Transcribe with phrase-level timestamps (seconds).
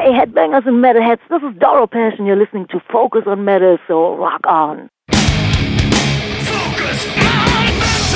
[0.00, 3.78] Hey, headbangers and metalheads, this is Doro Pesch, and you're listening to Focus on Metal,
[3.88, 4.88] so rock on.
[5.08, 8.08] Focus on metal.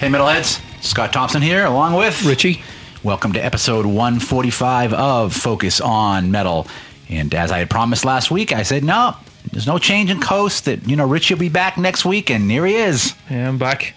[0.00, 0.60] Hey, Metalheads.
[0.82, 2.64] Scott Thompson here, along with Richie.
[3.04, 6.66] Welcome to episode 145 of Focus on Metal.
[7.10, 9.14] And as I had promised last week, I said, no,
[9.52, 10.64] there's no change in coast.
[10.64, 13.12] That, you know, Richie will be back next week, and here he is.
[13.28, 13.94] Yeah, I'm back.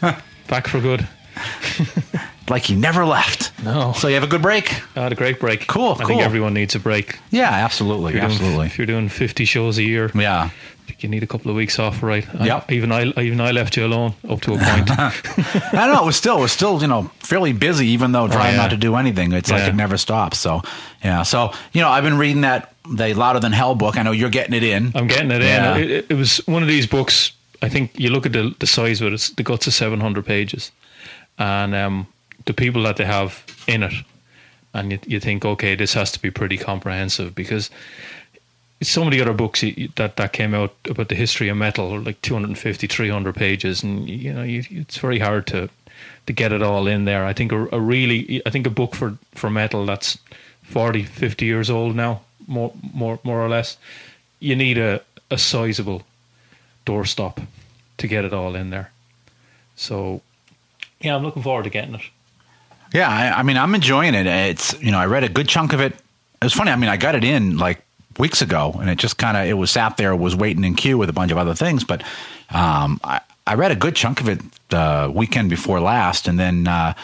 [0.46, 1.08] back for good.
[2.48, 3.50] Like he never left.
[3.64, 3.92] No.
[3.94, 4.72] So you have a good break?
[4.96, 5.66] I had a great break.
[5.66, 6.06] Cool, I cool.
[6.06, 7.18] think everyone needs a break.
[7.32, 8.14] Yeah, absolutely.
[8.14, 8.54] If absolutely.
[8.54, 10.50] Doing, if you're doing 50 shows a year, yeah.
[11.00, 12.26] You need a couple of weeks off, right?
[12.38, 12.72] I- Yep.
[12.72, 14.90] even I, even I left you alone up to a point.
[14.98, 15.12] I
[15.72, 16.02] don't know.
[16.02, 18.62] It was still, it was still, you know, fairly busy, even though trying yeah.
[18.62, 19.32] not to do anything.
[19.32, 20.38] It's like it never stops.
[20.38, 20.62] So,
[21.04, 21.22] yeah.
[21.22, 23.96] So, you know, I've been reading that the Louder Than Hell book.
[23.98, 24.92] I know you're getting it in.
[24.94, 25.74] I'm getting it Yeah.
[25.76, 25.82] in.
[25.82, 27.32] It, it, it was one of these books.
[27.62, 29.12] I think you look at the the size of it.
[29.14, 30.70] It's the guts of 700 pages,
[31.38, 32.06] and um,
[32.44, 33.94] the people that they have in it,
[34.74, 37.70] and you, you think, okay, this has to be pretty comprehensive because
[38.82, 39.62] some of the other books
[39.96, 44.08] that that came out about the history of metal are like 250, 300 pages, and
[44.08, 45.68] you know it's very hard to
[46.26, 47.24] to get it all in there.
[47.24, 50.18] I think a, a really, I think a book for for metal that's
[50.64, 53.78] 40, 50 years old now, more more more or less,
[54.40, 56.02] you need a a sizable
[56.84, 57.44] doorstop
[57.98, 58.90] to get it all in there.
[59.74, 60.22] So,
[61.00, 62.02] yeah, I'm looking forward to getting it.
[62.94, 64.26] Yeah, I, I mean, I'm enjoying it.
[64.26, 65.92] It's you know, I read a good chunk of it.
[65.94, 66.70] It was funny.
[66.70, 67.82] I mean, I got it in like
[68.18, 70.98] weeks ago, and it just kind of it was sat there, was waiting in queue
[70.98, 71.84] with a bunch of other things.
[71.84, 72.02] But
[72.50, 76.66] um, I, I read a good chunk of it the weekend before last, and then
[76.66, 76.94] uh,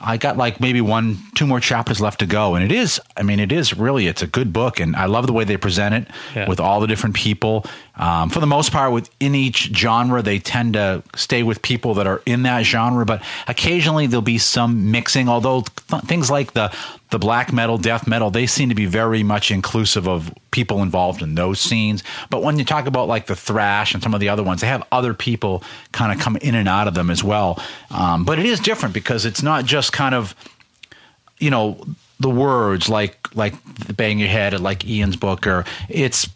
[0.00, 2.54] I got like maybe one, two more chapters left to go.
[2.54, 5.26] And it is, I mean, it is really, it's a good book, and I love
[5.26, 6.48] the way they present it Yeah.
[6.48, 7.64] with all the different people.
[7.96, 12.06] Um, for the most part, within each genre, they tend to stay with people that
[12.06, 15.28] are in that genre, but occasionally there'll be some mixing.
[15.28, 16.74] Although th- things like the
[17.10, 21.22] the black metal, death metal, they seem to be very much inclusive of people involved
[21.22, 22.02] in those scenes.
[22.30, 24.66] But when you talk about like the thrash and some of the other ones, they
[24.66, 27.62] have other people kind of come in and out of them as well.
[27.90, 30.34] Um, but it is different because it's not just kind of
[31.38, 31.78] you know
[32.18, 33.54] the words like like
[33.94, 36.28] bang your head like Ian's book or it's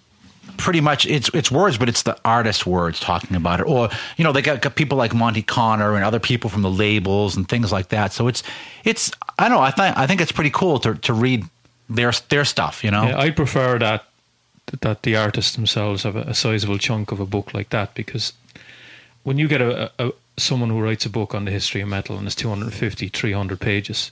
[0.61, 3.67] pretty much it's it's words but it's the artist's words talking about it.
[3.67, 6.71] Or you know they got, got people like Monte Conner and other people from the
[6.71, 8.13] labels and things like that.
[8.13, 8.43] So it's
[8.85, 11.45] it's I don't know I think I think it's pretty cool to to read
[11.89, 13.09] their their stuff you know?
[13.09, 14.05] Yeah, I prefer that
[14.81, 18.33] that the artists themselves have a, a sizable chunk of a book like that because
[19.23, 20.13] when you get a, a, a
[20.43, 24.11] someone who writes a book on the history of metal and it's 250 300 pages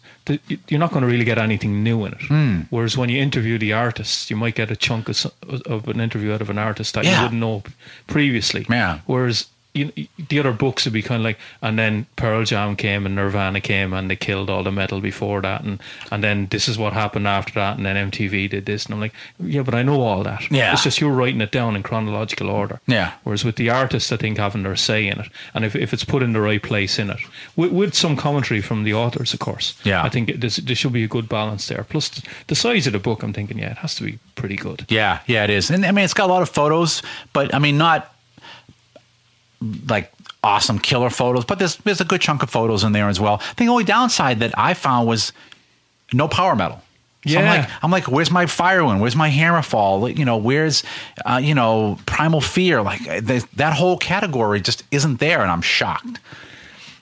[0.68, 2.60] you're not going to really get anything new in it Hmm.
[2.70, 5.26] whereas when you interview the artists you might get a chunk of,
[5.66, 7.16] of an interview out of an artist that Yeah.
[7.16, 7.62] you wouldn't know
[8.06, 9.00] previously Yeah.
[9.06, 9.46] whereas
[9.78, 13.14] you, the other books would be kind of like, and then Pearl Jam came and
[13.14, 15.80] Nirvana came and they killed all the metal before that, and
[16.10, 19.00] and then this is what happened after that, and then MTV did this, and I'm
[19.00, 20.50] like, yeah, but I know all that.
[20.50, 20.72] Yeah.
[20.72, 22.80] it's just you're writing it down in chronological order.
[22.86, 23.12] Yeah.
[23.24, 26.04] Whereas with the artists, I think having their say in it, and if, if it's
[26.04, 27.20] put in the right place in it,
[27.56, 29.74] with, with some commentary from the authors, of course.
[29.84, 30.02] Yeah.
[30.02, 31.84] I think it, there should be a good balance there.
[31.84, 34.56] Plus the, the size of the book, I'm thinking, yeah, it has to be pretty
[34.56, 34.86] good.
[34.88, 35.70] Yeah, yeah, it is.
[35.70, 37.02] And I mean, it's got a lot of photos,
[37.32, 38.14] but I mean, not
[39.88, 40.12] like
[40.44, 43.40] awesome killer photos, but there's there's a good chunk of photos in there as well.
[43.56, 45.32] The only downside that I found was
[46.12, 46.82] no power metal.
[47.26, 47.50] So I'm Yeah.
[47.56, 49.00] like, I'm like, where's my Firewind?
[49.00, 50.16] Where's my hammerfall?
[50.16, 50.84] You know, where's,
[51.26, 52.80] uh, you know, primal fear?
[52.80, 56.20] Like th- that whole category just isn't there, and I'm shocked.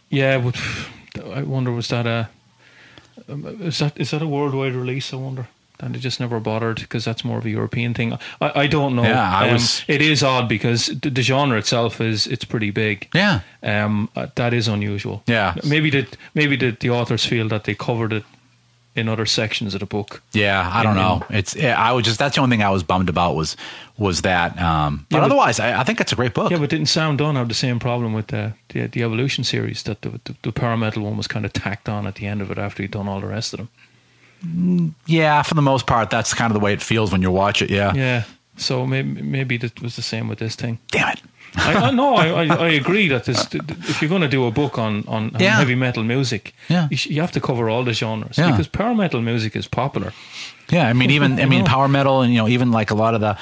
[0.08, 0.50] Yeah,
[1.34, 2.28] I wonder was that a
[3.28, 5.12] um, is that is that a worldwide release?
[5.12, 5.46] I wonder.
[5.80, 8.14] And they just never bothered because that's more of a European thing.
[8.40, 9.02] I, I don't know.
[9.04, 12.70] Yeah, I Um, was- It is odd because the, the genre itself is it's pretty
[12.70, 13.08] big.
[13.14, 13.40] Yeah.
[13.62, 15.22] Um, uh, that is unusual.
[15.26, 15.54] Yeah.
[15.64, 18.24] Maybe that maybe the, the authors feel that they covered it
[18.94, 20.22] in other sections of the book.
[20.32, 21.22] Yeah, I don't In- know.
[21.28, 23.54] It's yeah, I was just that's the only thing I was bummed about was
[23.98, 24.58] was that.
[24.58, 26.50] Um, but Yeah, but- otherwise, I, I think it's a great book.
[26.50, 29.82] Yeah, but didn't Sam Dunn have the same problem with the the, the Evolution series
[29.82, 32.50] that the, the the power one was kind of tacked on at the end of
[32.50, 33.68] it after he'd done all the rest of them.
[35.06, 37.62] Yeah, for the most part, that's kind of the way it feels when you watch
[37.62, 37.70] it.
[37.70, 37.94] Yeah.
[37.94, 38.22] Yeah.
[38.56, 40.78] So maybe maybe that was the same with this thing.
[40.90, 41.22] Damn it.
[41.56, 44.78] I, I no, I, I, agree that this, if you're going to do a book
[44.78, 45.56] on, on, on Yeah.
[45.58, 46.88] heavy metal music, Yeah.
[46.90, 48.50] you, sh- you have to cover all the genres Yeah.
[48.50, 50.12] because power metal music is popular.
[50.70, 53.14] Yeah, I mean, even I mean, power metal, and you know, even like a lot
[53.14, 53.36] of the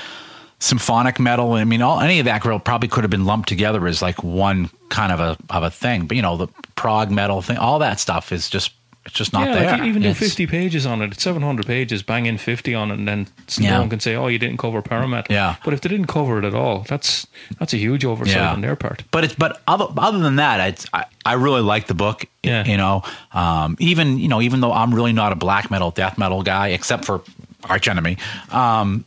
[0.61, 1.53] symphonic metal.
[1.53, 4.23] I mean, all any of that grill probably could have been lumped together as like
[4.23, 6.07] one kind of a of a thing.
[6.07, 8.73] But you know, the prog metal thing, all that stuff is just
[9.07, 9.71] it's just not yeah, there.
[9.73, 11.13] like even do It's- 50 pages on it.
[11.13, 12.03] It's 700 pages.
[12.03, 13.27] Bang in 50 on it, and then
[13.59, 13.73] Yeah.
[13.75, 15.57] no one can say, "Oh, you didn't cover parameter." Yeah.
[15.65, 17.27] But if they didn't cover it at all, that's
[17.59, 18.53] that's a huge oversight Yeah.
[18.53, 19.03] on their part.
[19.11, 22.25] But it's but other other than that, it's, I I really like the book.
[22.43, 22.65] Yeah.
[22.65, 23.03] You know,
[23.33, 26.69] um, even you know even though I'm really not a black metal death metal guy,
[26.69, 27.21] except for
[27.69, 28.17] Arch Enemy.
[28.53, 29.05] Um,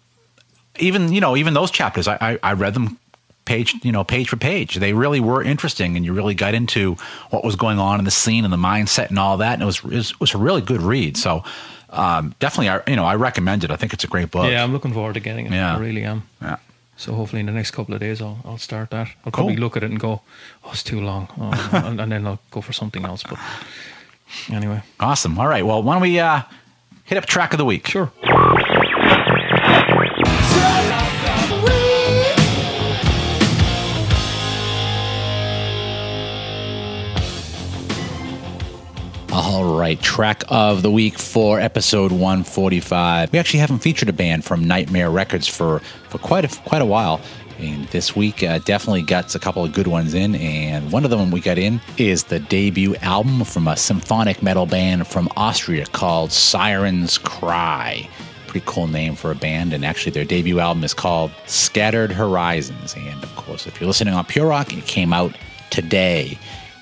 [0.79, 2.97] even you know even those chapters, I, I I read them
[3.47, 4.75] page you know page for page.
[4.75, 6.95] They really were interesting, and you really got into
[7.31, 9.53] what was going on in the scene and the mindset and all that.
[9.53, 11.17] And it was it was, a really good read.
[11.17, 11.43] So
[11.89, 13.71] um, definitely, I you know I recommend it.
[13.71, 14.51] I think it's a great book.
[14.51, 15.53] Yeah, I'm looking forward to getting it.
[15.53, 15.75] Yeah.
[15.75, 16.23] I really am.
[16.41, 16.57] Yeah.
[16.97, 19.07] So hopefully in the next couple of days I'll I'll start that.
[19.25, 19.63] I'll probably Cool.
[19.63, 20.21] look at it and go,
[20.63, 23.23] "Oh, it's too long," oh, and, and then I'll go for something else.
[23.23, 23.39] But
[24.49, 25.39] anyway, Awesome.
[25.39, 25.65] All right.
[25.65, 26.41] Well, why don't we uh,
[27.05, 27.87] hit up track of the week?
[27.87, 28.11] sure.
[39.39, 43.31] All right, track of the week for episode 145.
[43.31, 45.77] We actually haven't featured a band from Nightmare Records for,
[46.09, 47.21] for quite a quite a while.
[47.59, 51.11] And this week uh, definitely got a couple of good ones in, and one of
[51.11, 55.85] them we got in is the debut album from a symphonic metal band from Austria
[55.85, 58.09] called Sirens Cry.
[58.47, 62.95] Pretty cool name for a band, and actually their debut album is called Scattered Horizons.
[62.95, 65.37] And of course, if you're listening on Pure Rock, it came out
[65.69, 66.39] today.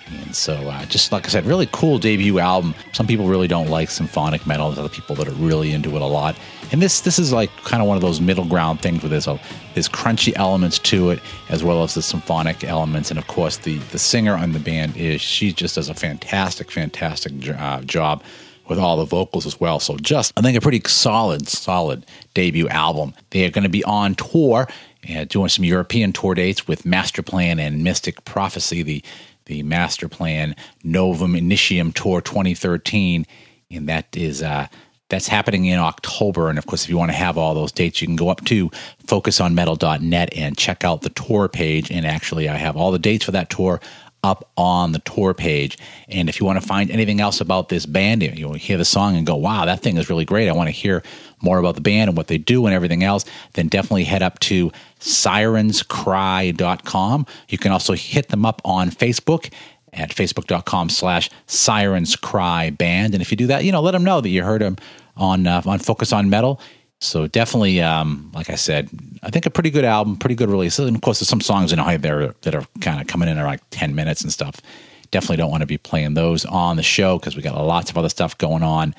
[0.08, 2.76] And so, uh, just like I said, really cool debut album.
[2.94, 4.70] Some people really don't like symphonic metal.
[4.70, 6.36] There's other people that are really into it a lot.
[6.72, 9.28] And this this is like kind of one of those middle ground things where there's
[9.28, 9.40] a
[9.74, 11.20] there's crunchy elements to it
[11.50, 13.10] as well as the symphonic elements.
[13.10, 16.72] And of course, the the singer on the band is she just does a fantastic,
[16.72, 18.24] fantastic uh, job
[18.68, 19.80] with all the vocals as well.
[19.80, 23.14] So just I think a pretty solid, solid debut album.
[23.32, 24.68] They are going to be on tour
[25.08, 28.82] and doing some European tour dates with Masterplan and Mystic Prophecy.
[28.82, 29.04] The
[29.46, 33.26] the Masterplan Novum Initium Tour 2013,
[33.72, 34.68] and that is uh,
[35.10, 36.50] that's happening in October.
[36.50, 38.44] And of course, if you want to have all those dates, you can go up
[38.46, 38.70] to
[39.06, 41.92] focusonmetal.net and check out the tour page.
[41.92, 43.80] And actually, I have all the dates for that tour
[44.24, 45.78] up on the tour page.
[46.10, 49.16] And if you want to find anything else about this band, you hear the song
[49.16, 50.50] and go, wow, that thing is really great.
[50.50, 51.04] I want to hear
[51.46, 54.40] more about the band and what they do and everything else, then definitely head up
[54.40, 54.70] to
[55.00, 57.26] sirenscry.com.
[57.48, 59.50] You can also hit them up on Facebook
[59.94, 63.14] at facebook.com slash sirens cry band.
[63.14, 64.76] And if you do that, you know, let them know that you heard them
[65.16, 66.60] on, uh, on Focus on Metal.
[67.00, 68.90] So definitely, um, like I said,
[69.22, 70.80] I think a pretty good album, pretty good release.
[70.80, 73.46] And of course, there's some songs in there that are kind of coming in at
[73.46, 74.62] like 10 minutes and stuff.
[75.12, 77.98] Definitely don't want to be playing those on the show because we got lots of
[77.98, 78.96] other stuff going on.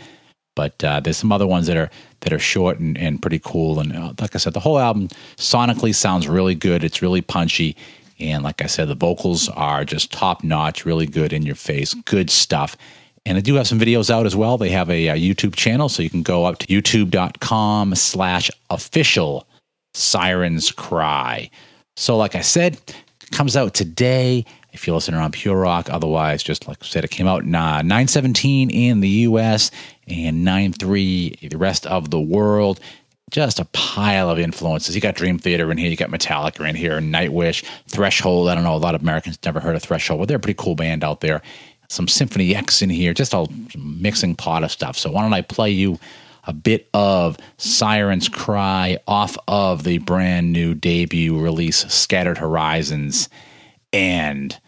[0.56, 3.78] But uh, there's some other ones that are that are short and, and pretty cool.
[3.78, 6.82] And uh, like I said, the whole album sonically sounds really good.
[6.82, 7.76] It's really punchy.
[8.18, 11.94] And like I said, the vocals are just top notch, really good in your face,
[11.94, 12.76] good stuff.
[13.26, 14.56] And I do have some videos out as well.
[14.56, 19.46] They have a, a YouTube channel, so you can go up to youtube.com slash official
[19.94, 21.50] sirens cry.
[21.96, 22.80] So like I said,
[23.32, 24.44] comes out today
[24.76, 25.90] if you're listening on Pure Rock.
[25.90, 29.70] Otherwise, just like I said, it came out uh, 917 in the US
[30.06, 32.78] and 93 the rest of the world.
[33.31, 34.94] Just a pile of influences.
[34.94, 38.49] You got Dream Theater in here, you got Metallica in here, Nightwish, Threshold.
[38.49, 40.62] I don't know, a lot of Americans never heard of Threshold, but they're a pretty
[40.62, 41.43] cool band out there.
[41.88, 43.46] Some Symphony X in here, just a
[43.76, 44.96] mixing pot of stuff.
[44.96, 45.99] So why don't I play you
[46.44, 53.28] a bit of Sirens Cry off of the brand new debut release, Scattered Horizons.
[53.92, 54.59] And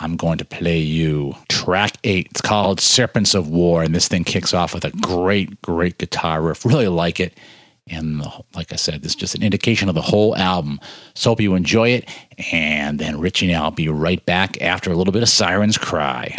[0.00, 2.28] I'm going to play you track eight.
[2.30, 3.82] It's called Serpents of War.
[3.82, 6.64] And this thing kicks off with a great, great guitar riff.
[6.64, 7.36] Really like it.
[7.90, 10.78] And the, like I said, this is just an indication of the whole album.
[11.14, 12.08] So hope you enjoy it.
[12.52, 16.34] And then Richie and I'll be right back after a little bit of Sirens Cry.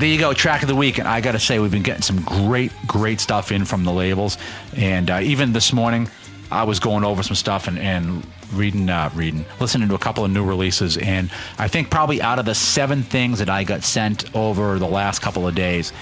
[0.00, 0.96] There you go, track of the week.
[0.96, 3.92] And I got to say, we've been getting some great, great stuff in from the
[3.92, 4.38] labels.
[4.74, 6.08] And uh, even this morning,
[6.50, 10.24] I was going over some stuff and, and reading, uh, reading, listening to a couple
[10.24, 10.96] of new releases.
[10.96, 14.86] And I think probably out of the seven things that I got sent over the
[14.88, 15.92] last couple of days,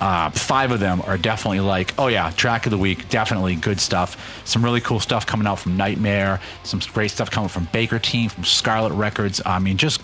[0.00, 3.80] uh, five of them are definitely like, oh yeah, track of the week, definitely good
[3.80, 4.40] stuff.
[4.44, 8.44] Some really cool stuff coming out from Nightmare, some great stuff coming from Bakerteam, from
[8.44, 9.42] Scarlet Records.
[9.44, 10.00] I mean, just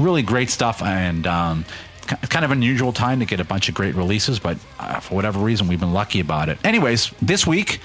[0.00, 0.82] really great stuff.
[0.82, 1.64] And um,
[2.28, 5.38] kind of unusual time to get a bunch of great releases, but uh, for whatever
[5.38, 6.58] reason, we've been lucky about it.
[6.64, 7.80] Anyways, this week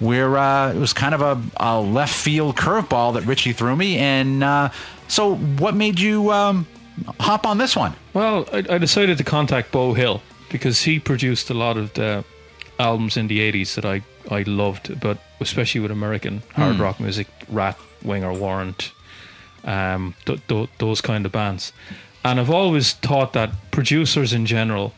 [0.00, 3.98] we're uh, it was kind of a, a left field curveball that Richie threw me,
[3.98, 4.70] and uh,
[5.08, 6.66] so what made you um,
[7.20, 7.94] hop on this one?
[8.14, 12.24] Well, I, I decided to contact Beau Hill because he produced a lot of the
[12.78, 17.26] albums in the 80s that I, I loved, but especially with American hard rock music,
[17.48, 18.92] Ratt, Winger, Warrant,
[19.64, 21.72] um, th- th- those kind of bands.
[22.24, 24.92] And I've always thought that producers in general,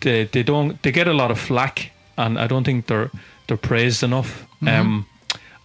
[0.00, 3.10] they, they don't they get a lot of flack, and I don't think they're
[3.46, 4.46] they're praised enough.
[4.66, 5.06] Um,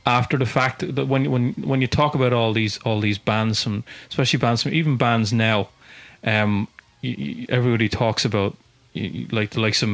[0.05, 3.63] after the fact that when when when you talk about all these all these bands
[3.63, 5.69] from especially bands from even bands now,
[6.23, 6.67] um,
[7.01, 8.55] you, you- everybody talks about
[8.93, 9.89] you- like the likes of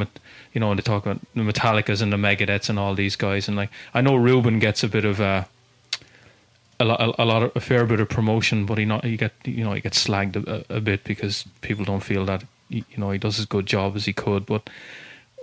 [0.52, 3.48] you know when they talk about the Metallicas and the Megadeths and all these guys
[3.48, 5.46] and like I know Rubin gets a bit of a
[6.80, 9.32] a lot a, lot of a fair bit of promotion, but he not he get
[9.44, 13.10] you know he gets slagged a, a bit because people don't feel that you know
[13.10, 14.68] he does as good job as he could, but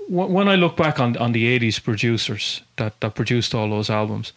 [0.08, 3.90] wh- when I look back on on the '80s producers that that produced all those
[3.90, 4.34] albums,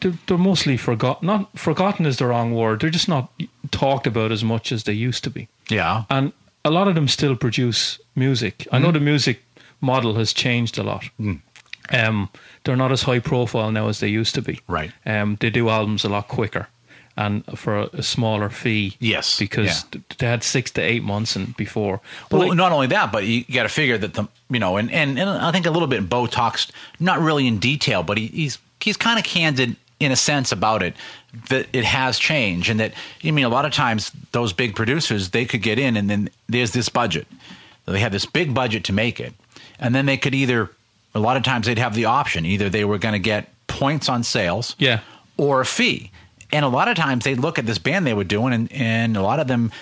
[0.00, 1.26] they're, they're mostly forgotten.
[1.26, 2.80] Not forgotten is the wrong word.
[2.80, 3.30] They're just not
[3.70, 5.48] talked about as much as they used to be.
[5.68, 6.32] Yeah, And
[6.64, 8.66] a lot of them still produce music.
[8.72, 9.42] I know the music
[9.80, 11.04] model has changed a lot.
[11.90, 12.28] Um,
[12.64, 14.60] they're not as high profile now as they used to be.
[14.66, 14.90] Right.
[15.06, 16.68] Um, they do albums a lot quicker
[17.16, 18.96] and for a, smaller fee.
[18.98, 19.88] Yes, Because yeah.
[19.92, 22.00] th- they had six to eight months and before.
[22.28, 24.76] But Well, like- not only that, but you got to figure that the you know,
[24.76, 28.18] and, and and I think a little bit Beau talks not really in detail, but
[28.18, 30.94] he, he's he's kind of candid in a sense about it
[31.50, 32.92] that it has changed, and that
[33.24, 36.30] I mean a lot of times those big producers they could get in, and then
[36.48, 37.26] there's this budget,
[37.86, 39.32] they have this big budget to make it,
[39.78, 40.70] and then they could either
[41.14, 44.08] a lot of times they'd have the option either they were going to get points
[44.08, 45.00] on sales, Yeah.
[45.36, 46.10] or a fee.
[46.52, 49.16] And a lot of times they'd look at this band they were doing, and, and
[49.16, 49.72] a lot of them,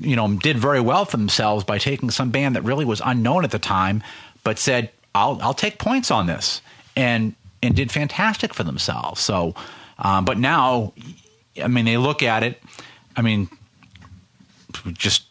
[0.00, 3.44] you know, did very well for themselves by taking some band that really was unknown
[3.44, 4.02] at the time,
[4.44, 6.62] but said, "I'll I'll take points on this,"
[6.96, 9.20] and and did fantastic for themselves.
[9.20, 9.54] So,
[9.98, 10.94] um, but now,
[11.62, 12.62] I mean, they look at it.
[13.16, 13.48] I mean,
[14.94, 15.24] just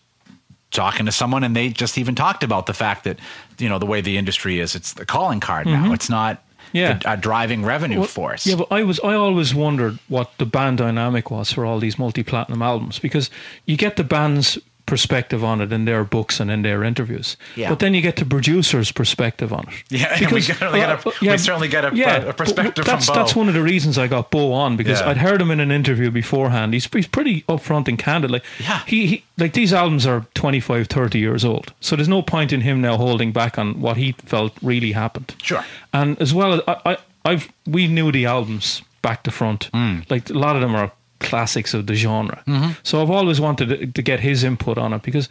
[0.71, 3.19] talking to someone, and they just even talked about the fact that
[3.59, 5.93] you know the way the industry is, it's the calling card now.
[5.93, 6.37] It's not.
[6.37, 6.47] Mm-hmm.
[6.73, 6.93] Yeah.
[6.99, 8.47] the- a driving revenue Well, force.
[8.47, 11.99] Yeah, but I was I always wondered what the band dynamic was for all these
[11.99, 13.29] multi platinum albums because
[13.65, 14.57] you get the band's
[14.91, 17.37] perspective on it in their books and in their interviews.
[17.55, 17.69] Yeah.
[17.69, 19.83] But then you get the producer's perspective on it.
[20.01, 22.37] Yeah, and we got- we got a- uh, uh, we certainly get a- a but
[22.37, 23.13] perspective from that's, Beau.
[23.15, 25.09] That's one of the reasons I got Beau on because Yeah.
[25.09, 26.73] I'd heard him in an interview beforehand.
[26.73, 28.31] He's, he's pretty upfront and candid.
[28.31, 28.81] Like, Yeah.
[28.85, 31.73] he, he like these albums are 25, 30 years old.
[31.79, 35.33] So there's no point in him now holding back on what he felt really happened.
[35.41, 35.63] Sure.
[35.93, 39.71] And as well as I, I I've we knew the albums back to front.
[39.73, 40.09] Mm.
[40.11, 42.43] Like a lot of them are classics of the genre.
[42.83, 45.29] So I've always wanted to, to get his input on it because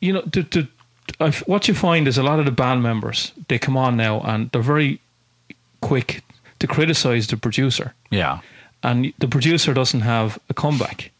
[0.00, 0.68] you know to, to
[1.46, 4.50] what you find is a lot of the band members they come on now and
[4.50, 5.00] they're very
[5.80, 6.22] quick
[6.58, 8.40] to criticize the producer yeah.
[8.82, 11.10] and the producer doesn't have a comeback.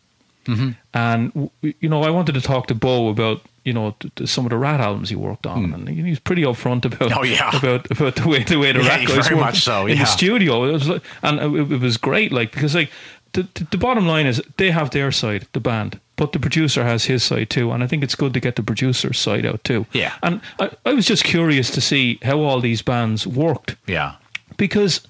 [0.46, 0.70] Mm-hmm.
[0.92, 3.94] And you know, I wanted to talk to Beau about you know
[4.26, 7.16] some of the Ratt albums he worked on, and he was pretty upfront about.
[7.16, 7.56] Oh, yeah.
[7.56, 10.64] about about the way the way the Yeah, Ratt guys worked so, in the studio.
[10.64, 12.90] It was like, and it, it was great, like because like
[13.34, 16.00] the, the the bottom line is they have their side, the band.
[16.16, 18.62] But the producer has his side too, and I think it's good to get the
[18.62, 19.84] producer's side out too.
[19.92, 20.12] Yeah.
[20.22, 24.14] And I, I was just curious to see how all these bands worked Yeah.
[24.56, 25.00] because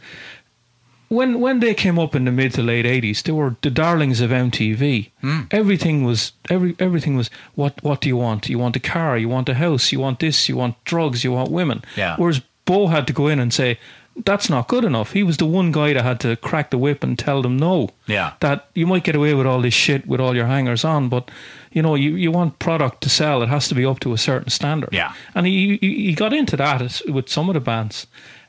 [1.08, 4.20] when when they came up in the mid to late eighties, they were the darlings
[4.20, 5.10] of MTV.
[5.20, 5.40] Hmm.
[5.50, 8.48] Everything was every everything was what what do you want?
[8.48, 11.32] You want a car, you want a house, you want this, you want drugs, you
[11.32, 11.82] want women.
[11.96, 12.16] Yeah.
[12.16, 13.78] Whereas Beau had to go in and say
[14.24, 15.12] that's not good enough.
[15.12, 17.90] He was the one guy that had to crack the whip and tell them no.
[18.06, 18.34] Yeah.
[18.40, 21.30] That you might get away with all this shit with all your hangers on, but
[21.72, 24.18] you know, you, you want product to sell, it has to be up to a
[24.18, 24.90] certain standard.
[24.92, 25.14] Yeah.
[25.34, 28.06] And he he, he got into that with some of the bands.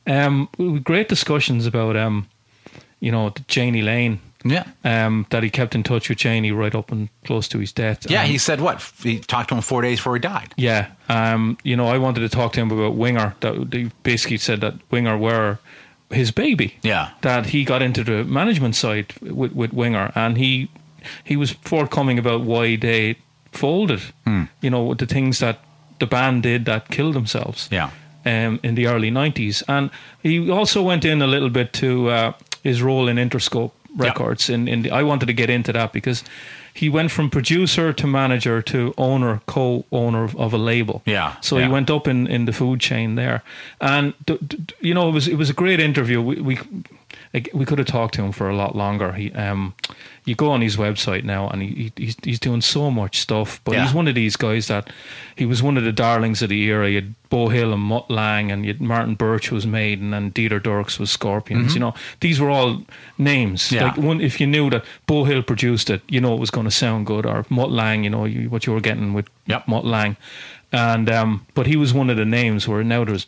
[0.07, 0.49] Um,
[0.83, 2.27] great discussions about um,
[2.99, 4.19] you know, the Jani Lane.
[4.45, 4.65] Yeah.
[4.83, 8.09] Um, that he kept in touch with Jani right up and close to his death.
[8.09, 8.21] Yeah.
[8.23, 8.81] Um, He said what?
[9.03, 10.53] He talked to him four days before he died.
[10.55, 10.91] yeah.
[11.09, 13.35] Um, you know, I wanted to talk to him about Winger.
[13.39, 15.57] That they basically said that Winger were
[16.11, 16.75] his baby.
[16.83, 17.09] Yeah.
[17.21, 20.69] That he got into the management side with, with Winger, and he
[21.23, 23.15] he was forthcoming about why they
[23.51, 24.01] folded.
[24.61, 25.59] You know, the things that
[25.99, 27.67] the band did that killed themselves.
[27.71, 27.89] Yeah.
[28.27, 29.91] Um, in the early '90s, and
[30.23, 32.31] he also went in a little bit to uh,
[32.63, 34.49] his role in Interscope Records.
[34.49, 36.23] In, in the, I wanted to get into that because
[36.73, 41.01] he went from producer to manager to owner, co-owner of, of a label.
[41.05, 41.65] Yeah, So yeah.
[41.65, 43.43] he went up in, in the food chain there,
[43.79, 44.13] and
[44.81, 46.21] you know it was it was a great interview.
[46.21, 46.59] We we,
[47.53, 49.11] we could have talked to him for a lot longer.
[49.13, 49.73] He um,
[50.25, 53.59] you go on his website now, and he, he he's he's doing so much stuff.
[53.63, 53.83] But Yeah.
[53.85, 54.89] he's one of these guys that
[55.35, 56.89] he was one of the darlings of the era.
[56.89, 60.33] You had Beau Hill and Mutt Lange, and you had Martin Birch was Maiden, and
[60.33, 61.73] Dieter Dierks was Scorpions.
[61.73, 62.83] You know these were all
[63.17, 63.63] names.
[63.63, 63.75] Mm-hmm.
[63.75, 63.83] Yeah.
[63.85, 66.65] Like one, if you knew that Beau Hill produced it, you know it was going
[66.65, 67.25] to sound good.
[67.25, 69.67] Or Mutt Lange, you know you, what you were getting with Yep.
[69.67, 70.15] Mutt Lange,
[70.71, 73.27] and um, but he was one of the names where now there's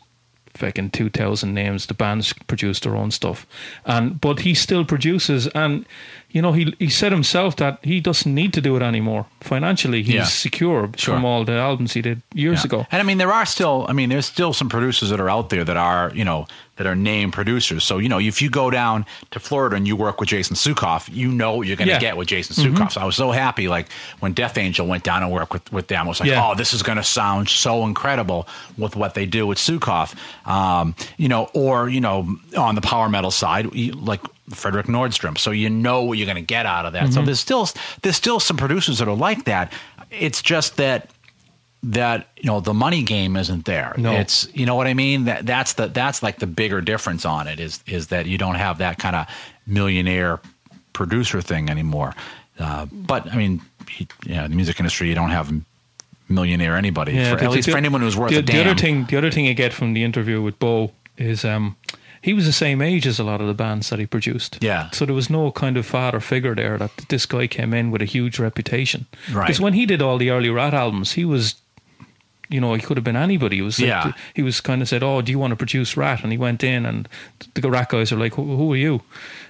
[0.54, 1.86] fucking two thousand names.
[1.86, 3.46] The bands produce their own stuff,
[3.84, 5.84] and but he still produces, and
[6.30, 10.02] you know he he said himself that he doesn't need to do it anymore financially.
[10.02, 10.24] He's Yeah.
[10.24, 11.14] secure Sure.
[11.14, 12.64] from all the albums he did years Yeah.
[12.66, 12.86] ago.
[12.92, 15.48] And I mean, there are still, I mean, there's still some producers that are out
[15.50, 17.82] there that are, you know, that are name producers.
[17.84, 21.08] So, you know, if you go down to Florida and you work with Jason Suecof,
[21.12, 22.00] you know what you're going to Yeah.
[22.00, 22.92] get with Jason Suecof.
[22.92, 23.86] So I was so happy, like,
[24.20, 26.44] when Death Angel went down and worked with, with them, I was like, Yeah.
[26.46, 30.14] oh, this is going to sound so incredible with what they do with Suecof.
[30.46, 35.38] Um, you know, or, you know, on the power metal side, like Fredrik Nordström.
[35.38, 37.04] So you know what you're going to get out of that.
[37.04, 37.12] Mm-hmm.
[37.12, 37.68] So there's still,
[38.02, 39.72] there's still some producers that are like that.
[40.10, 41.10] It's just that
[41.82, 43.94] that you know the money game isn't there.
[43.96, 44.12] No.
[44.12, 45.24] It's you know what I mean.
[45.26, 48.56] That that's the that's like the bigger difference on it is is that you don't
[48.56, 49.26] have that kind of
[49.66, 50.40] millionaire
[50.92, 52.14] producer thing anymore.
[52.58, 55.52] Uh, but I mean, he, yeah, the music industry you don't have
[56.28, 57.12] millionaire anybody.
[57.12, 58.56] for, the- at least the- for anyone who's worth the, a damn.
[58.64, 61.76] The other thing, the other thing you get from the interview with Beau is um,
[62.22, 64.58] he was the same age as a lot of the bands that he produced.
[64.60, 64.90] Yeah.
[64.90, 68.02] So there was no kind of father figure there that this guy came in with
[68.02, 69.06] a huge reputation.
[69.32, 69.46] Right.
[69.46, 71.54] Because when he did all the early Ratt albums, he was.
[72.50, 73.56] You know, he could have been anybody.
[73.56, 74.12] He was like, Yeah.
[74.32, 76.64] he was kind of said, "Oh, do you want to produce Ratt?" And he went
[76.64, 77.06] in, and
[77.52, 79.02] the Ratt guys are like, "Who, who are you?"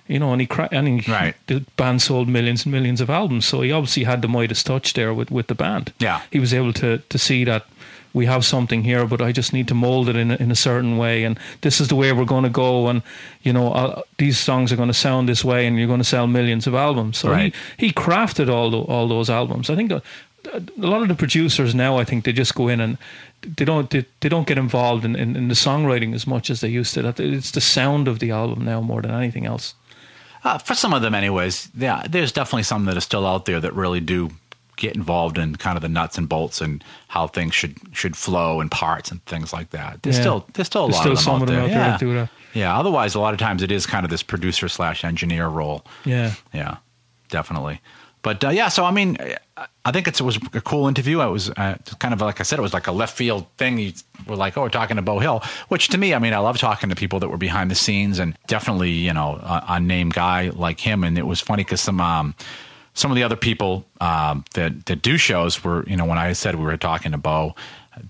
[0.09, 1.37] You know, and he cra- and he, Right.
[1.47, 4.95] the band sold millions and millions of albums, so he obviously had the Midas touch
[4.95, 5.93] there with, with the band.
[6.01, 6.23] Yeah.
[6.33, 7.67] he was able to to see that
[8.15, 10.55] we have something here, but I just need to mold it in a, in a
[10.57, 13.03] certain way, and this is the way we're going to go, and
[13.43, 16.05] you know uh, these songs are going to sound this way, and you're going to
[16.05, 17.19] sell millions of albums.
[17.19, 17.55] So Right.
[17.77, 19.71] he he crafted all the, all those albums.
[19.71, 19.93] I think.
[19.93, 20.03] A,
[20.55, 22.97] a lot of the producers now, I think they just go in and
[23.57, 26.61] they don't they, they don't get involved in, in, in the songwriting as much as
[26.61, 27.03] they used to.
[27.03, 29.75] That It's the sound of the album now more than anything else.
[30.45, 31.69] Uh, for some of them, anyways.
[31.77, 34.31] Yeah, there's definitely some that are still out there that really do
[34.79, 38.61] get involved in kind of the nuts and bolts and how things should should flow
[38.63, 40.03] and parts and things like that.
[40.03, 40.23] There's Yeah.
[40.23, 41.81] still there's still a There's lot still of them some out of them there.
[41.93, 42.15] out there yeah.
[42.23, 42.31] that.
[42.55, 42.79] Yeah.
[42.79, 45.85] Otherwise, a lot of times it is kind of this producer slash engineer role.
[46.07, 46.33] Yeah.
[46.55, 46.77] Yeah,
[47.29, 47.81] definitely.
[48.23, 49.17] But uh, yeah, so I mean,
[49.85, 51.21] I- think it's, it was a cool interview.
[51.23, 53.79] It was uh, kind of like I said, it was like a left field thing.
[53.79, 53.93] You
[54.27, 56.59] were like, oh, we're talking to Beau Hill, which to me, I mean, I love
[56.59, 60.11] talking to people that were behind the scenes and definitely, you know, a, a name
[60.11, 61.05] guy like him.
[61.05, 62.35] And it was funny because some um,
[62.99, 66.35] some of the other people um, that that do shows were, you know, when I
[66.35, 67.55] said we were talking to Beau,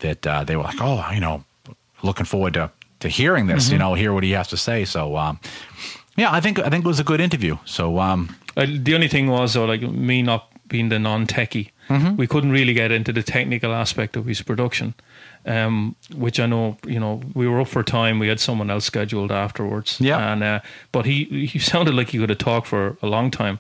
[0.01, 1.45] that uh, they were like, oh, you know,
[2.03, 2.71] looking forward to
[3.01, 4.85] to hearing this, you know, hear what he has to say.
[4.85, 5.17] So.
[5.17, 5.39] Um,
[6.17, 7.57] yeah, I think I think it was a good interview.
[7.65, 12.17] So um, Uh, the only thing was though, like me not being the non-techie, Mm-hmm.
[12.17, 14.93] we couldn't really get into the technical aspect of his production,
[15.47, 18.19] um, which I know, you know, we were up for time.
[18.19, 19.97] We had someone else scheduled afterwards.
[20.01, 20.33] Yeah.
[20.33, 20.61] and uh,
[20.93, 23.59] but he he sounded like he could have talked for a long time.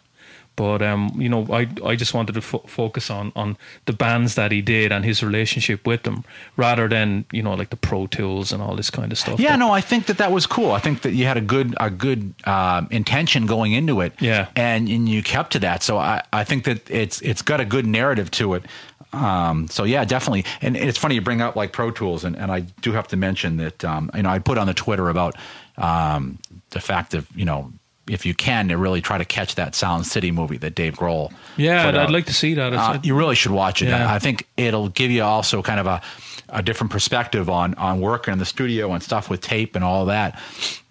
[0.58, 4.34] But um, you know, I I just wanted to fo- focus on on the bands
[4.34, 6.24] that he did and his relationship with them,
[6.56, 9.38] rather than you know like the Pro Tools and all this kind of stuff.
[9.38, 10.72] Yeah, that- no, I think that that was cool.
[10.72, 14.12] I think that you had a good a good um, intention going into it.
[14.20, 14.48] Yeah.
[14.56, 15.82] and and you kept to that.
[15.84, 18.64] So I I think that it's it's got a good narrative to it.
[19.12, 20.44] Um, so yeah, definitely.
[20.60, 23.16] And it's funny you bring up like Pro Tools, and, and I do have to
[23.16, 25.36] mention that um, you know I put on the Twitter about
[25.76, 26.38] um,
[26.70, 27.72] the fact of you know
[28.08, 31.32] if you can to really try to catch that Sound City movie that Dave Grohl.
[31.56, 32.72] yeah, I'd, like to see that.
[32.72, 33.88] Uh, you really should watch it.
[33.88, 34.12] Yeah.
[34.12, 36.00] I think it'll give you also kind of a,
[36.48, 40.06] a different perspective on on working in the studio and stuff with tape and all
[40.06, 40.40] that.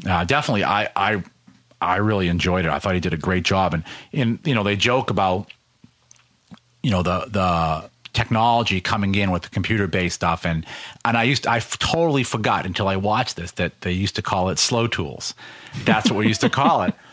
[0.07, 1.23] Uh, definitely, I I
[1.81, 2.71] I really enjoyed it.
[2.71, 3.73] I thought he did a great job.
[3.73, 5.51] And in you know they joke about
[6.83, 10.65] you know the the technology coming in with the computer based stuff and
[11.05, 14.23] and I used I f- totally forgot until I watched this that they used to
[14.23, 15.35] call it slow tools.
[15.85, 16.95] That's what we used to call it.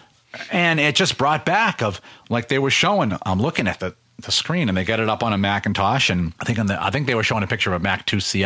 [0.51, 4.33] And it just brought back of like they were showing I'm looking at the the
[4.33, 6.91] screen and they got it up on a Macintosh and I think on the I
[6.91, 8.45] think they were showing a picture of a Mac 2 CI.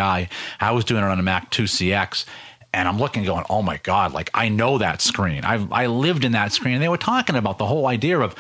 [0.61, 2.25] I was doing it on a Mac 2 CX
[2.73, 5.45] and I'm looking going, "Oh my god, like I know that screen.
[5.45, 8.35] I I lived in that screen." And they were talking about the whole idea of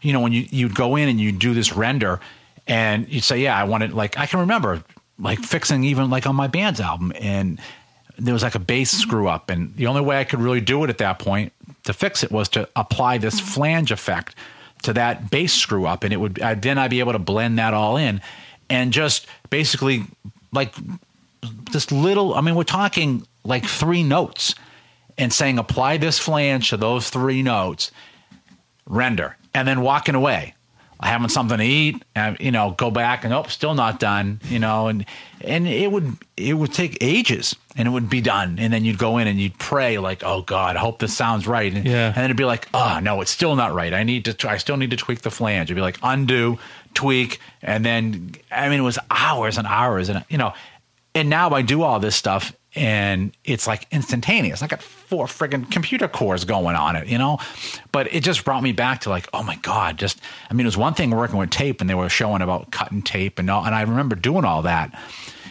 [0.00, 2.20] you know when you you'd go in and you do this render
[2.66, 4.82] and you'd say, "Yeah, I wanted." Like I can remember
[5.18, 7.60] like fixing even like on my band's album, and
[8.18, 10.82] there was like a bass screw up, and the only way I could really do
[10.84, 11.52] it at that point
[11.84, 13.46] to fix it was to apply this mm-hmm.
[13.46, 14.34] flange effect
[14.82, 17.58] to that bass screw up, and it would I, then I'd be able to blend
[17.58, 18.20] that all in,
[18.68, 20.04] and just basically
[20.52, 20.74] like
[21.72, 22.34] this little.
[22.34, 24.54] I mean, we're talking like three notes,
[25.16, 27.90] and saying apply this flange to those three notes,
[28.86, 30.53] render, and then walking away
[31.02, 34.58] having something to eat, and, you know, go back and oh, still not done, you
[34.58, 35.04] know, and
[35.40, 38.98] and it would it would take ages, and it would be done, and then you'd
[38.98, 42.06] go in and you'd pray like, oh God, I hope this sounds right, and, Yeah.
[42.08, 43.92] and then it'd be like, oh no, it's still not right.
[43.92, 45.66] I need to, I still need to tweak the flange.
[45.66, 46.58] It'd be like undo,
[46.94, 50.54] tweak, and then I mean, it was hours and hours, and you know,
[51.14, 54.62] and now I do all this stuff and it's like instantaneous.
[54.62, 57.38] I got four friggin' computer cores going on it, you know?
[57.92, 60.68] But it just brought me back to like, oh my God, just, I mean, it
[60.68, 63.64] was one thing working with tape and they were showing about cutting tape and all,
[63.64, 64.98] and I remember doing all that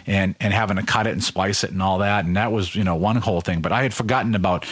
[0.05, 2.25] and, and having to cut it and splice it and all that.
[2.25, 4.65] And that was, you know, one whole thing, but I had forgotten about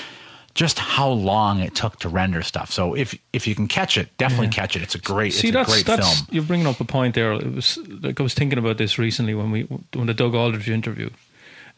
[0.54, 2.70] just how long it took to render stuff.
[2.72, 4.82] So if, if you can catch it, definitely catch it.
[4.82, 6.28] It's a great, See, it's a that's great that's film.
[6.32, 7.32] you're bringing up a point there.
[7.32, 9.62] It was like I was thinking about this recently when we
[9.94, 11.10] when the Doug Aldrich interview.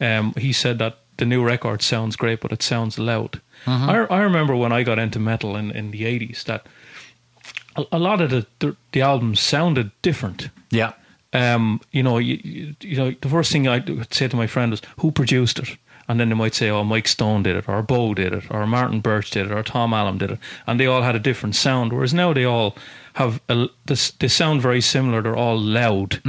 [0.00, 3.40] Um, he said that the new record sounds great, but it sounds loud.
[3.66, 3.90] Mm-hmm.
[3.90, 6.66] I, I remember when I got into metal in, in the '80s that
[7.76, 10.50] a, a lot of the, the the albums sounded different.
[10.70, 10.92] Yeah.
[11.32, 14.46] Um, you know, you, you, you know, the first thing I would say to my
[14.46, 15.76] friend was, "Who produced it?"
[16.06, 18.66] And then they might say, "Oh, Mike Stone did it, or Beau did it, or
[18.66, 21.56] Martin Birch did it, or Tom Allom did it," and they all had a different
[21.56, 21.92] sound.
[21.92, 22.76] Whereas now they all
[23.14, 25.22] have a, this, they sound very similar.
[25.22, 26.20] They're all loud.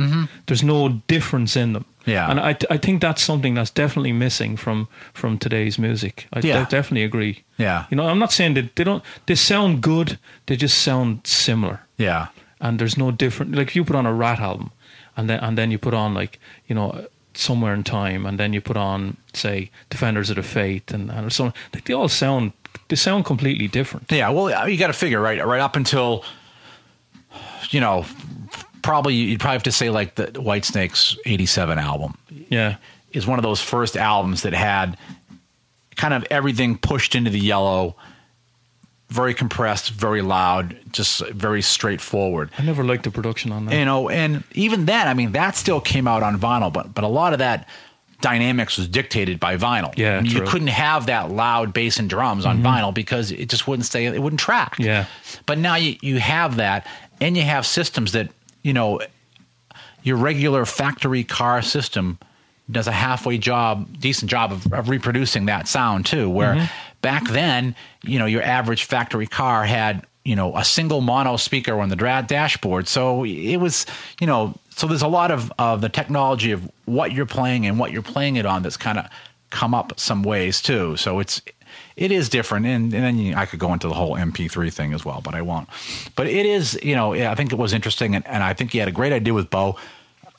[0.46, 1.86] There's no difference in them.
[2.06, 2.30] Yeah.
[2.30, 6.28] and I, I think that's something that's definitely missing from from today's music.
[6.34, 6.64] I Yeah.
[6.64, 7.44] de- definitely agree.
[7.58, 7.86] Yeah.
[7.90, 9.04] you know, I'm not saying that they don't.
[9.26, 10.18] They sound good.
[10.46, 12.28] They just sound similar Yeah.
[12.62, 14.70] and there's no different like if you put on a ratt album
[15.18, 18.54] and then and then you put on like you know somewhere in time and then
[18.54, 22.52] you put on say defenders of the faith and and so like they all sound
[22.88, 26.24] they sound completely different Yeah, well, you got to figure right, right up until,
[27.72, 28.06] you know,
[28.86, 32.18] probably you'd probably have to say like the Whitesnake's '87 album
[32.50, 32.78] yeah
[33.12, 34.98] is one of those first albums that had
[35.96, 37.96] kind of everything pushed into the yellow,
[39.10, 42.50] very compressed, very loud, just very straightforward.
[42.58, 45.56] i never liked the production on that You know, and even then, I mean, that
[45.56, 47.68] still came out on vinyl, but but a lot of that
[48.22, 49.94] dynamics was dictated by vinyl.
[49.98, 52.68] Yeah, I mean, you couldn't have that loud bass and drums on mm-hmm.
[52.68, 54.06] vinyl because it just wouldn't stay.
[54.06, 54.76] It wouldn't track.
[54.80, 55.06] Yeah.
[55.46, 56.88] But now you you have that,
[57.22, 58.30] and you have systems that
[58.66, 59.00] you know
[60.04, 62.18] your regular factory car system
[62.72, 66.30] does a halfway job, decent job of, of reproducing that sound too.
[66.30, 66.66] Where Mm-hmm.
[67.02, 71.80] back then, you know, your average factory car had you know a single mono speaker
[71.80, 73.86] on the dra- dashboard, so it was
[74.20, 77.78] you know so there's a lot of of the technology of what you're playing and
[77.78, 79.06] what you're playing it on that's kind of
[79.52, 80.98] come up some ways too.
[80.98, 81.42] So it's
[81.96, 84.94] it is different, and, and then you, I could go into the whole MP3 thing
[84.94, 85.70] as well, but I won't.
[86.16, 88.80] But it is, you know, I think it was interesting, and, and I think he
[88.80, 89.78] had a great idea with Beau.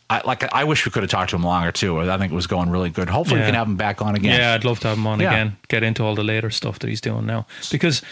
[0.09, 0.45] I like.
[0.55, 2.01] I wish we could have talked to him longer too.
[2.01, 3.09] I think it was going really good.
[3.11, 4.39] Hopefully, we can have him back on again.
[4.39, 5.31] Yeah, I'd love to have him on Yeah.
[5.33, 5.57] again.
[5.67, 7.45] Get into all the later stuff that he's doing now.
[7.73, 8.03] Because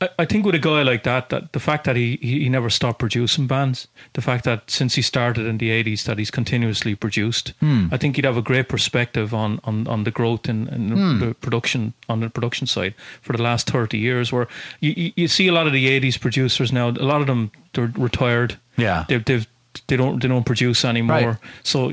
[0.00, 2.70] I, I think with a guy like that, that the fact that he, he, never
[2.70, 6.94] stopped producing bands, the fact that since he started in the eighties that he's continuously
[6.94, 7.88] produced, Hmm.
[7.90, 11.18] I think he'd have a great perspective on on, on the growth in, in Hmm.
[11.18, 14.30] the production on the production side for the last thirty years.
[14.32, 14.46] Where
[14.78, 17.50] you, you, you see a lot of the eighties producers now, a lot of them
[17.72, 18.56] they're retired.
[18.76, 19.04] Yeah.
[19.08, 19.46] they've, they've
[19.86, 21.16] they don't they don't produce anymore.
[21.16, 21.36] Right.
[21.62, 21.90] So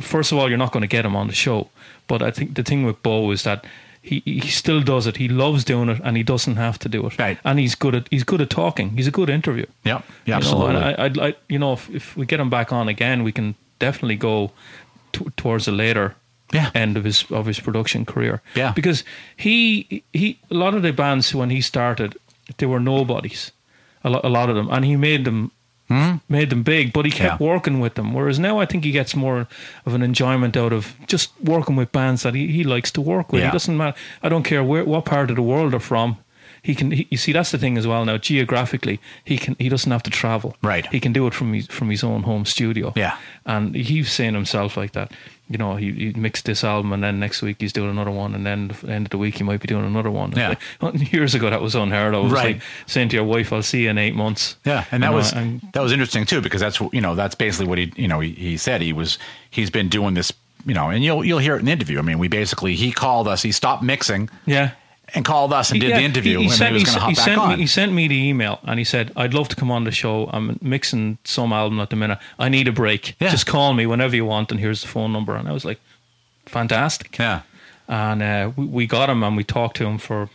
[0.00, 1.68] first of all, you're not going to get him on the show.
[2.06, 3.64] But I think the thing with Beau is that
[4.02, 5.16] he he still does it.
[5.18, 7.18] He loves doing it, and he doesn't have to do it.
[7.18, 7.38] Right.
[7.44, 8.96] And he's good at he's good at talking.
[8.96, 9.66] He's a good interview.
[9.84, 10.76] You Yeah, know, absolutely.
[10.76, 13.32] and I, I'd like you know if, if we get him back on again, we
[13.32, 14.50] can definitely go
[15.12, 16.14] t- towards the later
[16.52, 16.70] Yeah.
[16.74, 18.40] end of his of his production career.
[18.56, 18.72] Yeah.
[18.74, 19.04] Because
[19.36, 22.14] he he a lot of the bands when he started,
[22.56, 23.52] they were nobodies.
[24.02, 25.50] A lot, a lot of them, and he made them
[26.28, 27.42] made them big, but he kept Hmm?
[27.44, 27.50] Yeah.
[27.52, 28.14] working with them.
[28.14, 29.46] Whereas now, I think he gets more
[29.86, 33.32] of an enjoyment out of just working with bands that he, he likes to work
[33.32, 33.40] with.
[33.42, 33.48] Yeah.
[33.48, 33.96] He doesn't matter.
[34.22, 36.16] I don't care where what part of the world they're from.
[36.62, 36.90] He can.
[36.90, 38.04] He, you see, that's the thing as well.
[38.04, 39.56] Now, geographically, he can.
[39.58, 40.54] He doesn't have to travel.
[40.62, 40.86] Right.
[40.92, 42.92] He can do it from his from his own home studio.
[42.96, 43.16] Yeah.
[43.46, 45.10] And he's saying himself like that.
[45.50, 48.34] You know, he, he mixed this album, and then next week he's doing another one,
[48.36, 50.32] and then the end of the week he might be doing another one.
[50.36, 50.54] Yeah.
[50.80, 52.24] Like, years ago, that was unheard of.
[52.24, 52.54] Was Right.
[52.56, 55.16] like saying to your wife, "I'll see you in eight months." Yeah, and that know,
[55.16, 58.06] was and- that was interesting too because that's you know that's basically what he you
[58.08, 59.18] know he, he said he was
[59.50, 60.32] he's been doing this
[60.64, 61.98] you know and you'll you'll hear it in the interview.
[61.98, 64.70] I mean, we basically he called us, he stopped mixing, yeah.
[65.14, 66.86] And called us and did Yeah, the interview he, he and sent, he was he
[66.86, 67.48] going to hop he back sent.
[67.48, 69.90] Me, he sent me the email and he said, I'd love to come on the
[69.90, 70.28] show.
[70.32, 72.18] I'm mixing some album at the minute.
[72.38, 73.16] I need a break.
[73.20, 73.30] Yeah.
[73.30, 75.34] Just call me whenever you want, and here's the phone number.
[75.36, 75.80] And I was like,
[76.46, 77.18] fantastic.
[77.18, 77.42] yeah.
[77.88, 80.30] And uh, we, we got him and we talked to him for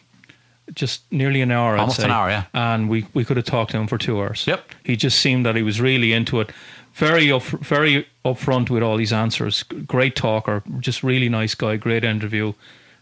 [0.73, 1.77] just nearly an hour.
[1.77, 2.45] Almost an hour, yeah.
[2.53, 4.45] And we, we could have talked to him for two hours.
[4.47, 4.71] Yep.
[4.83, 6.51] He just seemed that he was really into it.
[6.93, 9.63] Very up, very upfront with all these answers.
[9.63, 11.75] Great talker, just really nice guy.
[11.75, 12.53] Great interview.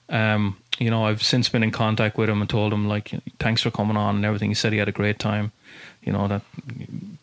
[0.09, 3.61] Um, you know, I've since been in contact with him and told him like, thanks
[3.61, 4.49] for coming on and everything.
[4.49, 5.51] He said he had a great time.
[6.03, 6.41] You know that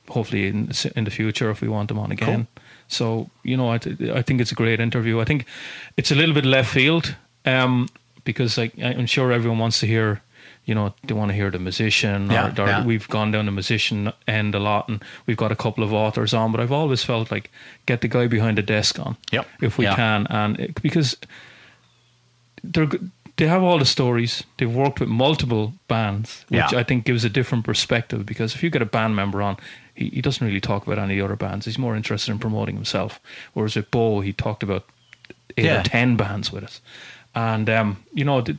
[0.08, 2.46] hopefully in in the future if we want him on again.
[2.88, 3.74] So you know, I,
[4.14, 5.20] I think it's a great interview.
[5.20, 5.44] I think
[5.96, 7.14] it's a little bit left field
[7.44, 7.88] um,
[8.24, 10.22] because like, I'm sure everyone wants to hear.
[10.66, 12.30] You know, they want to hear the musician.
[12.30, 12.84] Yeah, or, or yeah.
[12.86, 16.32] We've gone down the musician end a lot, and we've got a couple of authors
[16.32, 16.52] on.
[16.52, 17.50] But I've always felt like
[17.86, 19.46] get the guy behind the desk on, Yep.
[19.62, 19.96] if we Yeah.
[19.96, 21.16] can, and it, because
[22.62, 22.88] they're
[23.36, 24.42] they have all the stories.
[24.58, 26.78] They've worked with multiple bands, which Yeah.
[26.80, 28.26] I think gives a different perspective.
[28.26, 29.56] Because if you get a band member on,
[29.94, 31.64] he, he doesn't really talk about any other bands.
[31.64, 33.18] He's more interested in promoting himself.
[33.54, 34.84] Whereas with Beau, he talked about
[35.56, 35.80] eight Yeah.
[35.80, 36.80] or ten bands with us,
[37.34, 38.56] and um, you know they,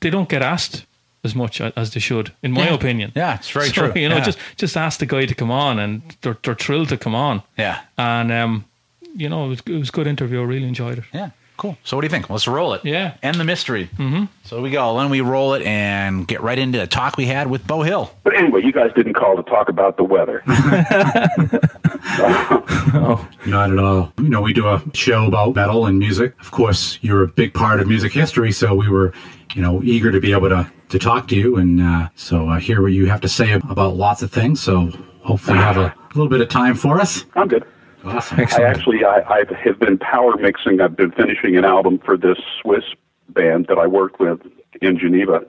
[0.00, 0.84] they don't get asked
[1.24, 2.74] as much as they should, in my Yeah.
[2.74, 3.12] opinion.
[3.14, 3.92] Yeah, it's very So, true.
[4.02, 6.96] You know, just just ask the guy to come on, and they're they're thrilled to
[6.98, 7.42] come on.
[7.56, 7.78] Yeah.
[7.96, 8.64] and um,
[9.16, 10.40] you know, it was, it was a good interview.
[10.42, 11.04] I really enjoyed it.
[11.14, 11.30] Yeah.
[11.56, 11.76] Cool.
[11.84, 12.30] So what do you think?
[12.30, 12.84] Let's roll it.
[12.84, 13.16] Yeah.
[13.22, 13.88] End the mystery.
[13.96, 14.24] Mm-hmm.
[14.44, 14.98] So we go.
[14.98, 18.10] Then we roll it and get right into the talk we had with Beau Hill.
[18.24, 20.42] But anyway, you guys didn't call to talk about the weather.
[23.46, 24.12] Not at all.
[24.18, 26.34] You know, we do a show about metal and music.
[26.40, 29.12] Of course, you're a big part of music history, so we were,
[29.54, 32.58] you know, eager to be able to, to talk to you and uh, so uh,
[32.58, 34.60] hear what you have to say about lots of things.
[34.60, 34.90] So
[35.22, 37.24] hopefully you have a little bit of time for us.
[37.34, 37.64] I'm good.
[38.04, 38.40] Awesome.
[38.40, 40.80] I actually I, I have been power mixing.
[40.80, 42.84] I've been finishing an album for this Swiss
[43.28, 44.40] band that I worked with
[44.80, 45.44] in Geneva,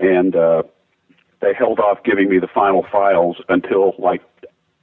[0.00, 0.62] and uh,
[1.40, 4.22] they held off giving me the final files until like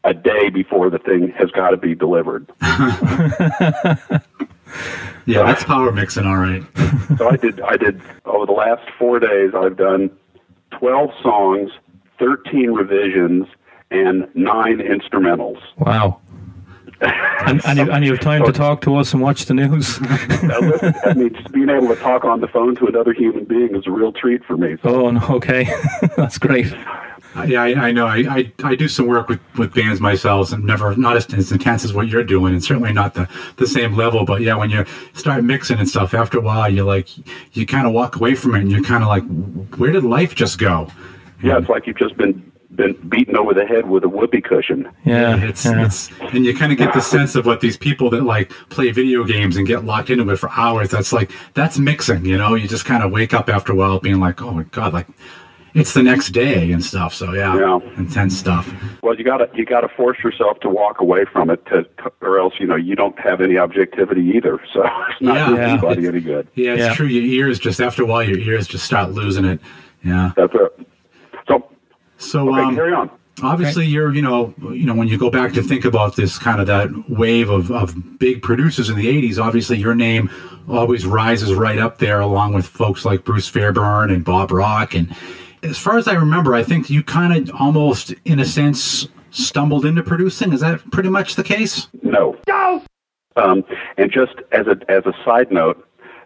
[0.03, 2.51] a day before the thing has got to be delivered.
[5.25, 6.63] Yeah, that's power mixing, all right.
[7.17, 7.61] So I did.
[7.61, 9.51] I did over the last four days.
[9.55, 10.09] I've done
[10.71, 11.69] twelve songs,
[12.17, 13.45] thirteen revisions,
[13.91, 15.59] and nine instrumentals.
[15.77, 16.21] Wow.
[17.47, 19.99] and, and, you, and you have time to talk to us and watch the news.
[20.41, 23.75] Listen, I mean, just being able to talk on the phone to another human being
[23.75, 24.77] is a real treat for me.
[24.81, 25.69] So oh, no, okay.
[26.17, 26.73] That's great.
[27.47, 28.05] Yeah, I, I know.
[28.05, 31.51] I, I, I do some work with, with bands myself, and never not as, as
[31.51, 34.23] intense as what you're doing, and certainly not the, the same level.
[34.23, 37.09] But yeah, when you start mixing and stuff, after a while, you like
[37.55, 39.23] you kind of walk away from it, and you're kind of like,
[39.79, 40.89] where did life just go?
[41.43, 44.89] yeah, it's like you've just been been beaten over the head with a whoopee cushion.
[45.05, 45.37] Yeah.
[45.43, 45.85] it's yeah.
[45.85, 48.91] it's and you kind of get the sense of what these people that like play
[48.91, 50.89] video games and get locked into it for hours.
[50.89, 52.55] That's like that's mixing, you know.
[52.55, 55.07] You just kind of wake up after a while, being like, oh my god, like
[55.75, 57.13] it's the next day and stuff.
[57.15, 57.79] So yeah, Yeah.
[57.97, 58.71] intense stuff.
[59.01, 61.85] Well, you gotta you gotta force yourself to walk away from it, to,
[62.21, 64.59] or else you know you don't have any objectivity either.
[64.73, 65.47] So it's not Yeah.
[65.47, 65.69] doing Yeah.
[65.69, 66.47] anybody any good.
[66.55, 66.93] Yeah, it's Yeah.
[66.93, 67.07] true.
[67.07, 69.59] Your ears just after a while, your ears just start losing it.
[70.03, 70.31] Yeah.
[70.35, 70.87] That's it.
[71.47, 71.65] So
[72.23, 73.09] So okay, um, carry on.
[73.41, 76.59] obviously you're you know you know when you go back to think about this kind
[76.61, 80.29] of that wave of, of big producers in the 80s obviously your name
[80.69, 85.13] always rises right up there along with folks like bruce fairbairn and bob rock and
[85.63, 89.83] as far as i remember i think you kind of almost in a sense stumbled
[89.83, 92.37] into producing is that pretty much the case No.
[92.47, 92.83] No.
[93.35, 93.63] Um,
[93.97, 95.83] and just as a as a side note,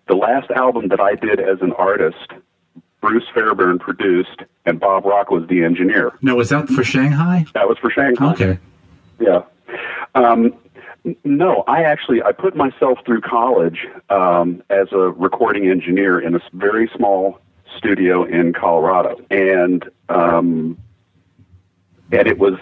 [0.09, 2.27] the last album that I did as an artist,
[3.01, 6.11] Bruce Fairbairn produced, and Bob Rock was the engineer.
[6.21, 8.31] no was that for shanghai That was for Shanghai.
[8.31, 8.59] okay
[9.19, 9.43] Yeah.
[10.15, 10.53] Um,
[11.23, 16.39] no, I actually I put myself through college um, as a recording engineer in a
[16.53, 17.39] very small
[17.77, 20.77] studio in Colorado, and um,
[22.11, 22.55] and it was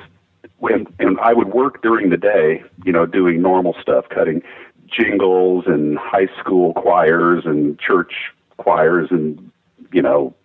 [0.60, 4.44] when and I would work during the day, you know, doing normal stuff, cutting
[4.88, 8.14] jingles and high school choirs and church
[8.58, 9.52] choirs and
[9.96, 10.36] you know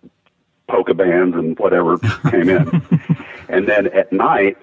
[0.67, 1.97] polka bands and whatever
[2.31, 2.81] came in,
[3.49, 4.57] and then at night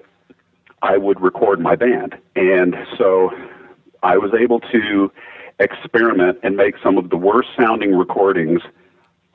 [0.81, 2.17] I would record my band.
[2.35, 3.31] And so
[4.03, 5.11] I was able to
[5.59, 8.61] experiment and make some of the worst sounding recordings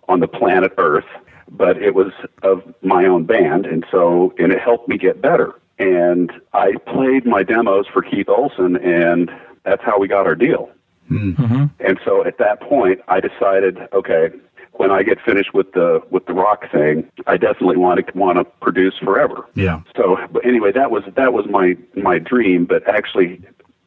[0.08, 1.04] on the planet Earth,
[1.50, 2.12] but it was
[2.42, 3.66] of my own band.
[3.66, 5.54] And so, and it helped me get better.
[5.78, 9.30] And I played my demos for Keith Olson, and
[9.64, 10.70] that's how we got our deal.
[11.08, 11.32] Hmm.
[11.32, 11.64] Mm-hmm.
[11.80, 14.30] And so at that point, I decided, okay,
[14.74, 18.38] when I get finished with the with the rock thing, I definitely want to want
[18.38, 19.46] to produce forever.
[19.54, 22.64] yeah So, but anyway, that was that was my my dream.
[22.64, 23.40] But actually,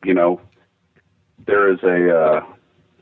[0.03, 0.41] you know,
[1.45, 2.45] there is a uh,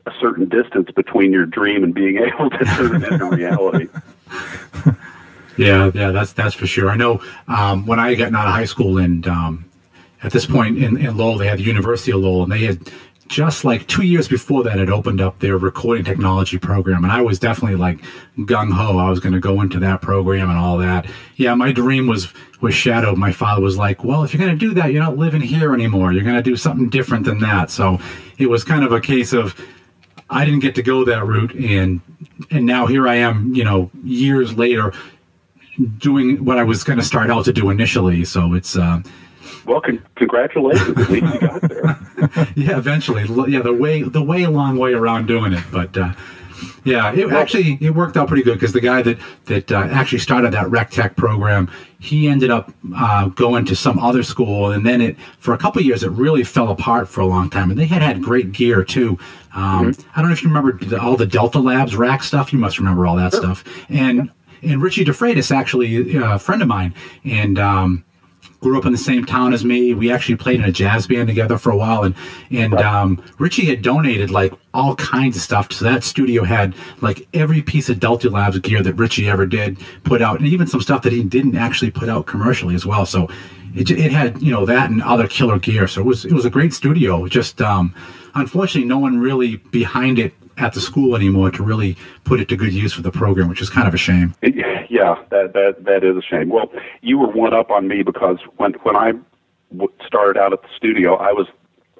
[0.06, 3.88] a certain distance between your dream and being able to turn it into reality.
[5.56, 6.90] Yeah, yeah, that's that's for sure.
[6.90, 9.64] I know um, when I got out of high school, and um,
[10.22, 12.92] at this point in, in Lowell, they had the University of Lowell, and they had
[13.28, 17.22] just like two years before that, it opened up their recording technology program, and I
[17.22, 17.98] was definitely like
[18.38, 18.98] gung ho.
[18.98, 21.06] I was going to go into that program and all that.
[21.36, 23.18] Yeah, my dream was was shadowed.
[23.18, 25.74] My father was like, "Well, if you're going to do that, you're not living here
[25.74, 26.12] anymore.
[26.12, 27.98] You're going to do something different than that." So
[28.38, 29.58] it was kind of a case of
[30.28, 32.00] I didn't get to go that route, and
[32.50, 34.92] and now here I am, you know, years later,
[35.98, 38.24] doing what I was going to start out to do initially.
[38.24, 38.76] So it's.
[38.76, 39.02] Uh,
[39.64, 40.88] well, con- congratulations!
[40.90, 41.98] At least you got there.
[42.54, 43.24] yeah, eventually.
[43.50, 46.12] Yeah, the way the way long way around doing it, but uh,
[46.84, 50.20] yeah, it actually it worked out pretty good because the guy that that uh, actually
[50.20, 54.86] started that Rec Tech program, he ended up uh, going to some other school, and
[54.86, 57.70] then it for a couple years it really fell apart for a long time.
[57.70, 59.18] And they had had great gear too.
[59.54, 60.10] Um, mm-hmm.
[60.14, 62.52] I don't know if you remember the, all the Delta Labs rack stuff.
[62.52, 63.42] You must remember all that sure.
[63.42, 63.64] stuff.
[63.88, 64.30] And
[64.62, 68.04] and Richie DeFreitas actually uh, a friend of mine, and um,
[68.66, 69.94] grew up in the same town as me.
[69.94, 72.16] We actually played in a jazz band together for a while, and
[72.50, 75.70] and um, Richie had donated like all kinds of stuff.
[75.70, 79.78] So that studio had like every piece of Delta Labs gear that Richie ever did
[80.02, 83.06] put out, and even some stuff that he didn't actually put out commercially as well.
[83.06, 83.28] So
[83.76, 85.86] it, it had you know that and other killer gear.
[85.86, 87.28] So it was it was a great studio.
[87.28, 87.94] Just um,
[88.34, 92.56] unfortunately, no one really behind it at the school anymore to really put it to
[92.56, 94.34] good use for the program, which is kind of a shame.
[94.42, 94.75] Yeah,
[95.30, 96.48] that that that is a shame.
[96.48, 96.70] Well,
[97.02, 99.12] you were one up on me because when when I
[100.06, 101.46] started out at the studio, I was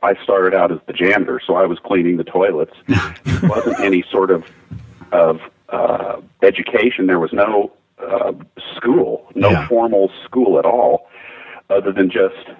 [0.02, 2.74] I started out as the janitor, so I was cleaning the toilets.
[2.86, 4.44] there wasn't any sort of
[5.12, 7.06] of uh, education.
[7.06, 8.32] There was no uh,
[8.76, 9.68] school, no yeah.
[9.68, 11.08] formal school at all,
[11.70, 12.50] other than just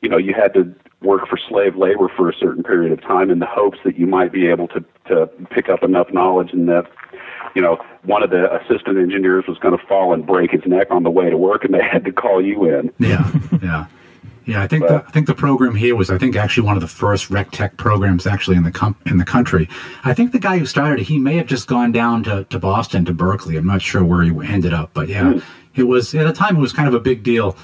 [0.00, 3.30] you know you had to work for slave labor for a certain period of time
[3.30, 6.68] in the hopes that you might be able to to pick up enough knowledge and
[6.68, 6.86] that
[7.54, 10.88] you know one of the assistant engineers was going to fall and break his neck
[10.90, 13.30] on the way to work and they had to call you in yeah
[13.62, 13.86] yeah
[14.48, 16.74] yeah, I think but, the, I think the program here was I think actually one
[16.74, 19.68] of the first rec tech programs actually in the com- in the country.
[20.04, 22.58] I think the guy who started it, he may have just gone down to, to
[22.58, 23.58] Boston to Berklee.
[23.58, 25.42] I'm not sure where he ended up, but yeah, mm.
[25.74, 27.58] it was at the time it was kind of a big deal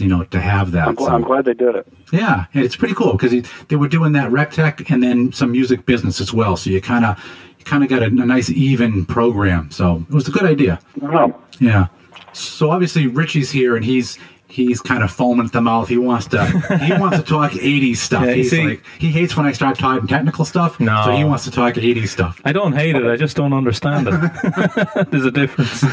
[0.00, 0.88] you know, to have that.
[0.88, 1.86] I'm, glad, so, I'm glad they did it.
[2.12, 5.86] Yeah, it's pretty cool because they were doing that rec tech and then some music
[5.86, 6.56] business as well.
[6.56, 7.18] So you kind of
[7.58, 9.70] you kind of got a, a, nice even program.
[9.70, 10.80] So it was a good idea.
[11.00, 11.40] Wow.
[11.60, 11.86] Yeah.
[12.32, 15.88] So obviously Richie's here and he's he's kind of foaming at the mouth.
[15.88, 16.46] He wants to
[16.80, 18.24] he wants to talk 80s stuff.
[18.24, 20.78] Yeah, he's see, like he hates when I start talking technical stuff.
[20.80, 21.02] No.
[21.04, 22.40] So he wants to talk 80s stuff.
[22.44, 23.04] I don't hate it.
[23.04, 25.10] I just don't understand it.
[25.10, 25.84] There's a difference.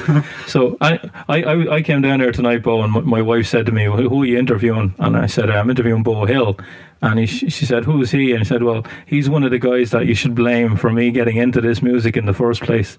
[0.48, 3.86] So I, I I came down here tonight, Beau, and my wife said to me,
[3.86, 6.58] "Who are you interviewing?" And I said, "I'm interviewing Beau Hill."
[7.04, 9.92] And he, she said, "Who's he?" And he said, "Well, he's one of the guys
[9.92, 12.98] that you should blame for me getting into this music in the first place,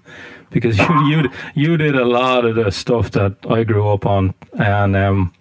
[0.51, 4.35] because you you you did a lot of the stuff that I grew up on,
[4.53, 5.33] and um,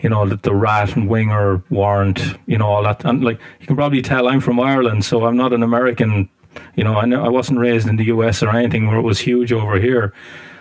[0.00, 3.04] you know, the, the ratt and winger warrant, you know, all that.
[3.04, 6.28] And like, you can probably tell I'm from Ireland, so I'm not an American.
[6.76, 9.52] You know, I, I wasn't raised in the US or anything where it was huge
[9.52, 10.14] over here.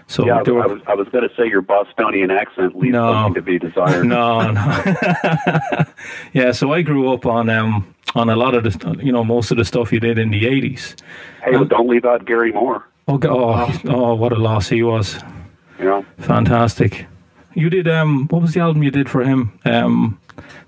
[0.10, 3.34] So yeah, I was I was going to say your Bostonian accent leaves no, something
[3.36, 4.06] to be desired.
[4.08, 4.84] No, no.
[6.34, 9.52] yeah, so I grew up on um on a lot of the you know most
[9.52, 10.96] of the stuff you did in the eighties.
[11.44, 12.88] Hey, well, don't leave out Gary Moore.
[13.10, 15.19] Oh, oh, oh, what a loss he was.
[15.77, 17.06] Yeah, fantastic.
[17.54, 19.60] You did um what was the album you did for him?
[19.65, 20.19] Um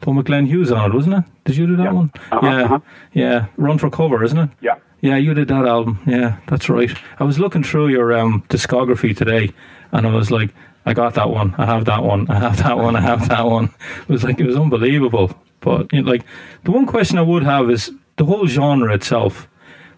[0.01, 1.24] Tom McGlenn Hughes on it, wasn't it?
[1.45, 1.91] Did you do that yeah.
[1.91, 2.11] one?
[2.32, 2.64] Uh-huh, yeah.
[2.64, 2.80] Uh-huh.
[3.14, 3.45] Yeah.
[3.57, 4.49] Run for cover, isn't it?
[4.61, 4.76] Yeah.
[5.02, 6.00] Yeah, you did that album.
[6.06, 6.91] Yeah, that's right.
[7.20, 9.52] I was looking through your um discography today
[9.91, 10.54] and I was like,
[10.86, 13.45] I got that one, I have that one, I have that one, I have that
[13.45, 13.66] one.
[14.02, 15.32] It was like it was unbelievable.
[15.62, 16.24] But you know, like
[16.64, 19.47] the one question I would have is the whole genre itself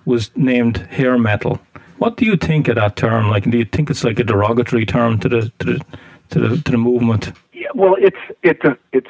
[0.05, 1.59] was named hair metal.
[1.97, 3.29] What do you think of that term?
[3.29, 5.85] Like, do you think it's like a derogatory term to the to the
[6.29, 7.31] to the to the movement?
[7.53, 9.09] Yeah, well, it's it's a, it's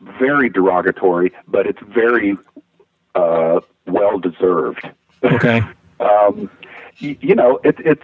[0.00, 2.36] very derogatory, but it's very
[3.14, 4.88] uh, well deserved.
[5.24, 5.62] Okay.
[6.00, 6.50] um,
[6.98, 8.02] you, you know, it, it's.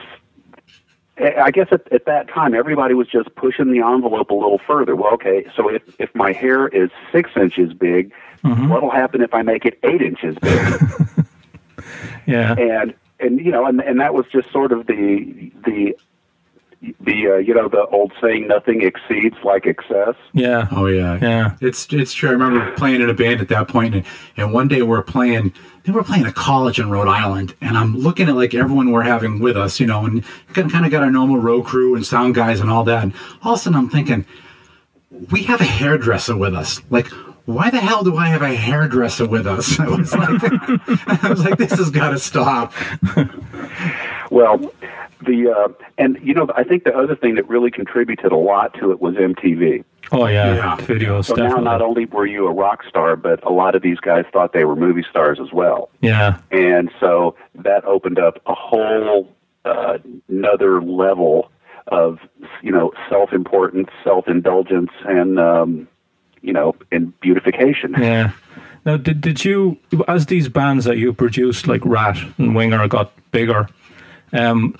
[1.21, 4.95] I guess at, at that time, everybody was just pushing the envelope a little further.
[4.95, 8.13] Well, okay, so if if my hair is six inches big,
[8.45, 8.69] mm-hmm.
[8.69, 11.27] what'll happen if I make it eight inches big?
[12.27, 12.55] yeah.
[12.57, 15.97] And and you know, and and that was just sort of the the
[17.01, 21.57] the uh, you know the old saying nothing exceeds like excess yeah oh yeah yeah
[21.61, 24.05] it's it's true i remember playing in a band at that point and,
[24.37, 25.53] and one day we're playing
[25.89, 29.01] they were playing a college in rhode island and i'm looking at like everyone we're
[29.01, 30.23] having with us you know and
[30.53, 33.55] kind of got our normal row crew and sound guys and all that and all
[33.55, 34.27] of a sudden i'm thinking
[35.31, 37.07] we have a hairdresser with us like
[37.47, 39.81] why the hell do I have a hairdresser with us?
[39.81, 40.29] I was like,
[41.25, 42.75] I was like, this has got to stop.
[44.31, 44.71] Well,
[45.23, 48.75] the uh, and you know I think the other thing that really contributed a lot
[48.75, 49.83] to it was MTV.
[50.13, 50.77] Oh yeah, Yeah.
[50.79, 51.65] videos So definitely.
[51.65, 54.53] now not only were you a rock star, but a lot of these guys thought
[54.53, 55.91] they were movie stars as well.
[56.01, 59.29] yeah, and so that opened up a whole
[59.65, 59.99] uh,
[60.29, 61.51] another level
[61.89, 62.19] of
[62.63, 65.89] you know self-importance, self-indulgence, and um,
[66.43, 67.95] you know, and beautification.
[67.99, 68.33] yeah.
[68.87, 73.13] Now, did did you, as these bands that you produced, like Ratt and Winger, got
[73.33, 73.69] bigger?
[74.33, 74.75] Um,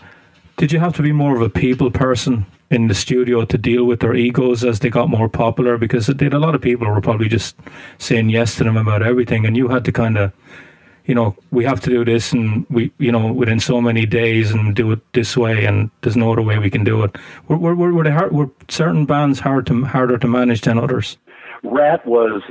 [0.57, 3.85] did you have to be more of a people person in the studio to deal
[3.85, 5.79] with their egos as they got more popular?
[5.79, 7.57] Because it did a lot of people were probably just
[7.99, 10.33] saying yes to them about everything, and you had to kind of,
[11.07, 14.51] you know, we have to do this, and we, you know, within so many days,
[14.51, 17.17] and do it this way, and there's no other way we can do it.
[17.49, 20.79] Were were, were, were, they hard, were certain bands hard to harder to manage than
[20.79, 21.17] others?
[21.63, 22.43] Ratt was,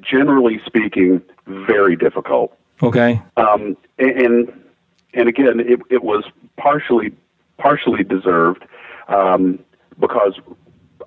[0.00, 2.56] generally speaking, very difficult.
[2.82, 3.22] Okay.
[3.36, 4.52] um, and
[5.14, 6.24] and again, it, it was
[6.56, 7.12] partially
[7.58, 8.64] partially deserved
[9.08, 9.58] um,
[9.98, 10.34] because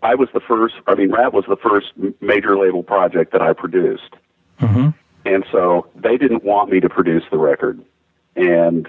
[0.01, 0.75] I was the first.
[0.87, 4.15] I mean, Ratt was the first major label project that I produced,
[4.61, 4.93] Mhm.
[5.25, 7.79] and so they didn't want me to produce the record,
[8.35, 8.87] and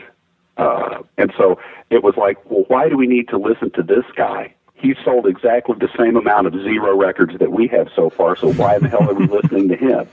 [0.56, 1.58] uh, and so
[1.90, 4.54] it was like, well, why do we need to listen to this guy?
[4.74, 8.36] He sold exactly the same amount of zero records that we have so far.
[8.36, 10.08] So why in the hell are we listening to him?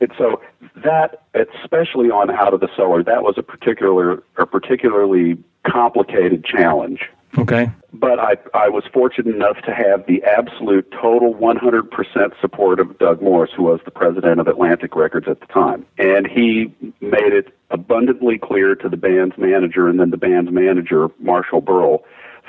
[0.00, 0.40] And so
[0.76, 7.08] that, especially on Out of the Cellar, that was a particular, a particularly complicated challenge.
[7.38, 7.70] Okay.
[7.92, 13.22] But I, I was fortunate enough to have the absolute total 100% support of Doug
[13.22, 15.86] Morris, who was the president of Atlantic Records at the time.
[15.98, 21.08] And he made it abundantly clear to the band's manager, and then the band's manager,
[21.18, 22.02] Marshall Berle,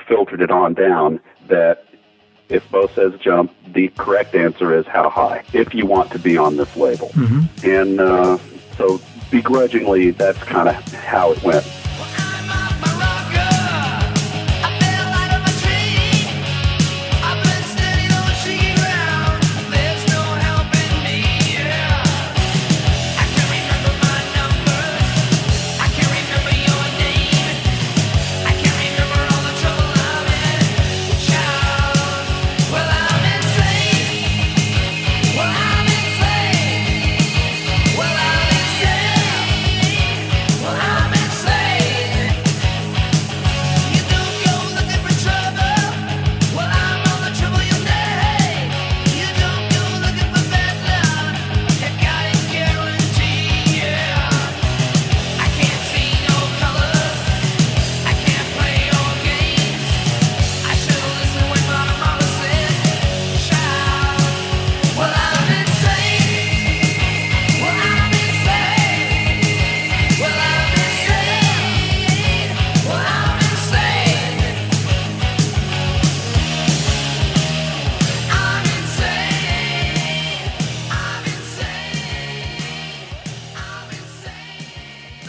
[0.08, 1.84] filtered it on down that
[2.48, 6.36] if Bo says jump, the correct answer is how high, if you want to be
[6.36, 7.10] on this label.
[7.64, 8.38] And uh,
[8.76, 11.64] so begrudgingly, that's kind of how it went.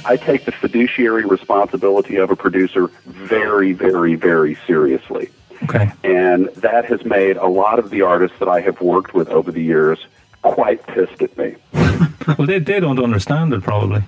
[0.08, 5.30] I take the fiduciary responsibility of a producer very, very, very seriously.
[5.64, 5.92] Okay.
[6.04, 9.52] And that has made a lot of the artists that I have worked with over
[9.52, 10.00] the years
[10.44, 11.56] quite pissed at me.
[12.38, 14.04] Well, they they don't understand it probably.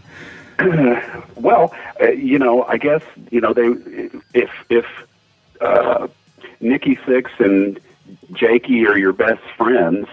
[1.38, 3.68] Well, uh, you know, I guess you know they
[4.34, 4.86] if if
[5.62, 6.10] uh,
[6.60, 7.80] Nikki Sixx and
[8.34, 10.06] Jakey are your best friends,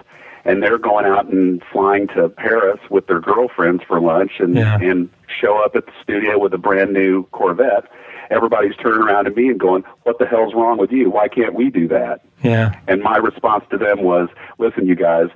[0.47, 4.79] and they're going out and flying to Paris with their girlfriends for lunch, and Yeah.
[4.81, 5.09] and
[5.41, 7.85] show up at the studio with a brand new Corvette.
[8.31, 11.11] Everybody's turning around to me and going, "What the hell's wrong with you?
[11.11, 12.75] Why can't we do that?" Yeah.
[12.89, 14.29] And my response to them was,
[14.59, 15.29] "Listen, you guys,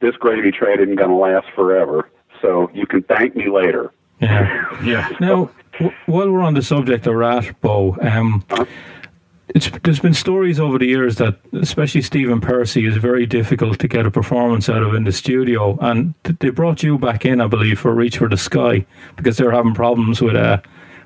[0.00, 2.08] this gravy train isn't going to last forever,
[2.40, 3.90] so you can thank me later."
[4.20, 4.64] Yeah.
[4.84, 5.08] Yeah.
[5.20, 8.42] Now, w- while we're on the subject of Ratt, Beau, um,
[9.48, 13.88] it's, there's been stories over the years that, especially Stephen Pearcy, is very difficult to
[13.88, 15.78] get a performance out of in the studio.
[15.80, 18.86] And th- they brought you back in, I believe, for Reach for the Sky
[19.16, 20.60] because they were having problems with uh,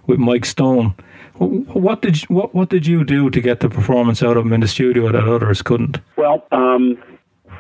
[0.06, 0.94] with Mike Stone.
[1.38, 4.52] What did you, what what did you do to get the performance out of him
[4.52, 5.98] in the studio that others couldn't?
[6.16, 7.02] Well, um,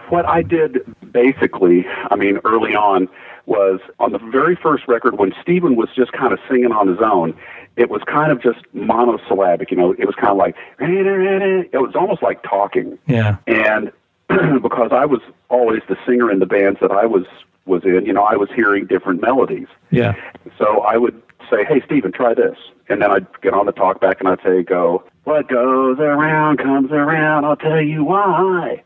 [0.08, 0.78] what I did
[1.12, 3.08] basically, I mean, early on,
[3.46, 6.98] was on the very first record when Stephen was just kind of singing on his
[7.00, 7.36] own.
[7.76, 9.92] It was kind of just monosyllabic, you know.
[9.92, 12.98] It was kind of like it was almost like talking.
[13.06, 13.36] Yeah.
[13.46, 13.92] And
[14.62, 17.26] because I was always the singer in the bands that I was
[17.66, 19.66] was in, you know, I was hearing different melodies.
[19.90, 20.14] Yeah.
[20.58, 21.20] So I would
[21.50, 22.56] say, "Hey, Stephen, try this,"
[22.88, 26.58] and then I'd get on the talk back and I'd say, "Go, what goes around
[26.58, 27.44] comes around.
[27.44, 28.82] I'll tell you why."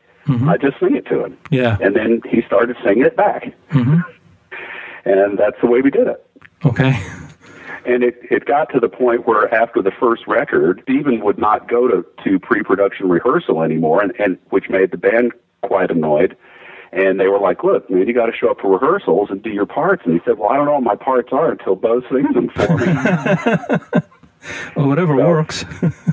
[0.49, 1.38] I just sing it to him.
[1.51, 1.76] Yeah.
[1.80, 3.53] And then he started singing it back.
[3.70, 4.01] Mm-hmm.
[5.05, 6.24] And that's the way we did it.
[6.64, 7.01] Okay.
[7.91, 11.68] And it, it got to the point where after the first record, Stephen would not
[11.68, 15.32] go to, to pre-production rehearsal anymore, and, and which made the band
[15.62, 16.36] quite annoyed.
[16.93, 19.51] And they were like, "Look, man, you got to show up for rehearsals and do
[19.51, 22.01] your parts." And he said, "Well, I don't know what my parts are until Beau
[22.11, 24.01] sings them for me."
[24.74, 25.64] Well, whatever works.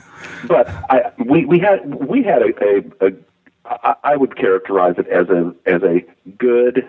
[0.48, 3.14] but I, we we had we had a, a, a
[3.66, 6.06] I, I would characterize it as a as a
[6.38, 6.86] good,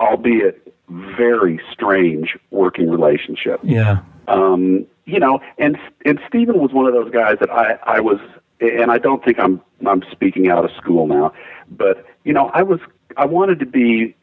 [0.00, 3.60] albeit very strange working relationship.
[3.62, 4.00] yeah.
[4.28, 8.18] Um, you know, and and Stephen was one of those guys that I I was,
[8.60, 11.32] and I don't think I'm I'm speaking out of school now,
[11.70, 12.80] but you know, I was
[13.16, 14.14] I wanted to be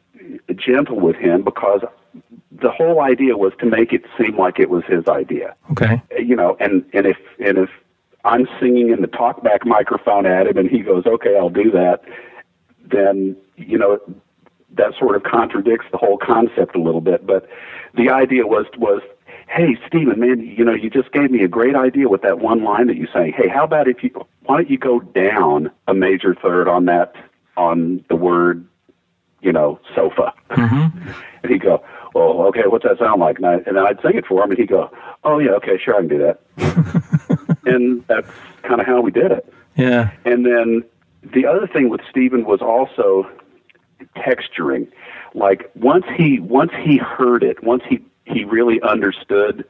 [0.55, 1.81] gentle with him because
[2.51, 6.01] the whole idea was to make it seem like it was his idea, Okay.
[6.19, 7.69] you know, and and if and if
[8.25, 12.03] I'm singing in the talkback microphone at him and he goes, okay, I'll do that,
[12.85, 13.99] then you know
[14.75, 17.25] that sort of contradicts the whole concept a little bit.
[17.25, 17.47] But
[17.95, 19.01] the idea was was,
[19.47, 22.63] hey, Stephen, man, you know, you just gave me a great idea with that one
[22.63, 23.33] line that you sang.
[23.33, 24.09] Hey, how about if you
[24.45, 27.15] why don't you go down a major third on that
[27.55, 28.65] on the word,
[29.41, 30.33] you know, sofa?
[30.49, 31.09] Mm-hmm.
[31.43, 31.83] And he'd go,
[32.13, 33.37] well, okay, what's that sound like?
[33.37, 34.91] And, I, and I'd sing it for him, and he'd go,
[35.23, 37.59] oh yeah, okay, sure, I can do that.
[37.65, 38.29] and that's
[38.63, 39.51] kind of how we did it.
[39.75, 40.11] Yeah.
[40.25, 40.83] And then
[41.33, 43.29] the other thing with Stephen was also
[44.15, 44.87] texturing.
[45.33, 49.65] Like once he once he heard it, once he he really understood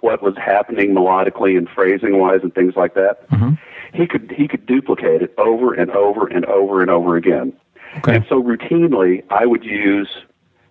[0.00, 3.54] what was happening melodically and phrasing wise and things like that, mm-hmm.
[3.92, 7.52] he could he could duplicate it over and over and over and over again.
[7.98, 8.16] Okay.
[8.16, 10.08] And so routinely, I would use,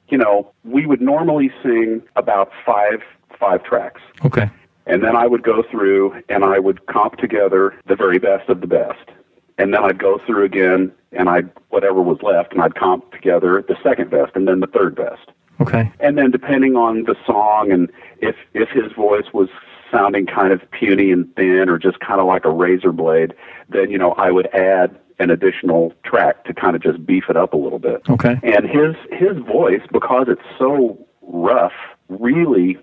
[0.10, 3.02] you know, we would normally sing about five
[3.40, 4.02] five tracks.
[4.26, 4.50] Okay.
[4.86, 8.62] And then I would go through and I would comp together the very best of
[8.62, 9.10] the best.
[9.58, 13.64] And then I'd go through again and I'd, whatever was left, and I'd comp together
[13.68, 15.32] the second best and then the third best.
[15.62, 15.92] Okay.
[16.00, 19.50] And then depending on the song and if, if his voice was
[19.92, 23.34] sounding kind of puny and thin or just kind of like a razor blade,
[23.70, 27.38] then, you know, I would add an additional track to kind of just beef it
[27.38, 28.08] up a little bit.
[28.10, 28.40] Okay.
[28.44, 31.74] And his his voice, because it's so rough,
[32.08, 32.78] really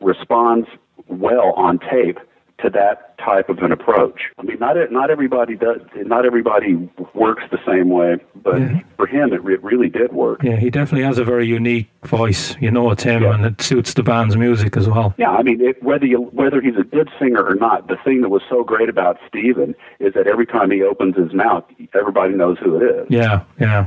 [0.00, 0.68] responds
[1.06, 2.18] well on tape
[2.62, 4.22] to that type of an approach.
[4.38, 5.80] I mean, not not everybody does.
[5.96, 6.74] Not everybody
[7.14, 8.80] works the same way, but Yeah.
[8.96, 10.42] for him, it, it really did work.
[10.42, 12.56] Yeah, he definitely has a very unique voice.
[12.60, 13.34] You know it's him, Yeah.
[13.34, 15.14] and it suits the band's music as well.
[15.18, 18.22] Yeah, I mean, it, whether you whether he's a good singer or not, the thing
[18.22, 22.34] that was so great about Stephen is that every time he opens his mouth, everybody
[22.34, 23.06] knows who it is.
[23.08, 23.86] Yeah, yeah.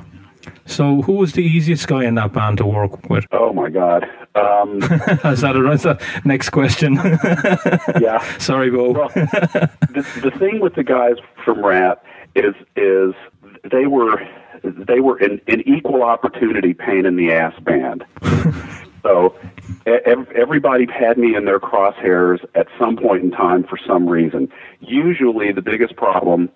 [0.65, 3.25] So, who was the easiest guy in that band to work with?
[3.31, 4.07] Oh my God.
[4.33, 4.77] Um,
[5.25, 6.93] Is that a, is that next question?
[8.01, 8.37] yeah.
[8.37, 8.91] Sorry, Beau.
[8.93, 12.01] Well, the, the thing with the guys from Ratt
[12.33, 13.13] is is
[13.69, 14.25] they were
[14.63, 18.05] they were an, an equal opportunity pain in the ass band.
[19.03, 19.35] so
[19.85, 24.49] ev- everybody had me in their crosshairs at some point in time for some reason.
[24.79, 26.49] Usually, the biggest problem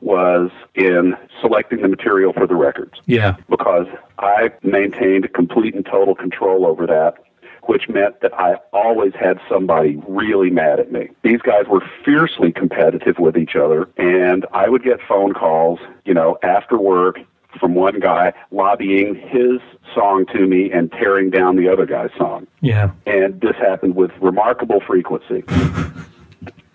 [0.00, 3.86] was in selecting the material for the records yeah, because
[4.18, 7.14] I maintained complete and total control over that,
[7.62, 11.08] which meant that I always had somebody really mad at me.
[11.22, 16.14] These guys were fiercely competitive with each other, and I would get phone calls, you
[16.14, 17.18] know, after work
[17.58, 19.60] from one guy lobbying his
[19.94, 22.46] song to me and tearing down the other guy's song.
[22.60, 22.90] yeah.
[23.06, 25.44] And this happened with remarkable frequency.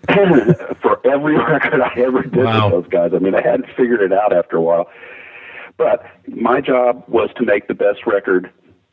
[0.82, 2.70] for every record I ever did Wow.
[2.76, 3.10] with those guys.
[3.14, 4.88] I mean, I hadn't figured it out after a while.
[5.76, 8.50] But my job was to make the best record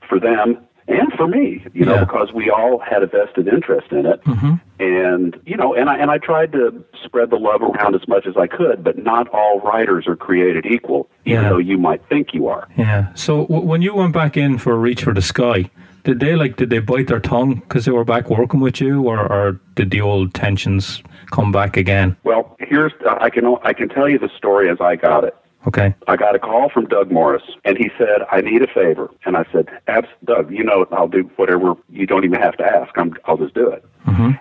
[0.09, 0.57] for them
[0.88, 2.03] and for me, you know, Yeah.
[2.05, 4.22] because we all had a vested interest in it.
[4.24, 4.53] Mm-hmm.
[4.80, 8.26] And, you know, and I, and I tried to spread the love around as much
[8.26, 11.49] as I could, but not all writers are created equal, even Yeah.
[11.49, 12.68] though you might think you are.
[12.78, 13.14] Yeah.
[13.14, 15.70] So w- when you went back in for Reach for the Sky,
[16.04, 19.04] did they like did they bite their tongue because they were back working with you,
[19.04, 22.16] or, or did the old tensions come back again?
[22.24, 25.36] Well, here's, I can, I can tell you the story as I got it.
[25.68, 25.93] Okay.
[26.08, 29.38] I got a call from Doug Morris, and he said, "I need a favor." And
[29.38, 31.76] I said, Abs- "Doug, you know I'll do whatever.
[31.88, 32.97] You don't even have to ask.
[32.97, 33.86] I'm, I'll just do it."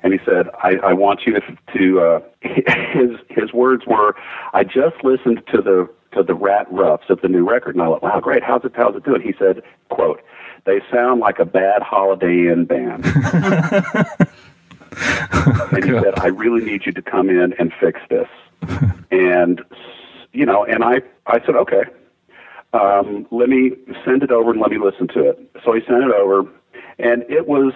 [0.02, 1.40] And he said, "I, I want you to."
[1.76, 4.16] to uh, his his words were,
[4.54, 7.88] "I just listened to the to the Ratt Roughs of the new record, and I
[7.88, 8.42] went, wow, great.
[8.42, 10.22] How's it how's it doing?" He said, "Quote."
[10.64, 13.04] They sound like a bad Holiday Inn band.
[15.72, 18.28] and he said, I really need you to come in and fix this.
[19.10, 19.62] and,
[20.32, 21.82] you know, and I, I said, okay,
[22.72, 23.72] um, let me
[24.04, 25.50] send it over and let me listen to it.
[25.64, 26.48] So he sent it over,
[26.98, 27.72] and it was,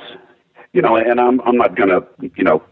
[0.72, 2.06] you know, and I'm, I'm not going to,
[2.36, 2.62] you know,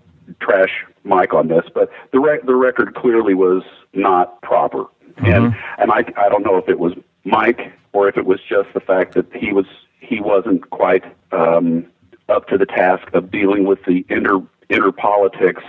[0.40, 4.86] trash Mike on this, but the, re- the record clearly was not proper.
[5.18, 6.94] And and I I don't know if it was
[7.24, 9.66] Mike or if it was just the fact that he was
[10.02, 11.86] he wasn't quite um,
[12.28, 15.62] up to the task of dealing with the inner inner politics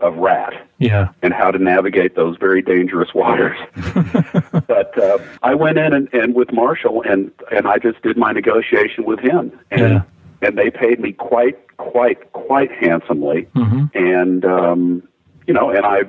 [0.00, 1.08] of Ratt Yeah.
[1.22, 3.56] and how to navigate those very dangerous waters.
[4.66, 8.32] but uh, I went in and, and with Marshall and and I just did my
[8.32, 10.02] negotiation with him and Yeah.
[10.42, 13.84] and they paid me quite quite quite handsomely Mm-hmm.
[13.96, 15.02] and um,
[15.46, 16.02] you know and I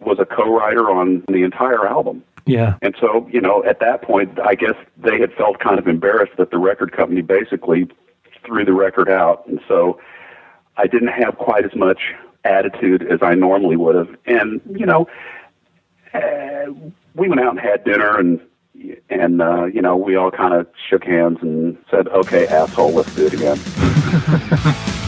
[0.00, 2.24] was a co-writer on the entire album.
[2.46, 2.76] Yeah.
[2.82, 6.36] And so, you know, at that point, I guess they had felt kind of embarrassed
[6.38, 7.88] that the record company basically
[8.44, 9.46] threw the record out.
[9.46, 10.00] And so
[10.76, 12.00] I didn't have quite as much
[12.44, 14.16] attitude as I normally would have.
[14.26, 15.06] And, you know,
[16.14, 16.72] uh,
[17.14, 18.40] we went out and had dinner and,
[19.08, 23.14] and, uh, you know, we all kind of shook hands and said, okay, asshole, let's
[23.14, 23.58] do it again.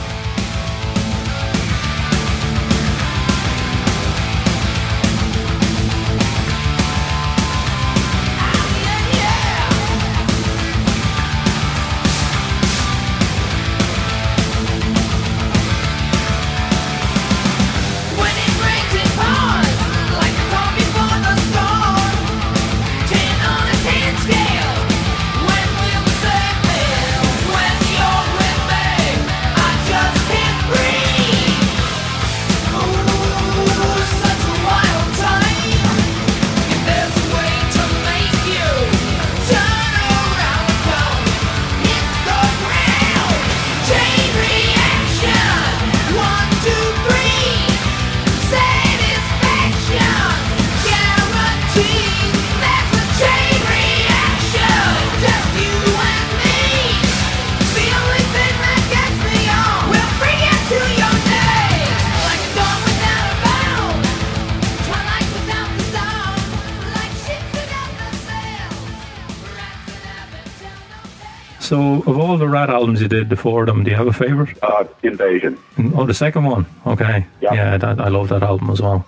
[73.05, 74.59] you did, the four of them, do you have a favorite?
[74.62, 75.59] Uh, invasion.
[75.94, 76.66] Oh, the second one.
[76.86, 77.24] Okay.
[77.40, 77.55] Yeah.
[77.55, 79.07] Yeah, that, I love that album as well.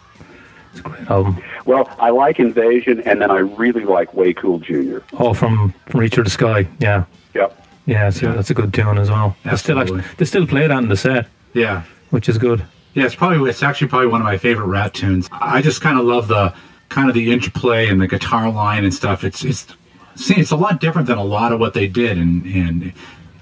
[0.70, 1.42] It's a great album.
[1.64, 4.99] Well, I like Invasion, and then I really like Way Cool Jr.
[5.14, 6.68] Oh, from, from Reach of the Sky.
[6.78, 7.05] Yeah.
[7.34, 7.66] Yep.
[7.86, 9.34] Yeah, it's, that's a good tune as well.
[9.44, 11.82] They still, actually, they still play that in the set, Yeah.
[12.11, 12.64] which is good.
[12.94, 15.28] Yeah, it's probably it's actually probably one of my favorite Ratt tunes.
[15.32, 16.55] I just kind of love the
[16.88, 19.22] kind of the interplay and the guitar line and stuff.
[19.22, 19.66] It's it's
[20.14, 22.92] see, it's a lot different than a lot of what they did, and and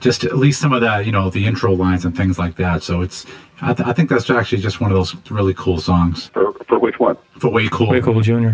[0.05, 2.83] just at least some of that, you know, the intro lines and things like that.
[2.83, 3.25] So it's
[3.63, 6.79] I, th- I think that's actually just one of those really cool songs For for
[6.79, 7.17] which one?
[7.39, 7.89] for way cool.
[7.89, 8.51] Way Cool Jr.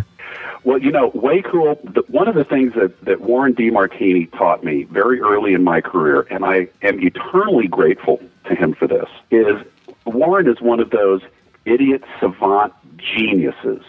[0.62, 1.80] Well, you know, way cool.
[1.82, 5.80] The, one of the things that, that Warren DeMartini taught me very early in my
[5.80, 9.56] career, and I am eternally grateful to him for this, is
[10.04, 11.22] Warren is one of those
[11.64, 13.82] idiot savant geniuses.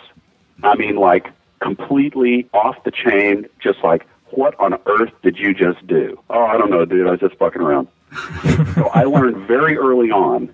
[0.63, 1.27] I mean, like
[1.59, 6.19] completely off the chain, just like, what on earth did you just do?
[6.29, 7.07] Oh, I don't know, dude.
[7.07, 7.87] I was just fucking around.
[8.75, 10.51] so I learned very early on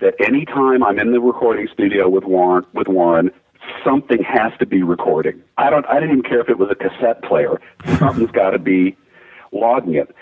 [0.00, 3.30] that anytime I'm in the recording studio with Warren, with Warren,
[3.84, 5.42] something has to be recording.
[5.58, 5.86] I don't.
[5.86, 7.60] I didn't even care if it was a cassette player.
[7.98, 8.96] Something's got to be
[9.52, 10.14] logging it.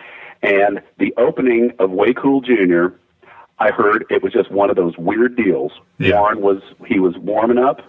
[0.42, 2.88] And the opening of Way Cool Jr.
[3.60, 5.72] I heard it was just one of those weird deals.
[5.98, 6.20] Yeah.
[6.20, 7.80] Warren was he was warming up,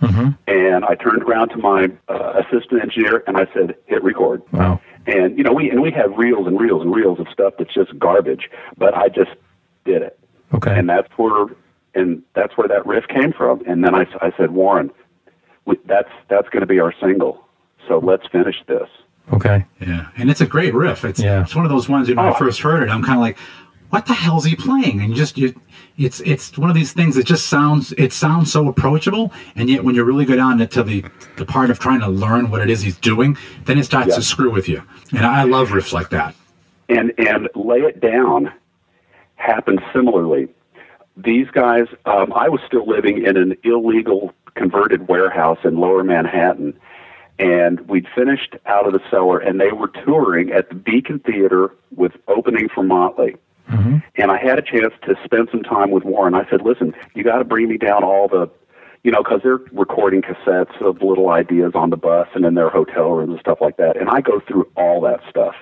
[0.48, 4.82] and I turned around to my uh, assistant engineer and I said, "Hit record." Wow.
[5.06, 7.74] And you know we and we have reels and reels and reels of stuff that's
[7.74, 9.32] just garbage, but I just
[9.86, 10.20] did it
[10.54, 10.78] Okay.
[10.78, 11.46] and that's where
[11.96, 13.62] and that's where that riff came from.
[13.68, 14.92] And then I, I said, Warren,
[15.66, 17.44] we, that's that's going to be our single.
[17.88, 18.88] So let's finish this.
[19.34, 19.66] okay.
[19.80, 21.06] Yeah, and it's a great riff.
[21.06, 21.42] It's Yeah.
[21.42, 22.10] it's one of those ones.
[22.10, 22.40] You know, when I Oh.
[22.40, 23.38] first heard it, I'm kind of like,
[23.90, 25.54] "What the hell's he playing?" And you just you,
[25.98, 29.84] it's it's one of these things that just sounds it sounds so approachable, and yet
[29.84, 31.04] when you really go down to the
[31.38, 34.16] the part of trying to learn what it is he's doing, then it starts Yeah.
[34.16, 34.84] to screw with you.
[35.12, 36.36] And I love riffs like that.
[36.88, 38.52] And and lay it down
[39.36, 40.48] happened similarly.
[41.18, 46.74] These guys, um, I was still living in an illegal converted warehouse in Lower Manhattan,
[47.38, 51.74] and we'd finished out of the cellar, and they were touring at the Beacon Theater
[51.96, 53.36] with opening for Motley.
[54.16, 56.34] And I had a chance to spend some time with Warren.
[56.34, 58.50] I said, "Listen, you got to bring me down all the,
[59.04, 62.70] you know, because they're recording cassettes of little ideas on the bus and in their
[62.70, 65.56] hotel rooms and stuff like that." And I go through all that stuff.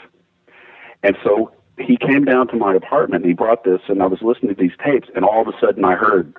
[1.03, 4.22] And so he came down to my apartment and he brought this, and I was
[4.22, 6.34] listening to these tapes, and all of a sudden I heard.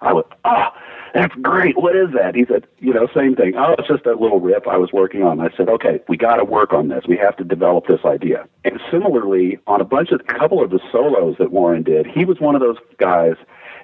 [0.00, 0.74] I went, ah,
[1.14, 1.76] that's great.
[1.76, 2.34] What is that?
[2.34, 3.54] He said, you know, same thing.
[3.56, 5.40] Oh, it's just a little riff I was working on.
[5.40, 7.04] I said, okay, we got to work on this.
[7.06, 8.46] We have to develop this idea.
[8.64, 12.24] And similarly, on a bunch of, a couple of the solos that Warren did, he
[12.24, 13.36] was one of those guys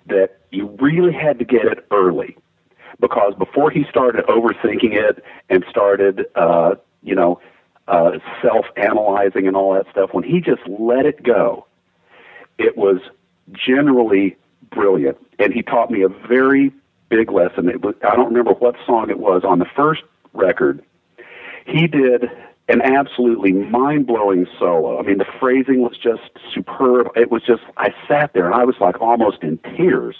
[0.07, 2.37] that you really had to get it early
[3.01, 7.41] because before he started overthinking it and started, uh, you know,
[7.89, 11.67] uh, self-analyzing and all that stuff, when he just let it go,
[12.59, 13.01] it was
[13.53, 14.37] generally
[14.71, 15.19] brilliant.
[15.39, 16.73] And he taught me a very
[17.13, 17.69] big lesson.
[17.69, 20.03] It was, I don't remember what song it was on the first
[20.33, 20.83] record.
[21.67, 22.25] He did
[22.69, 24.99] an absolutely mind-blowing solo.
[24.99, 26.23] I mean, the phrasing was just
[26.55, 27.09] superb.
[27.15, 30.17] It was just I sat there and I was like almost in tears.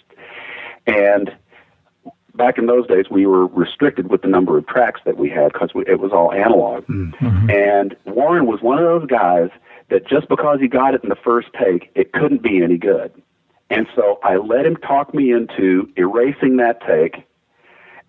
[0.87, 1.35] And
[2.35, 5.53] back in those days, we were restricted with the number of tracks that we had
[5.55, 6.87] because it was all analog.
[6.89, 7.51] Mm-hmm.
[7.51, 9.49] And Warren was one of those guys
[9.89, 13.13] that just because he got it in the first take, it couldn't be any good.
[13.73, 17.25] And so I let him talk me into erasing that take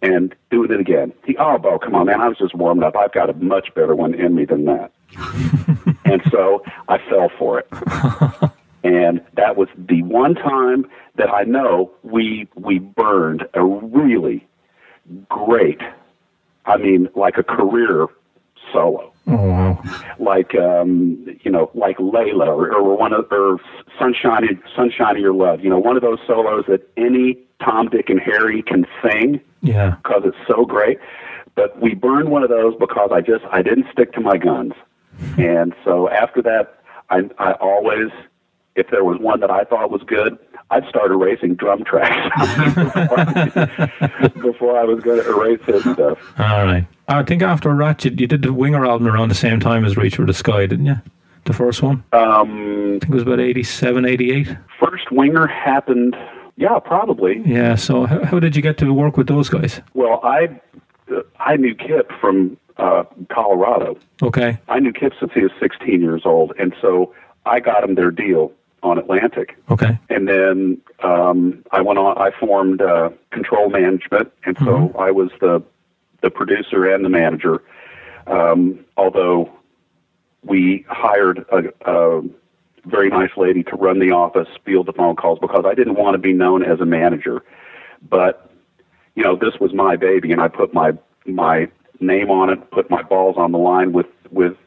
[0.02, 1.14] and doing it again.
[1.26, 2.98] He, oh, Beau, come on, man, I was just warming up.
[2.98, 4.92] I've got a much better one in me than that.
[6.06, 7.68] and so I fell for it.
[8.84, 10.86] and that was the one time
[11.16, 14.46] that I know we we burned a really
[15.30, 15.80] great,
[16.66, 18.08] I mean, like a career
[18.72, 19.82] solo Oh wow.
[20.20, 23.58] like um, you know, like Layla or, or one of or
[23.98, 25.62] Sunshine Sunshine of Your Love.
[25.64, 29.96] You know, one of those solos that any Tom, Dick, and Harry can sing Yeah.
[30.04, 31.00] because it's so great.
[31.56, 34.74] But we burned one of those because I just I didn't stick to my guns,
[35.38, 38.10] and so after that, I I always
[38.76, 40.38] if there was one that I thought was good,
[40.70, 42.28] I'd start erasing drum tracks
[44.42, 46.18] before I was going to erase his stuff.
[46.40, 46.86] All right.
[47.08, 50.16] I think after Ratchet, you did the Winger album around the same time as Reach
[50.16, 50.96] for the Sky, didn't you?
[51.46, 52.04] The first one.
[52.14, 54.58] Um, I think it was about 87, 88.
[54.80, 56.16] first winger happened,
[56.56, 57.42] yeah, probably.
[57.46, 57.76] Yeah.
[57.76, 59.82] So how, how did you get to work with those guys?
[59.94, 60.62] Well, I
[61.12, 63.98] uh, I knew Kip from uh, Colorado.
[64.22, 64.58] Okay.
[64.70, 67.14] I knew Kip since he was 16 years old, and so
[67.46, 69.58] I got him their deal on Atlantic.
[69.70, 69.98] Okay.
[70.10, 72.18] And then um, I went on.
[72.18, 75.62] I formed uh, Control Management, and so I was the
[76.24, 77.62] the producer and the manager.
[78.26, 79.52] Um, although
[80.44, 82.22] we hired a, a
[82.86, 86.16] very nice lady to run the office, field the phone calls, because I didn't want
[86.16, 87.44] to be known as a manager.
[88.10, 88.50] But
[89.16, 90.94] you know, this was my baby, and I put my
[91.26, 91.68] my
[92.00, 94.58] name on it, put my balls on the line with with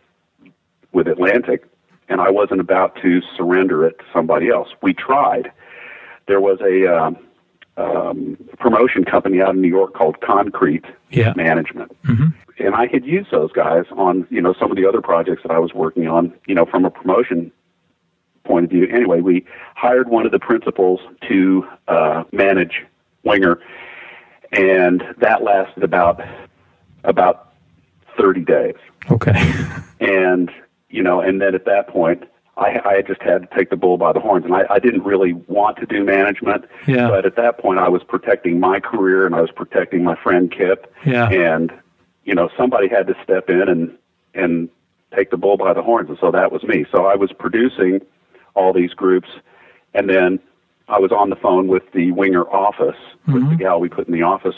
[0.92, 1.64] with Atlantic,
[2.08, 4.68] and I wasn't about to surrender it to somebody else.
[4.82, 5.50] We tried.
[6.28, 7.16] There was a um,
[7.76, 11.32] um, promotion company out in New York called Concrete Yeah.
[11.36, 11.96] Management,
[12.58, 15.50] and I had used those guys on you know some of the other projects that
[15.52, 16.32] I was working on.
[16.46, 17.52] You know, from a promotion
[18.44, 18.86] point of view.
[18.88, 22.84] Anyway, we hired one of the principals to uh, manage
[23.24, 23.58] Winger,
[24.52, 26.20] and that lasted about
[27.04, 27.52] about
[28.16, 28.74] thirty days
[29.10, 29.32] Okay.
[30.00, 30.50] and
[30.88, 32.22] you know, and then at that point,
[32.56, 35.04] I, I just had to take the bull by the horns, and I, I didn't
[35.04, 36.64] really want to do management.
[36.86, 37.08] Yeah.
[37.08, 40.50] But at that point, I was protecting my career, and I was protecting my friend
[40.50, 40.92] Kip.
[41.04, 41.28] Yeah.
[41.28, 41.72] And
[42.24, 43.98] you know, somebody had to step in and
[44.34, 44.68] and
[45.14, 46.86] take the bull by the horns, and so that was me.
[46.90, 48.00] So I was producing
[48.54, 49.28] all these groups,
[49.94, 50.40] and then
[50.88, 52.96] I was on the phone with the Winger office
[53.26, 53.50] with mm-hmm.
[53.50, 54.56] the gal we put in the office.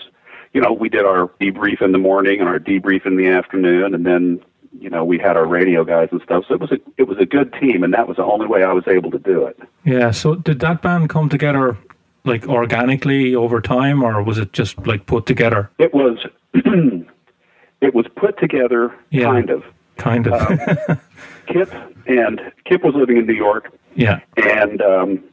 [0.53, 3.95] You know, we did our debrief in the morning and our debrief in the afternoon,
[3.95, 4.43] and then
[4.81, 6.45] you know we had our radio guys and stuff.
[6.49, 8.63] So it was a it was a good team, and that was the only way
[8.65, 9.59] I was able to do it.
[9.85, 10.11] Yeah.
[10.11, 11.77] So did that band come together
[12.25, 15.71] like organically over time, or was it just like put together?
[15.79, 16.19] It was
[16.55, 19.27] it was put together Yeah.
[19.27, 19.65] kind of.
[19.97, 20.41] Kind of.
[21.47, 21.73] Kip
[22.07, 24.21] and Kip was living in New York, yeah.
[24.37, 25.25] and um,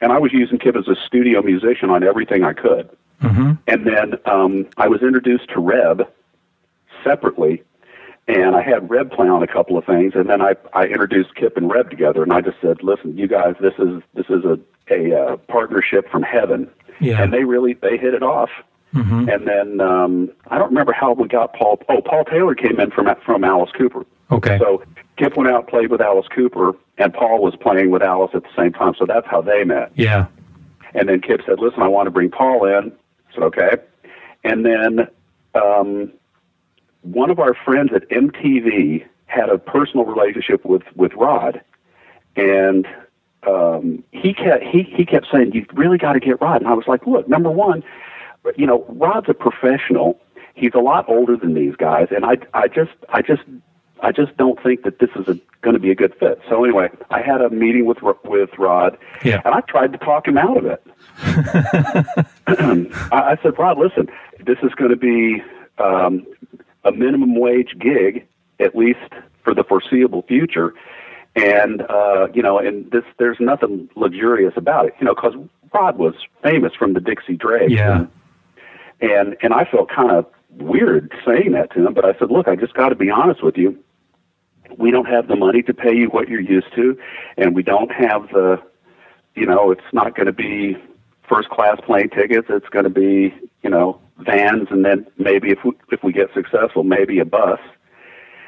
[0.00, 2.88] and I was using Kip as a studio musician on everything I could.
[3.20, 6.06] hmm And then um, I was introduced to Reb
[7.02, 7.62] separately,
[8.28, 11.34] and I had Reb play on a couple of things, and then I I introduced
[11.34, 14.44] Kip and Reb together, and I just said, listen, you guys, this is this is
[14.44, 14.58] a
[14.90, 16.70] a uh, partnership from heaven,
[17.00, 17.22] Yeah.
[17.22, 18.50] and they really they hit it off.
[18.94, 19.28] Mm-hmm.
[19.28, 21.78] And then um, I don't remember how we got Paul.
[21.90, 24.06] Oh, Paul Taylor came in from from Alice Cooper.
[24.30, 24.58] Okay.
[24.58, 24.82] So
[25.16, 28.44] Kip went out and played with Alice Cooper, and Paul was playing with Alice at
[28.44, 28.94] the same time.
[28.98, 29.92] So that's how they met.
[29.94, 30.26] yeah.
[30.94, 32.92] And then Kip said, "Listen, I want to bring Paul in."
[33.30, 33.70] I said, "Okay."
[34.44, 35.08] And then
[35.54, 36.12] um,
[37.12, 41.60] one of our friends at MTV had a personal relationship with with Rod,
[42.36, 42.86] and
[43.46, 46.74] um, he kept he he kept saying, "You really got to get Rod." And I
[46.74, 47.82] was like, "Look, number one,
[48.56, 50.18] you know, Rod's a professional.
[50.54, 53.42] He's a lot older than these guys, and I I just I just
[54.02, 56.64] I just don't think that this is a going to be a good fit." So
[56.64, 59.40] anyway, I had a meeting with with Rod, Yeah.
[59.44, 60.82] and I tried to talk him out of it.
[63.12, 64.08] I, I said, Rod, listen,
[64.44, 65.42] this is going to be
[65.78, 66.26] um,
[66.84, 68.26] a minimum wage gig,
[68.60, 68.98] at least
[69.44, 70.74] for the foreseeable future.
[71.36, 75.34] and uh, you know, and this there's nothing luxurious about it, you know, because
[75.72, 77.98] Rod was famous from the Dixie Dregs, Yeah.
[78.00, 78.08] and
[79.00, 82.48] and and I felt kind of weird saying that to him, but I said, look,
[82.48, 83.78] I just got to be honest with you.
[84.76, 86.98] We don't have the money to pay you what you're used to,
[87.36, 88.60] and we don't have the,
[89.34, 90.76] you know, it's not going to be
[91.28, 92.48] first class plane tickets.
[92.50, 96.32] It's going to be, you know, vans, and then maybe if we, if we get
[96.34, 97.60] successful, maybe a bus.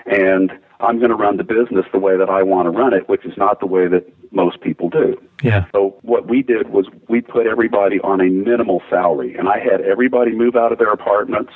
[0.07, 3.09] And I'm going to run the business the way that I want to run it,
[3.09, 5.21] which is not the way that most people do.
[5.43, 5.67] Yeah.
[5.73, 9.81] So what we did was we put everybody on a minimal salary, and I had
[9.81, 11.53] everybody move out of their apartments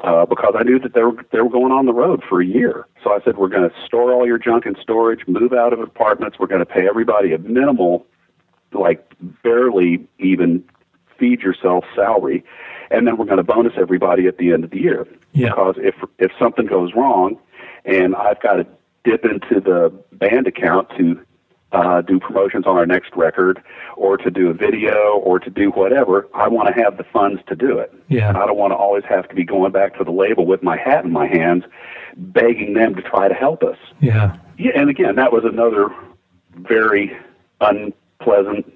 [0.00, 2.46] uh, because I knew that they were they were going on the road for a
[2.46, 2.86] year.
[3.02, 5.80] So I said, we're going to store all your junk in storage, move out of
[5.80, 6.38] apartments.
[6.38, 8.06] We're going to pay everybody a minimal,
[8.72, 9.12] like
[9.42, 10.62] barely even
[11.18, 12.44] feed yourself salary,
[12.90, 15.06] and then we're going to bonus everybody at the end of the year.
[15.32, 15.50] Yeah.
[15.50, 17.38] Because if if something goes wrong,
[17.84, 18.66] and I've got to
[19.04, 21.20] dip into the band account to
[21.72, 23.62] uh, do promotions on our next record,
[23.96, 27.42] or to do a video, or to do whatever, I want to have the funds
[27.48, 27.92] to do it.
[28.08, 28.30] Yeah.
[28.30, 30.78] I don't want to always have to be going back to the label with my
[30.78, 31.64] hat in my hands,
[32.16, 33.76] begging them to try to help us.
[34.00, 34.36] Yeah.
[34.56, 35.90] Yeah, and again, that was another
[36.54, 37.16] very
[37.60, 38.72] unpleasant,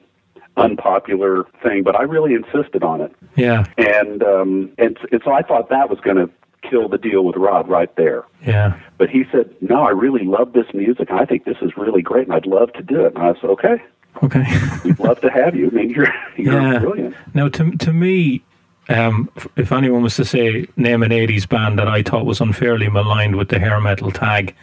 [0.56, 3.64] unpopular thing, but I really insisted on it, Yeah.
[3.78, 6.30] and um, and, and so I thought that was going to
[6.68, 8.24] kill the deal with Rod right there.
[8.46, 8.78] Yeah.
[8.98, 12.26] But he said, "No, I really love this music, I think this is really great,
[12.26, 13.82] and I'd love to do it." And I said, "Okay,
[14.22, 14.44] Okay.
[14.84, 15.68] we'd love to have you.
[15.68, 16.78] I mean, you're you're yeah.
[16.78, 18.42] brilliant." Now, to to me,
[18.88, 22.88] um, if anyone was to say name an '80s band that I thought was unfairly
[22.88, 24.54] maligned with the hair metal tag,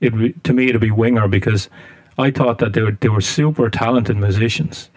[0.00, 1.68] it to me it'd be Winger because
[2.18, 4.90] I thought that they were they were super talented musicians.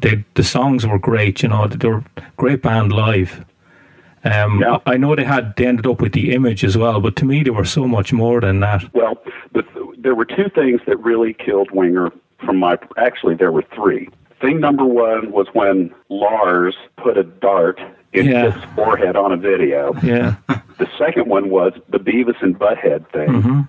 [0.00, 1.66] They, the songs were great, you know.
[1.66, 2.04] They were
[2.36, 3.44] great band live.
[4.24, 4.78] Um, Yeah.
[4.86, 7.42] I know they had they ended up with the image as well, but to me
[7.42, 8.84] they were so much more than that.
[8.94, 9.16] Well,
[9.52, 9.62] the,
[9.98, 12.10] there were two things that really killed Winger
[12.44, 12.78] from my.
[12.98, 14.08] Actually, there were three.
[14.40, 17.78] Thing number one was when Lars put a dart
[18.12, 18.50] in Yeah.
[18.50, 19.94] his forehead on a video.
[20.02, 20.36] Yeah,
[20.78, 23.66] The second one was the Beavis and Butthead thing.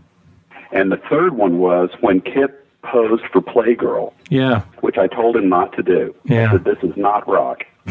[0.73, 5.49] And the third one was when Kip posed for Playgirl, yeah, which I told him
[5.49, 6.15] not to do.
[6.25, 6.49] Yeah.
[6.49, 7.63] I said, this is not rock.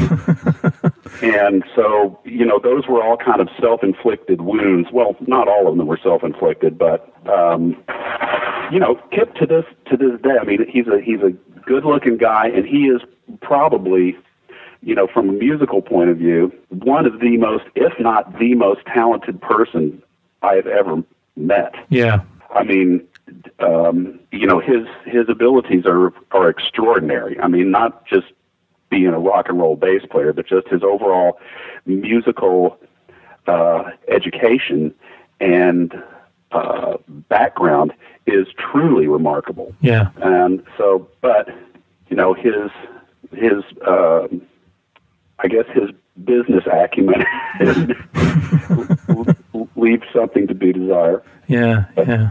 [1.22, 4.88] and so, you know, those were all kind of self-inflicted wounds.
[4.92, 7.76] Well, not all of them were self-inflicted, but, um,
[8.72, 11.30] you know, Kip to this, to this day, I mean, he's a, he's a
[11.66, 13.02] good-looking guy and he is
[13.42, 14.16] probably,
[14.82, 18.54] you know, from a musical point of view, one of the most, if not the
[18.54, 20.02] most talented person
[20.42, 21.02] I have ever
[21.36, 21.74] met.
[21.88, 22.20] yeah,
[22.54, 23.06] I mean,
[23.60, 27.38] um, you know, his his abilities are are extraordinary.
[27.40, 28.26] I mean, not just
[28.90, 31.38] being a rock and roll bass player, but just his overall
[31.86, 32.78] musical
[33.46, 34.92] uh, education
[35.40, 35.94] and
[36.52, 36.96] uh,
[37.28, 37.92] background
[38.26, 39.72] is truly remarkable.
[39.80, 41.48] yeah, And so, but
[42.08, 42.70] you know, his
[43.32, 44.42] his um
[45.38, 45.90] I guess his
[46.24, 47.24] business acumen
[49.76, 51.22] leaves something to be desired.
[51.46, 52.30] yeah, yeah.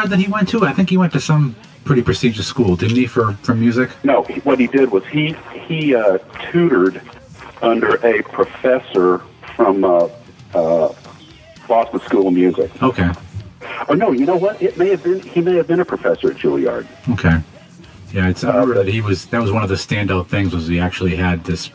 [0.00, 0.64] Juilliard that he went to?
[0.64, 3.90] I think he went to some pretty prestigious school, didn't he, for, for music?
[4.04, 5.34] No, what he did was he
[5.66, 6.18] he uh,
[6.50, 7.00] tutored
[7.62, 9.18] under a professor
[9.56, 10.08] from uh,
[10.54, 10.94] uh,
[11.68, 12.70] Boston School of Music.
[12.82, 13.10] Okay.
[13.88, 14.60] Oh no, you know what?
[14.62, 16.86] It may have been he may have been a professor at Juilliard.
[17.10, 17.40] Okay.
[18.12, 19.26] Yeah, it's, I remember that he was.
[19.26, 21.70] That was one of the standout things was he actually had this,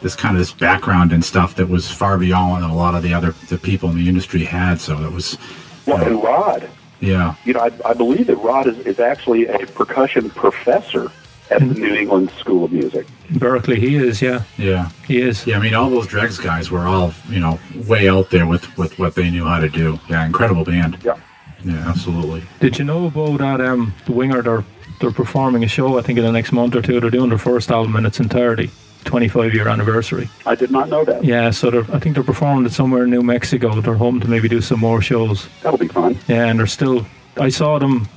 [0.00, 3.02] this kind of this background and stuff that was far beyond what a lot of
[3.02, 4.80] the other the people in the industry had.
[4.80, 5.38] So it was,
[5.84, 6.70] Well, and Rod,
[7.02, 11.10] yeah, you know, I, I believe that Rod is, is actually a percussion professor
[11.50, 13.06] at the New England School of Music.
[13.32, 14.22] Berklee, he is.
[14.22, 14.88] Yeah, Yeah.
[15.06, 15.46] he is.
[15.46, 18.64] Yeah, I mean, all those Dregs guys were all, you know, way out there with,
[18.78, 19.98] with what they knew how to do.
[20.08, 20.96] Yeah, incredible band.
[21.04, 21.18] Yeah.
[21.64, 22.42] Yeah, absolutely.
[22.60, 23.60] Did you know about that?
[23.60, 24.64] Um, the Winger, they're
[25.00, 25.98] they're performing a show.
[25.98, 26.98] I think in the next month or two.
[27.00, 28.70] They're doing their first album in its entirety,
[29.04, 30.28] 25 year anniversary.
[30.46, 31.24] I did not know that.
[31.24, 33.80] Yeah, so they're, I think they're performing it somewhere in New Mexico.
[33.80, 35.48] They're home to maybe do some more shows.
[35.62, 36.18] That'll be fun.
[36.28, 37.06] Yeah, and they're still.
[37.38, 38.08] I saw them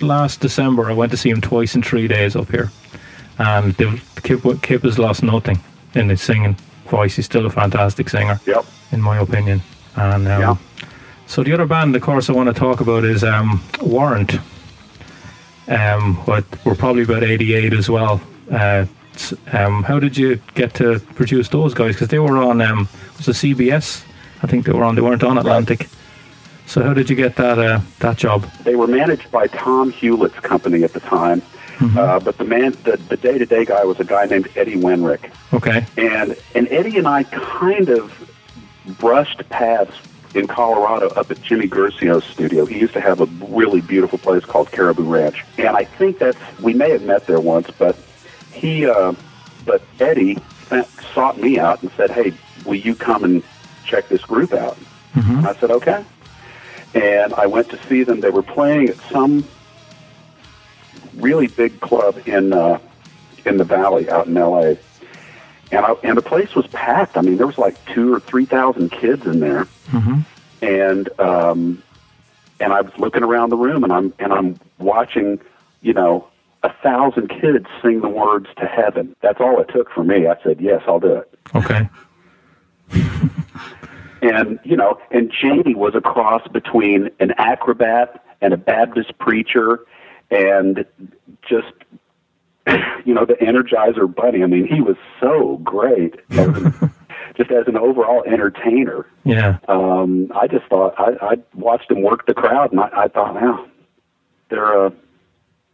[0.00, 0.90] last December.
[0.90, 2.70] I went to see them twice in three days up here,
[3.38, 5.58] and they've, Kip Kip has lost nothing
[5.94, 7.16] in his singing voice.
[7.16, 8.64] He's still a fantastic singer, Yep.
[8.92, 9.60] in my opinion.
[9.96, 10.56] And um, Yeah.
[11.26, 14.38] so the other band, of course, I want to talk about is um, Warrant.
[15.68, 18.20] Um, what we're probably about eighty-eight as well.
[18.50, 18.86] Uh,
[19.52, 21.94] um, how did you get to produce those guys?
[21.94, 24.04] Because they were on um, was it CBS?
[24.42, 24.94] I think they were on.
[24.94, 25.88] They weren't on Atlantic.
[26.66, 28.42] So how did you get that uh, that job?
[28.64, 31.40] They were managed by Tom Hulett's company at the time,
[31.80, 35.86] uh, but the man, the, the day-to-day guy was a guy named Eddie Wenrick, Okay.
[35.96, 38.12] and and Eddie and I kind of
[38.98, 39.96] brushed paths
[40.34, 42.66] in Colorado up at Jimmy Guercio's studio.
[42.66, 46.38] He used to have a really beautiful place called Caribou Ranch, and I think that's
[46.62, 47.96] we may have met there once, but
[48.58, 49.12] he, uh,
[49.64, 50.38] but Eddie
[50.68, 52.32] sent, sought me out and said, "Hey,
[52.64, 53.42] will you come and
[53.84, 54.76] check this group out?"
[55.38, 56.04] And I said, "Okay."
[56.94, 58.20] And I went to see them.
[58.20, 59.44] They were playing at some
[61.16, 62.78] really big club in uh,
[63.44, 64.78] in the valley out in L.A.
[65.70, 67.16] And I, and the place was packed.
[67.16, 69.66] I mean, there was like two or three thousand kids in there,
[70.62, 71.82] and um,
[72.60, 75.40] and I was looking around the room, and I'm and I'm watching,
[75.82, 76.26] you know,
[76.62, 79.14] a thousand kids sing the words to heaven.
[79.22, 80.26] That's all it took for me.
[80.26, 81.38] I said, yes, I'll do it.
[81.54, 81.88] Okay.
[84.22, 89.80] and you know, and Jani was a cross between an acrobat and a Baptist preacher,
[90.30, 90.84] and
[91.48, 91.72] just
[93.04, 94.42] you know the Energizer Bunny.
[94.42, 99.06] I mean, he was so great, just as an overall entertainer.
[99.24, 99.58] Yeah.
[99.68, 103.34] Um, I just thought I, I watched him work the crowd, and I, I thought,
[103.34, 103.66] wow,
[104.50, 104.90] they're uh,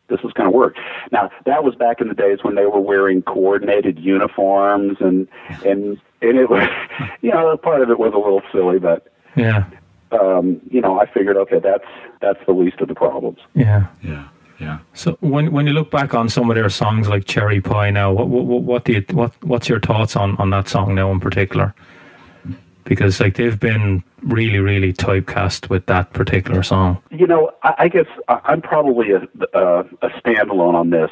[0.09, 0.77] this is going to work.
[1.13, 5.29] Now that was back in the days when they were wearing coordinated uniforms, and
[5.65, 6.69] and and it was,
[7.23, 9.65] you know, part of it was a little silly, but Yeah.
[10.13, 11.85] um, you know, I figured, okay, that's
[12.21, 13.39] that's the least of the problems.
[13.55, 13.87] Yeah.
[14.03, 14.29] Yeah.
[14.61, 14.79] Yeah.
[14.93, 18.13] So when when you look back on some of their songs like Cherry Pie now,
[18.13, 21.19] what what, what do you what what's your thoughts on on that song now in
[21.19, 21.75] particular?
[22.85, 27.03] Because like they've been really really typecast with that particular song.
[27.11, 29.23] You know, I, I guess I- I'm probably a,
[29.55, 31.11] a a standalone on this.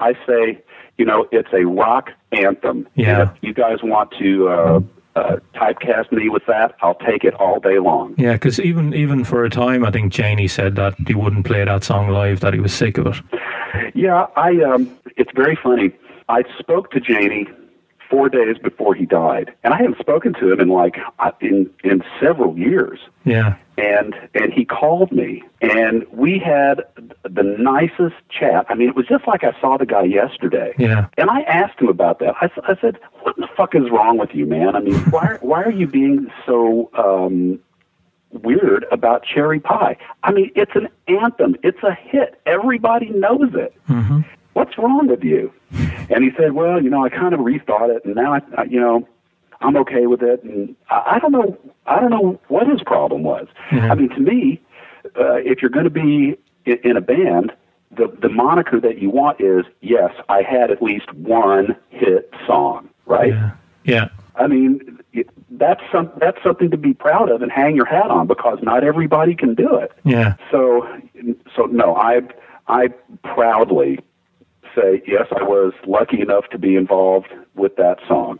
[0.00, 0.60] I say,
[0.98, 2.86] you know, it's a rock anthem.
[2.94, 3.20] Yeah.
[3.22, 4.80] And if you guys want to uh,
[5.16, 8.14] uh, typecast me with that, I'll take it all day long.
[8.18, 11.64] Yeah, because even even for a time, I think Jani said that he wouldn't play
[11.64, 13.16] that song live; that he was sick of it.
[13.94, 15.92] Yeah, I um it's very funny.
[16.28, 17.46] I spoke to Jani
[18.10, 21.70] four days before he died, and I hadn't spoken to him in like uh, in
[21.84, 22.98] in several years.
[23.24, 26.84] Yeah, And and he called me, and we had
[27.24, 28.64] the nicest chat.
[28.70, 30.72] I mean, it was just like I saw the guy yesterday.
[30.78, 32.34] yeah, And I asked him about that.
[32.40, 34.74] I, s- I said, "What the fuck is wrong with you, man?
[34.76, 37.58] I mean, why why are you being so um,
[38.32, 39.96] weird about Cherry Pie?
[40.22, 41.56] I mean, it's an anthem.
[41.62, 42.40] It's a hit.
[42.46, 43.74] Everybody knows it.
[43.86, 44.20] hmm
[44.58, 45.52] What's wrong with you?"
[46.10, 48.64] And he said, "Well, you know, I kind of rethought it, and now I, I
[48.64, 49.06] you know."
[49.60, 51.58] I'm okay with it, and I, I don't know.
[51.86, 53.48] I don't know what his problem was.
[53.70, 53.90] Mhm.
[53.90, 54.60] I mean, to me,
[55.18, 57.52] uh, if you're going to be in, in a band,
[57.90, 62.88] the the moniker that you want is yes, I had at least one hit song,
[63.06, 63.32] right?
[63.32, 63.50] yeah,
[63.82, 65.00] yeah, I mean,
[65.50, 68.84] that's some that's something to be proud of and hang your hat on because not
[68.84, 69.90] everybody can do it.
[70.04, 70.34] yeah.
[70.52, 70.86] So,
[71.56, 72.20] so no, I
[72.68, 72.88] I
[73.24, 73.98] proudly
[74.74, 78.38] say yes, I was lucky enough to be involved with that song.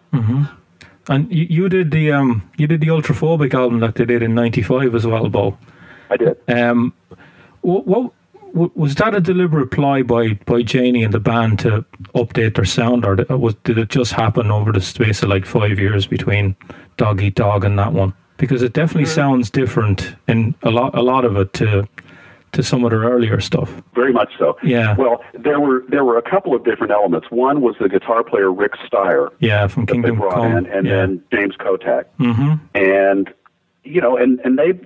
[1.08, 4.34] And you, you did the um you did the Ultraphobic album that they did in
[4.34, 5.56] '95 as well, Beau.
[6.10, 6.38] I did.
[6.48, 6.92] Um,
[7.62, 8.12] what, what
[8.52, 13.04] was that a deliberate ploy by by Jani and the band to update their sound,
[13.04, 16.56] or did, was did it just happen over the space of like five years between
[16.96, 18.14] Dog Eat Dog and that one?
[18.36, 21.88] Because it definitely sounds different in a lot a lot of it to
[22.52, 23.70] to some of their earlier stuff.
[23.94, 24.56] Very much so.
[24.62, 24.96] Yeah.
[24.96, 27.30] Well, there were there were a couple of different elements.
[27.30, 30.56] One was the guitar player Rick Steier Yeah, from they Kingdom brought Come.
[30.56, 30.96] in, and yeah.
[30.96, 33.32] then James Kottak, hmm and
[33.84, 34.78] you know, and and they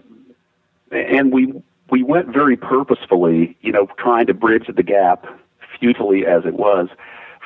[0.91, 1.53] and we
[1.91, 5.27] we went very purposefully, you know, trying to bridge the gap,
[5.79, 6.89] futilely as it was,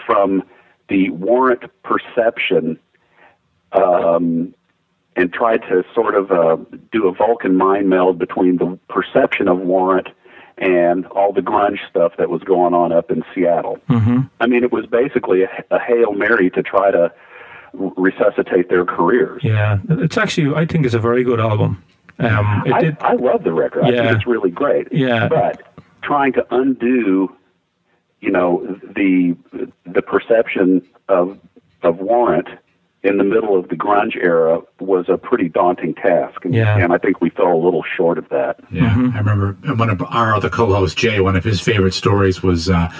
[0.06, 0.42] from
[0.88, 2.78] the warrant perception,
[3.72, 4.54] um,
[5.16, 6.56] and tried to sort of uh,
[6.92, 10.08] do a Vulcan mind meld between the perception of warrant
[10.58, 13.78] and all the grunge stuff that was going on up in Seattle.
[13.88, 14.20] Mm-hmm.
[14.40, 17.12] I mean, it was basically a, a hail mary to try to
[17.72, 19.42] resuscitate their careers.
[19.42, 21.82] Yeah, it's actually I think it's a very good album.
[22.18, 22.96] Um, it I, did.
[23.00, 23.84] I love the record.
[23.84, 24.88] I think it's really great.
[24.90, 25.28] Yeah.
[25.28, 25.62] But
[26.02, 27.34] trying to undo,
[28.20, 29.36] you know, the
[29.84, 31.38] the perception of
[31.82, 32.48] of Warrant
[33.02, 36.44] in the middle of the grunge era was a pretty daunting task.
[36.44, 36.76] And, Yeah.
[36.78, 38.58] and I think we fell a little short of that.
[38.72, 41.20] Yeah, I remember one of our other co-host Jay.
[41.20, 42.92] One of his favorite stories was uh,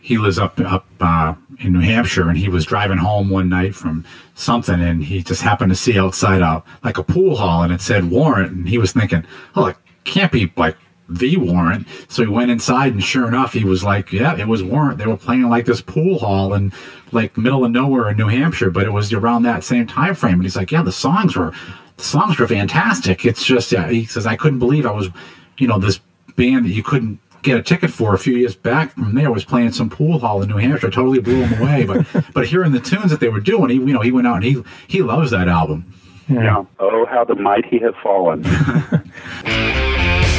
[0.00, 3.74] he lives up up uh, in New Hampshire, and he was driving home one night
[3.74, 7.72] from something, and he just happened to see outside a like a pool hall, and
[7.72, 9.24] it said Warrant, and he was thinking,
[9.56, 10.76] "Oh, it can't be like."
[11.10, 11.86] The Warrant.
[12.08, 15.06] So he went inside, and sure enough, he was like, "Yeah, it was Warrant." They
[15.06, 16.72] were playing like this pool hall in
[17.12, 20.34] like middle of nowhere in New Hampshire, but it was around that same time frame.
[20.34, 21.52] And he's like, "Yeah, the songs were
[22.00, 23.24] the songs were fantastic.
[23.24, 25.10] It's just, yeah, he says, I couldn't believe I was,
[25.58, 26.00] you know, this
[26.34, 29.44] band that you couldn't get a ticket for a few years back from there was
[29.44, 30.90] playing some pool hall in New Hampshire.
[30.90, 31.84] Totally blew him away.
[31.84, 34.36] But but hearing the tunes that they were doing, he you know he went out
[34.36, 35.92] and he he loves that album.
[36.28, 36.64] Yeah.
[36.78, 38.44] Oh, how the mighty have fallen.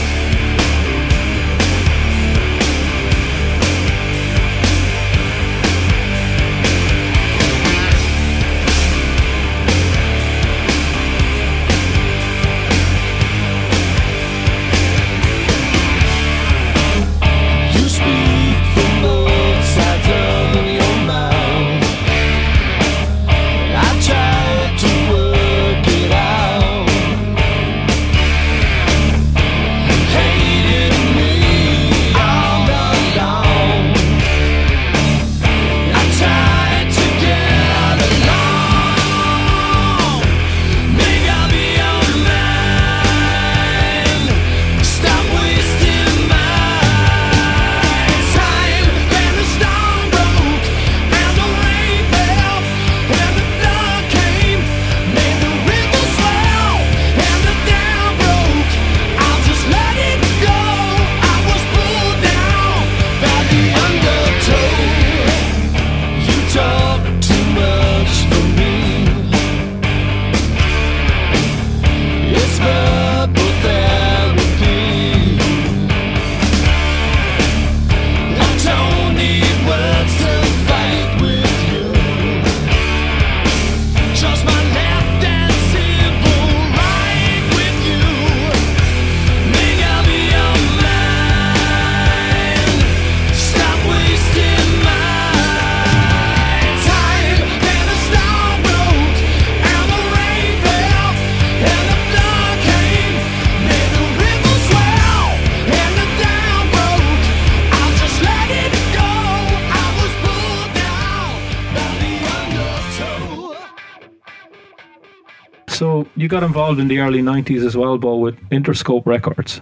[116.51, 119.61] involved in the early '90s as well, Beau, with Interscope Records.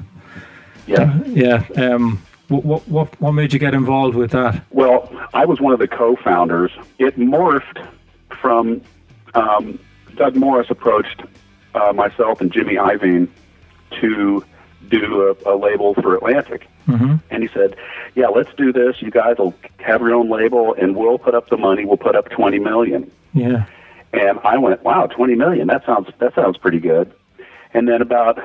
[0.88, 1.24] Yeah.
[1.26, 1.64] Yeah.
[1.76, 4.64] Um, what what what what made you get involved with that?
[4.72, 5.00] Well,
[5.36, 6.72] I was one of the co-founders.
[6.98, 7.78] It morphed
[8.42, 8.82] from
[9.36, 9.80] um,
[10.16, 11.22] Doug Morris approached
[11.76, 13.28] uh, myself and Jimmy Iovine
[14.02, 14.44] to
[14.90, 17.18] do a, a label for Atlantic, mm-hmm.
[17.30, 17.76] and he said,
[18.16, 19.00] "Yeah, let's do this.
[19.00, 21.86] You guys will have your own label, and we'll put up the money.
[21.86, 23.12] We'll put up twenty million.
[23.36, 23.66] Yeah.
[24.14, 25.68] And I went, "Wow, twenty million.
[25.68, 27.14] That sounds that sounds pretty good."
[27.74, 28.40] And then about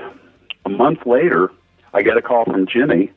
[0.64, 1.50] a month later,
[1.94, 3.10] I get a call from Jimmy,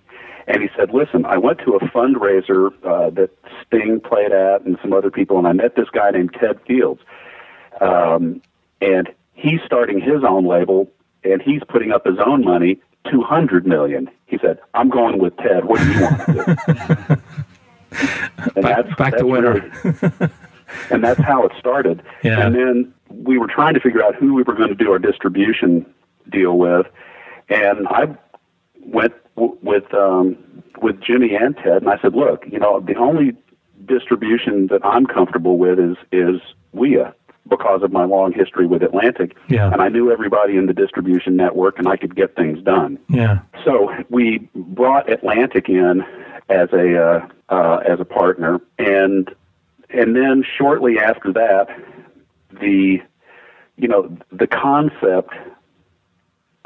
[0.48, 3.32] and he said, "Listen, I went to a fundraiser uh, that
[3.66, 7.02] Sting played at, and some other people, and I met this guy named Ted Fields,
[7.82, 8.42] um,
[8.82, 10.90] and he's starting his own label,
[11.24, 12.80] and he's putting up his own money,
[13.12, 14.10] two hundred million.
[14.26, 15.66] He said, "I'm going with Ted.
[15.66, 17.22] What do you want to do?"
[18.56, 20.32] and Back- back to winner.
[20.90, 22.02] and that's how it started.
[22.24, 22.46] Yeah.
[22.46, 25.00] And then we were trying to figure out who we were going to do our
[25.00, 25.86] distribution
[26.30, 26.86] deal with,
[27.50, 28.16] and I
[28.86, 30.38] went w- with um,
[30.82, 33.34] with Jimmy and Ted, and I said, "Look, you know, the only
[33.86, 36.42] distribution that I'm comfortable with is is
[36.74, 37.06] WEA
[37.50, 39.72] because of my long history with Atlantic, Yeah.
[39.72, 43.40] and I knew everybody in the distribution network, and I could get things done." Yeah.
[43.64, 46.04] So we brought Atlantic in
[46.50, 49.34] as a uh, uh, as a partner, and
[49.90, 51.68] and then shortly after that,
[52.60, 52.98] the
[53.78, 55.34] you know the concept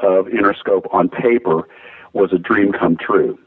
[0.00, 1.68] of Interscope on paper
[2.12, 3.38] was a dream come true.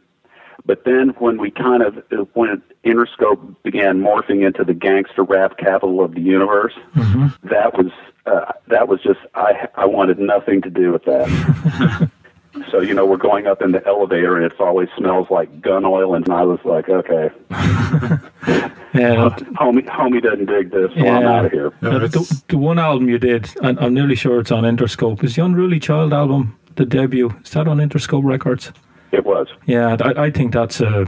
[0.65, 2.03] But then when we kind of
[2.33, 6.73] when Interscope began morphing into the gangster rap capital of the universe,
[7.43, 7.91] that was
[8.25, 12.09] uh, that was just I I wanted nothing to do with that.
[12.71, 15.85] So you know, we're going up in the elevator, and it always smells like gun
[15.85, 17.29] oil, and I was like, okay,
[18.95, 19.29] Yeah,
[19.59, 21.73] homie, homie doesn't dig this, so I'm out of here.
[21.81, 25.35] Now, the, the one album you did, and I'm nearly sure it's on Interscope, is
[25.35, 27.35] the Unruly Child album, the debut.
[27.43, 28.71] Is that on Interscope Records?
[29.11, 29.47] It was.
[29.65, 31.07] Yeah, I, I think that's a,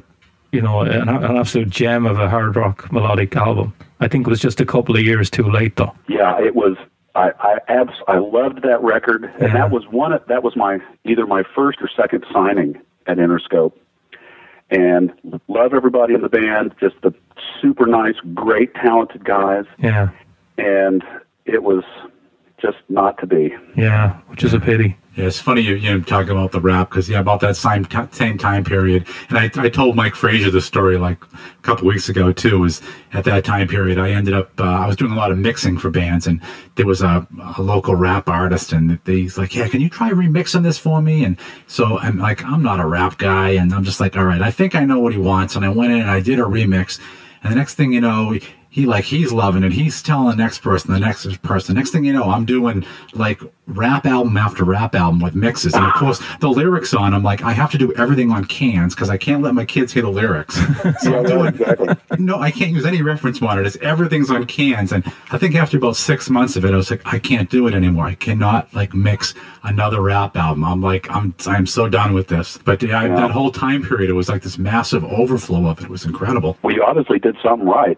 [0.52, 3.74] you know, an, an absolute gem of a hard rock melodic album.
[4.02, 5.94] I think it was just a couple of years too late, though.
[6.10, 6.76] Yeah, it was.
[7.18, 9.54] I I abs- I loved that record, and Yeah.
[9.54, 10.14] that was one.
[10.14, 13.74] of- That was my either my first or second signing at Interscope,
[14.70, 15.12] and
[15.48, 16.74] love everybody in the band.
[16.80, 17.14] Just the
[17.62, 20.10] super nice, great, talented guys, Yeah,
[20.58, 21.04] and
[21.46, 21.84] it was
[22.62, 23.54] just not to be.
[23.76, 24.96] yeah, which is a pity.
[25.18, 27.86] Yeah, it's funny you you know, talk about the rap because yeah, about that same
[27.86, 31.88] t- same time period, and I, I told Mike Frazier the story like a couple
[31.88, 32.60] weeks ago too.
[32.60, 32.84] Was
[33.14, 35.80] at that time period I ended up uh, I was doing a lot of mixing
[35.80, 36.40] for bands, and
[36.76, 37.28] there was a,
[37.58, 41.02] a local rap artist, and they, he's like, yeah, can you try remixing this for
[41.02, 41.24] me?
[41.26, 41.36] And
[41.66, 44.52] so I'm like, I'm not a rap guy, and I'm just like, all right, I
[44.52, 47.00] think I know what he wants, and I went in and I did a remix,
[47.42, 48.38] and the next thing you know.
[48.78, 49.72] He, like he's loving it.
[49.72, 51.74] He's telling the next person, the next person.
[51.74, 55.84] Next thing you know, I'm doing like rap album after rap album with mixes, and
[55.84, 57.16] of course the lyrics on.
[57.16, 59.94] I'm like, I have to do everything on cans because I can't let my kids
[59.94, 60.60] hear the lyrics.
[61.00, 61.96] So I'm doing exactly.
[62.20, 63.78] no, I can't use any reference monitors.
[63.78, 67.02] Everything's on cans, and I think after about six months of it, I was like,
[67.04, 68.06] I can't do it anymore.
[68.06, 69.34] I cannot like mix
[69.64, 70.64] another rap album.
[70.64, 72.60] I'm like, I'm I'm so done with this.
[72.64, 75.86] But yeah, I- that whole time period, it was like this massive overflow of it.
[75.86, 76.60] It was incredible.
[76.62, 77.98] Well, you obviously did something right.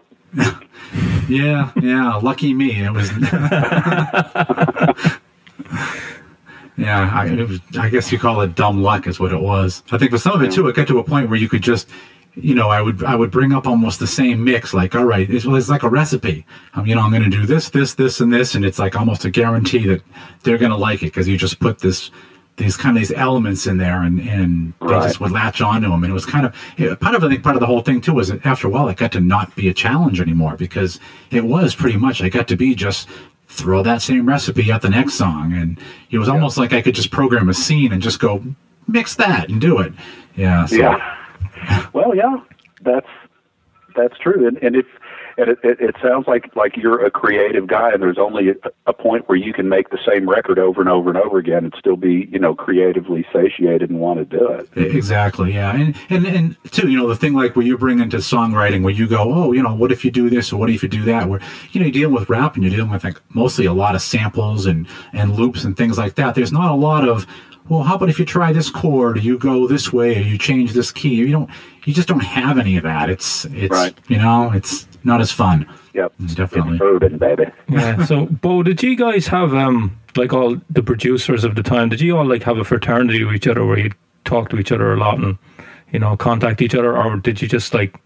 [1.30, 2.16] Yeah, yeah.
[2.16, 2.82] Lucky me.
[2.82, 3.08] It was.
[6.76, 9.84] yeah, I, it was, I guess you call it dumb luck, is what it was.
[9.92, 11.62] I think for some of it too, it got to a point where you could
[11.62, 11.88] just,
[12.34, 14.74] you know, I would I would bring up almost the same mix.
[14.74, 16.44] Like, all right, it's, it's like a recipe.
[16.74, 18.96] Um, you know, I'm going to do this, this, this, and this, and it's like
[18.96, 20.02] almost a guarantee that
[20.42, 22.10] they're going to like it because you just put this.
[22.60, 25.02] These kind of these elements in there, and and they Right.
[25.04, 27.56] just would latch onto them, and it was kind of yeah, part of think part
[27.56, 29.68] of the whole thing too was that after a while it got to not be
[29.68, 31.00] a challenge anymore because
[31.30, 33.08] it was pretty much I got to be just
[33.48, 35.78] throw that same recipe at the next song, and
[36.10, 38.44] it was almost like I could just program a scene and just go
[38.86, 39.94] mix that and do it.
[40.36, 41.16] Yeah, so, Yeah.
[41.94, 42.36] Well, yeah,
[42.82, 43.08] that's
[43.96, 44.86] that's true, and, and if
[45.40, 48.54] and it, it, it sounds like like you're a creative guy, and there's only a,
[48.86, 51.64] a point where you can make the same record over and over and over again,
[51.64, 54.68] and still be you know creatively satiated and want to do it.
[54.76, 58.18] Exactly, yeah, and and and too, you know, the thing like where you bring into
[58.18, 60.82] songwriting, where you go, oh, you know, what if you do this or what if
[60.82, 61.28] you do that?
[61.28, 61.40] Where
[61.72, 64.02] you know, you're dealing with rap and you're dealing with like mostly a lot of
[64.02, 66.34] samples and and loops and things like that.
[66.34, 67.26] There's not a lot of
[67.70, 70.36] well, how about if you try this chord, or you go this way, or you
[70.36, 71.14] change this key?
[71.14, 71.48] You don't,
[71.84, 73.08] you just don't have any of that.
[73.08, 73.96] It's it's Right.
[74.08, 75.66] you know, it's not as fun.
[75.94, 76.72] Yep, Definitely.
[76.72, 77.44] it's proven, baby.
[77.68, 78.04] Yeah.
[78.04, 81.88] So, Beau, did you guys have um like all the producers of the time?
[81.88, 83.90] Did you all like have a fraternity with each other where you
[84.24, 85.38] talk to each other a lot and
[85.92, 87.98] you know contact each other, or did you just like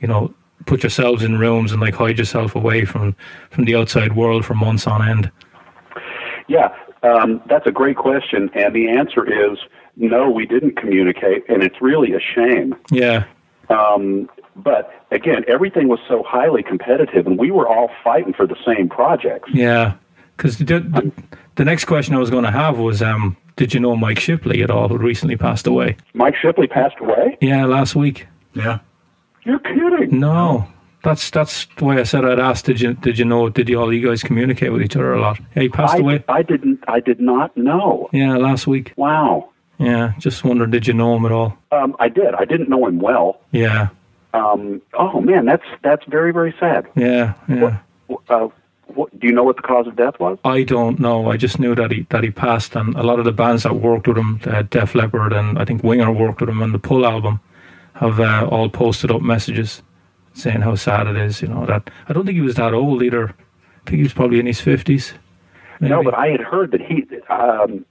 [0.00, 0.32] you know
[0.66, 3.14] put yourselves in rooms and like hide yourself away from
[3.50, 5.30] from the outside world for months on end?
[6.48, 9.58] Yeah, um, that's a great question, and the answer is
[9.96, 10.30] no.
[10.30, 12.74] We didn't communicate, and it's really a shame.
[12.90, 13.24] Yeah.
[13.70, 18.56] Um, but again, everything was so highly competitive, and we were all fighting for the
[18.66, 19.50] same projects.
[19.52, 19.94] Yeah.
[20.36, 21.12] Because the, the,
[21.54, 24.62] the next question I was going to have was, um, did you know Mike Shipley
[24.62, 25.96] at all, who recently passed away?
[26.12, 27.38] Mike Shipley passed away.
[27.40, 28.26] Yeah, last week.
[28.52, 28.80] Yeah.
[29.44, 30.18] You're kidding?
[30.18, 30.66] No,
[31.04, 32.64] that's that's why I said I'd ask.
[32.64, 33.50] Did you did you know?
[33.50, 35.38] Did you all you guys communicate with each other a lot?
[35.54, 36.24] Yeah, he passed I, away.
[36.28, 36.82] I didn't.
[36.88, 38.08] I did not know.
[38.10, 38.94] Yeah, last week.
[38.96, 39.50] Wow.
[39.78, 41.58] Yeah, just wondered, did you know him at all?
[41.72, 42.34] Um, I did.
[42.34, 43.40] I didn't know him well.
[43.50, 43.88] Yeah,
[44.34, 46.86] Um, oh man, that's that's very very sad.
[46.96, 47.78] yeah, yeah.
[48.28, 48.48] Uh,
[48.88, 50.38] what, do you know what the cause of death was?
[50.44, 51.30] I don't know.
[51.30, 53.76] I just knew that he that he passed, and a lot of the bands that
[53.76, 56.78] worked with him, uh, Def Leppard and I think Winger worked with him on the
[56.78, 57.40] Pull album,
[57.94, 59.82] have uh, all posted up messages
[60.34, 61.40] saying how sad it is.
[61.40, 63.28] You know that I don't think he was that old either.
[63.28, 65.14] I think he was probably in his fifties.
[65.80, 67.84] No, but I had heard that he, um,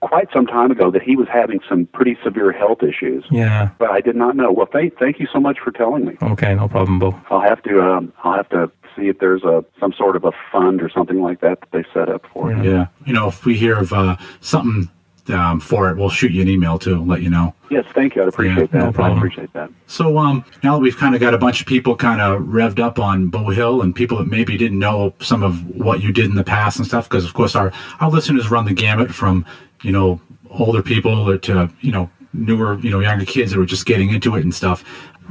[0.00, 3.24] quite some time ago, that he was having some pretty severe health issues.
[3.30, 3.70] yeah.
[3.78, 4.52] But I did not know.
[4.52, 6.16] Well, thank thank you so much for telling me.
[6.22, 7.18] Okay, no problem, Beau.
[7.30, 10.32] I'll have to um, I'll have to see if there's a some sort of a
[10.52, 12.64] fund or something like that that they set up for him.
[12.64, 12.86] Yeah.
[13.06, 14.90] You know, if we hear of uh, something
[15.28, 17.54] um, for it, we'll shoot you an email too, let you know.
[17.70, 18.22] Yes, thank you.
[18.22, 18.94] I'd appreciate Yeah, no that.
[18.94, 19.18] problem.
[19.18, 19.70] I appreciate that.
[19.86, 22.78] So um, now that we've kind of got a bunch of people kind of revved
[22.80, 26.26] up on Beau Hill and people that maybe didn't know some of what you did
[26.26, 29.44] in the past and stuff, because of course our our listeners run the gamut from
[29.82, 33.86] you know older people to you know newer you know younger kids that are just
[33.86, 34.84] getting into it and stuff.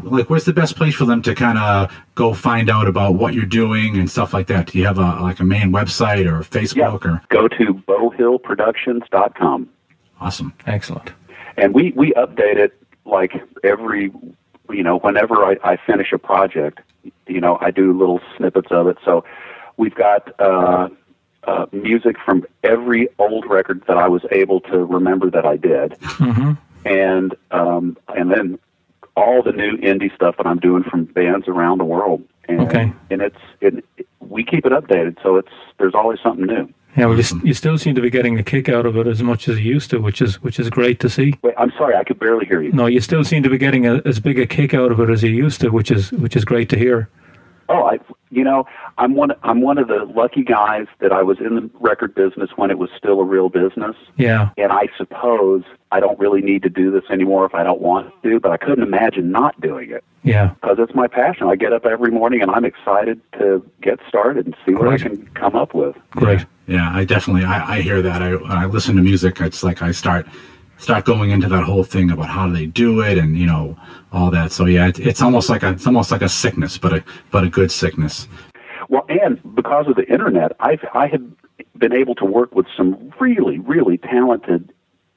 [0.03, 3.33] Like, where's the best place for them to kind of go find out about what
[3.33, 4.67] you're doing and stuff like that?
[4.67, 7.11] Do you have a like a main website or Facebook Yeah.
[7.11, 9.69] or Go to bowhillproductions.com.
[10.19, 10.53] Awesome.
[10.65, 11.11] Excellent.
[11.57, 13.33] and we we update it like
[13.63, 14.11] every
[14.69, 16.79] you know whenever I, I finish a project
[17.27, 19.23] you know i do little snippets of it so
[19.77, 20.89] we've got uh,
[21.47, 25.97] uh, music from every old record that i was able to remember that i did
[26.85, 28.59] and um, and then
[29.15, 32.93] all the new indie stuff that i'm doing from bands around the world and, Okay.
[33.09, 33.83] and it's it,
[34.19, 37.77] we keep it updated so it's there's always something new Yeah, well, you, you still
[37.77, 39.99] seem to be getting a kick out of it as much as you used to,
[39.99, 41.33] which is which is great to see.
[41.43, 43.85] wait i'm sorry i could barely hear you No, you still seem to be getting
[43.87, 46.35] a, as big a kick out of it as you used to, which is which
[46.35, 47.09] is great to hear.
[47.69, 47.99] Oh, I,
[48.29, 48.65] you know,
[48.97, 49.31] I'm one.
[49.43, 52.77] I'm one of the lucky guys that I was in the record business when it
[52.77, 56.91] was still a real business, Yeah, and I suppose I don't really need to do
[56.91, 58.39] this anymore if I don't want to.
[58.39, 61.47] But I couldn't imagine not doing it yeah, because it's my passion.
[61.47, 65.01] I get up every morning and I'm excited to get started and see what Great.
[65.01, 65.95] I can come up with.
[66.11, 66.45] great.
[66.67, 68.21] Yeah, I definitely I, I hear that.
[68.21, 70.25] I when I listen to music, it's like I start
[70.77, 73.77] start going into that whole thing about how do they do it and you know
[74.11, 74.51] all that.
[74.51, 77.43] So yeah, it, it's almost like a it's almost like a sickness, but a but
[77.43, 78.27] a good sickness.
[78.89, 81.23] Well, and because of the internet, I've I have
[81.77, 84.71] been able to work with some really really talented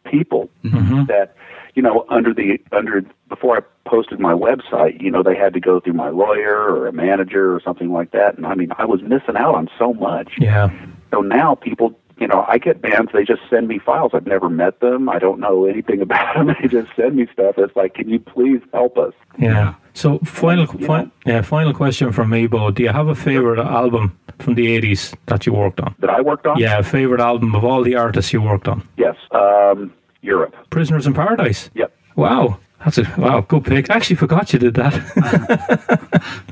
[0.04, 1.04] people mm-hmm.
[1.04, 1.36] that
[1.74, 5.60] you know under the under before I posted my website, you know they had to
[5.60, 8.86] go through my lawyer or a manager or something like that, and I mean I
[8.86, 10.32] was missing out on so much.
[10.38, 10.70] Yeah,
[11.12, 11.96] So now people.
[12.20, 13.10] You know, I get bands.
[13.14, 14.10] They just send me files.
[14.14, 15.08] I've never met them.
[15.08, 16.54] I don't know anything about them.
[16.60, 17.54] They just send me stuff.
[17.58, 19.14] It's like, can you please help us?
[19.38, 19.74] yeah.
[19.94, 22.70] So final, fi- yeah, final question from me, Beau.
[22.70, 25.94] Do you have a favorite album from the '80s that you worked on?
[25.98, 26.58] That I worked on.
[26.58, 28.86] Yeah, a favorite album of all the artists you worked on.
[28.96, 29.16] Yes.
[29.32, 29.92] Um,
[30.22, 30.54] Europe.
[30.70, 31.70] Prisoners in Paradise.
[31.74, 31.92] Yep.
[32.14, 33.90] Wow, that's a wow, good pick.
[33.90, 34.94] I actually forgot you did that.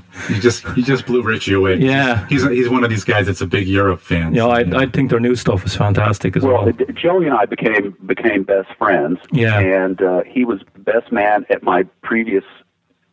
[0.28, 1.77] You just you just blew Richie away.
[1.77, 2.27] Yeah.
[2.28, 4.35] he's he's one of these guys that's a big Europe fan.
[4.35, 6.73] you know, I So, I think their new stuff is fantastic as Well, well.
[6.95, 9.19] Joey and I became became best friends.
[9.32, 9.59] Yeah.
[9.59, 12.45] And uh, he was best man at my previous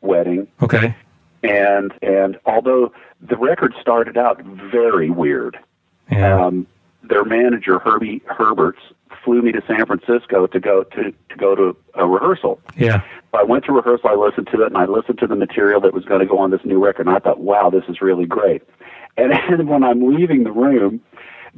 [0.02, 0.95] wedding, Okay.
[1.44, 2.91] and and although
[3.22, 4.41] the record started out
[4.72, 5.57] very weird,
[6.11, 6.45] Yeah.
[6.45, 6.68] um,
[7.03, 8.82] their manager Herbie Herberts
[9.26, 12.61] flew me to San Francisco to go to to go to a rehearsal.
[12.77, 13.02] yeah.
[13.34, 15.93] I went to rehearsal, I listened to it, and I listened to the material that
[15.93, 18.26] was going to go on this new record, and I thought, wow, this is really
[18.26, 18.64] great.
[19.18, 21.02] And then when I'm leaving the room,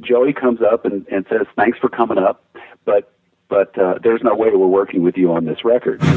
[0.00, 2.44] Joey comes up and, and says, thanks for coming up,
[2.84, 3.12] but
[3.48, 6.02] but uh, there's no way we're working with you on this record.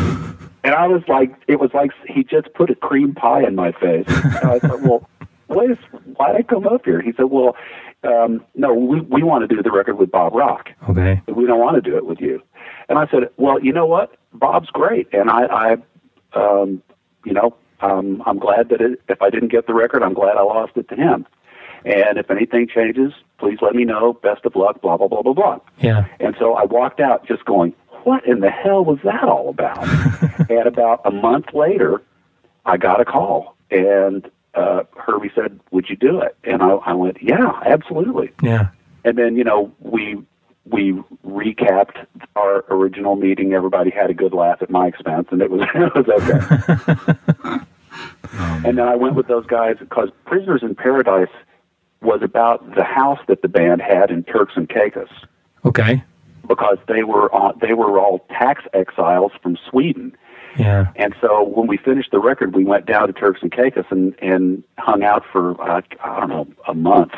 [0.64, 3.72] And I was like, it was like he just put a cream pie in my
[3.72, 4.06] face.
[4.08, 5.10] And I thought, well,
[5.48, 5.78] why, what is,
[6.16, 7.02] why did I come up here?
[7.02, 7.56] He said, well,
[8.04, 11.22] um, no, we, we want to do the record with Bob Rock Okay.
[11.28, 12.42] we don't want to do it with you.
[12.90, 14.16] And I said, well, you know what?
[14.34, 15.78] Bob's great, and I, I
[16.34, 16.82] um,
[17.26, 20.38] you know, um, I'm glad that it, if I didn't get the record, I'm glad
[20.38, 21.26] I lost it to him.
[21.84, 24.14] And if anything changes, please let me know.
[24.14, 24.82] Best of luck.
[24.82, 25.60] Blah blah blah blah blah.
[25.80, 26.06] Yeah.
[26.20, 27.74] And so I walked out just going,
[28.04, 29.84] what in the hell was that all about?
[30.50, 32.02] and about a month later,
[32.66, 36.94] I got a call, and uh, Herbie said, "Would you do it?" And I, I
[36.94, 38.70] went, "Yeah, absolutely." Yeah.
[39.06, 40.22] and then you know we
[40.66, 40.94] we
[41.26, 42.06] recapped
[42.36, 43.54] our original meeting.
[43.54, 47.60] Everybody had a good laugh at my expense, and it was it was okay.
[48.68, 51.30] and then I went with those guys because Prisoners in Paradise
[52.02, 55.10] was about the house that the band had in Turks and Caicos
[55.66, 56.04] Okay.
[56.48, 60.16] because they were on, they were all tax exiles from Sweden.
[60.58, 60.92] Yeah.
[60.96, 64.16] And so when we finished the record, we went down to Turks and Caicos and,
[64.22, 67.12] and hung out for, uh, I don't know, a month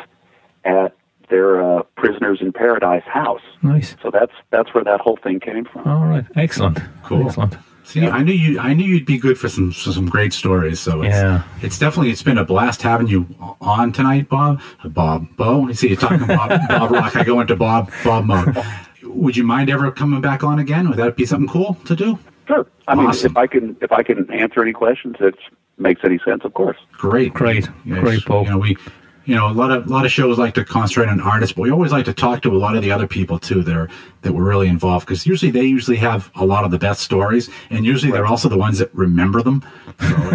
[0.64, 0.94] at
[1.30, 3.40] their uh, Prisoners in Paradise house.
[3.62, 3.96] Nice.
[4.02, 5.86] So that's that's where that whole thing came from.
[5.88, 6.24] All right.
[6.36, 6.78] Excellent.
[7.02, 7.26] Cool.
[7.26, 7.56] Excellent.
[7.86, 8.58] See, I knew you.
[8.60, 10.80] I knew you'd be good for some for some great stories.
[10.80, 11.42] So it's, Yeah.
[11.60, 13.26] it's definitely it's been a blast having you
[13.60, 14.60] on tonight, Bob.
[14.82, 15.66] Uh, Bob, Beau.
[15.68, 17.14] You see, you're talking Bob, Bob Rock.
[17.16, 18.56] I go into Bob, Bob mode.
[19.02, 20.88] Would you mind ever coming back on again?
[20.88, 22.18] Would that be something cool to do?
[22.46, 22.66] Sure.
[22.86, 25.34] I mean, if I can if I can answer any questions that
[25.78, 26.76] makes any sense, of course.
[26.92, 27.68] Great, Great.
[27.84, 28.00] Yes.
[28.00, 28.44] Great, Beau.
[28.44, 28.76] You know, we,
[29.24, 31.62] you know, a lot of a lot of shows like to concentrate on artists, but
[31.62, 33.88] we always like to talk to a lot of the other people too that are
[34.22, 37.48] that were really involved because usually they usually have a lot of the best stories,
[37.70, 39.62] and usually they're also the ones that remember them.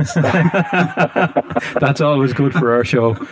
[0.05, 0.21] So
[1.79, 3.15] That's always good for our show.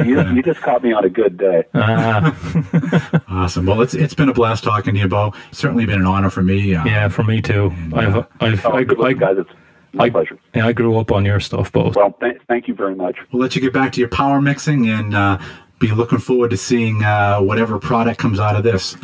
[0.00, 1.64] You, you just caught me on a good day.
[1.74, 2.34] Ah,
[3.28, 3.66] awesome.
[3.66, 5.32] Well, it's it's been a blast talking to you, Beau.
[5.50, 6.74] It's certainly been an honor for me.
[6.74, 7.72] Uh, yeah, for me too.
[7.94, 9.36] I've, I've, Oh, I, good I, guys.
[9.38, 9.50] It's
[9.92, 10.38] my I, pleasure.
[10.54, 11.92] yeah, I grew up on your stuff, Beau.
[11.94, 13.16] Well, th- thank you very much.
[13.32, 15.38] We'll let you get back to your power mixing and uh,
[15.78, 18.96] be looking forward to seeing uh, whatever product comes out of this.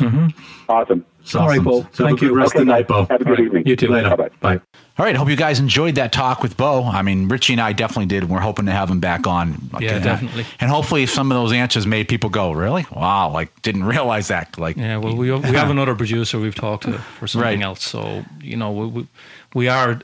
[0.69, 1.05] Awesome.
[1.21, 1.63] It's All right, awesome.
[1.65, 1.79] Beau.
[1.81, 2.35] So have a Thank good you.
[2.35, 3.05] rest of the night, Beau.
[3.09, 3.67] Have a good evening.
[3.67, 3.89] You too.
[3.89, 4.09] Later.
[4.15, 4.29] Bye-bye.
[4.39, 4.61] Bye.
[4.97, 5.15] All right.
[5.15, 6.83] Hope you guys enjoyed that talk with Beau.
[6.85, 8.29] I mean, Richie and I definitely did.
[8.29, 9.69] We're hoping to have him back on.
[9.79, 10.45] Yeah, And- definitely.
[10.61, 12.85] And hopefully, some of those answers made people go, "Really?
[12.91, 13.31] Wow!
[13.31, 16.93] Like, didn't realize that." Like, Yeah, well, we we have another producer we've talked to
[16.93, 17.61] for something Right.
[17.61, 17.83] else.
[17.83, 19.07] So you know, we, we
[19.53, 19.99] we are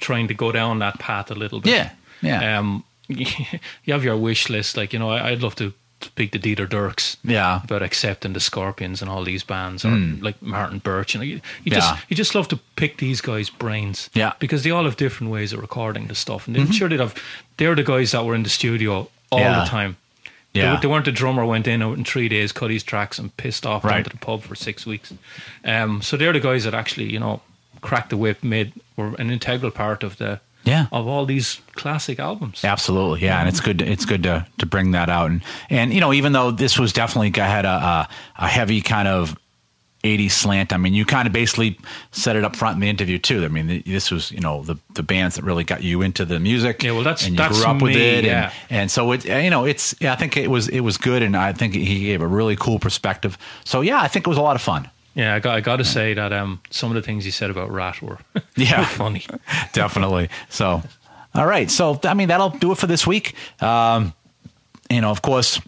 [0.00, 1.70] trying to go down that path a little bit.
[1.72, 1.90] Yeah,
[2.22, 2.58] yeah.
[2.58, 4.76] Um, you have your wish list.
[4.76, 5.72] Like you know, I, I'd love to
[6.02, 7.16] speak to Dieter Dierks.
[7.22, 7.60] Yeah.
[7.64, 9.90] About accepting the Scorpions and all these bands, or
[10.22, 11.14] like Martin Birch.
[11.14, 11.74] You know, you, you Yeah.
[11.80, 14.08] just you just love to pick these guys' brains.
[14.14, 14.32] Yeah.
[14.38, 17.14] Because they all have different ways of recording the stuff, and I'm sure they'd have.
[17.58, 19.38] They're the guys that were in the studio all Mm-hmm.
[19.50, 19.60] Yeah.
[19.64, 19.96] the time.
[20.52, 20.80] They, Yeah.
[20.80, 23.64] they weren't the drummer went in out in three days, cut his tracks, and pissed
[23.66, 25.12] off down to the pub for six weeks.
[25.64, 27.40] Um, so they're the guys that actually, you know,
[27.80, 30.86] cracked the whip, made were an integral part of the Yeah.
[30.92, 32.64] of all these classic albums.
[32.64, 33.78] Absolutely, yeah, and it's good.
[33.78, 36.78] To, it's good to to bring that out, and and you know, even though this
[36.78, 38.08] was definitely I had a a,
[38.38, 39.36] a heavy kind of.
[40.02, 40.72] 80 slant.
[40.72, 41.78] I mean, you kind of basically
[42.10, 43.44] set it up front in the interview too.
[43.44, 46.40] I mean, this was you know the the bands that really got you into the
[46.40, 46.82] music.
[46.82, 48.50] Yeah, well, that's- and you that's grew up with me, it, yeah.
[48.70, 51.22] and and so it you know it's yeah, I think it was it was good,
[51.22, 53.36] and I think he gave a really cool perspective.
[53.66, 54.88] So yeah, I think it was a lot of fun.
[55.20, 57.50] Yeah, I got I got to say that um, some of the things you said
[57.50, 58.18] about Ratt were
[58.56, 58.84] Yeah.
[58.86, 59.26] funny.
[59.74, 60.30] definitely.
[60.48, 60.82] So,
[61.34, 61.70] all right.
[61.70, 63.34] So, I mean, that'll do it for this week.
[63.62, 64.14] Um,
[64.88, 65.60] you know, of course,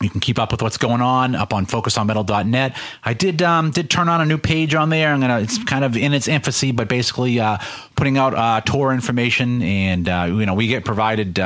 [0.00, 2.76] you can keep up with what's going on up on focusonmetal.net.
[3.04, 5.12] I did um, did turn on a new page on there.
[5.12, 5.40] I'm gonna.
[5.40, 7.58] It's kind of in its infancy, but basically uh,
[7.96, 11.38] putting out uh, tour information, and uh, you know, we get provided.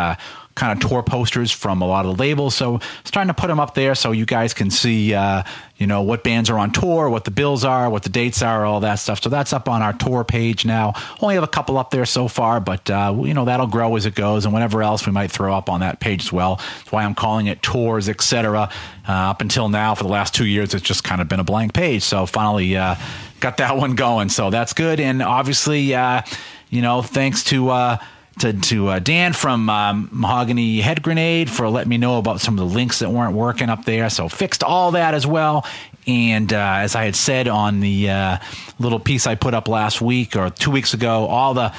[0.55, 2.55] Kind of tour posters from a lot of the labels.
[2.55, 5.43] So starting to put them up there so you guys can see uh,
[5.77, 8.65] you know what bands are on tour what the bills are what the dates are
[8.65, 9.23] all that stuff.
[9.23, 10.93] So that's up on our tour page now.
[11.21, 14.07] Only have a couple up there so far but uh, you know that'll grow as
[14.07, 14.45] it goes.
[14.45, 16.57] And whatever else we might throw up on that page as well.
[16.57, 18.71] That's why i'm calling it tours etc
[19.09, 21.45] uh, up until now for the last two years it's just kind of been a
[21.45, 22.03] blank page.
[22.05, 22.95] So finally uh,
[23.41, 24.29] got that one going.
[24.29, 25.01] So that's good.
[25.01, 26.23] And obviously uh,
[26.71, 27.97] you know thanks to uh,
[28.41, 32.59] to, to uh, Dan from um, Mahogany Head Grenade for letting me know about some
[32.59, 34.11] of the links that weren't working up there.
[34.11, 35.67] So fixed all that as well.
[36.07, 38.39] And uh, as I had said on the uh,
[38.79, 41.73] little piece I put up last week or two weeks ago, all the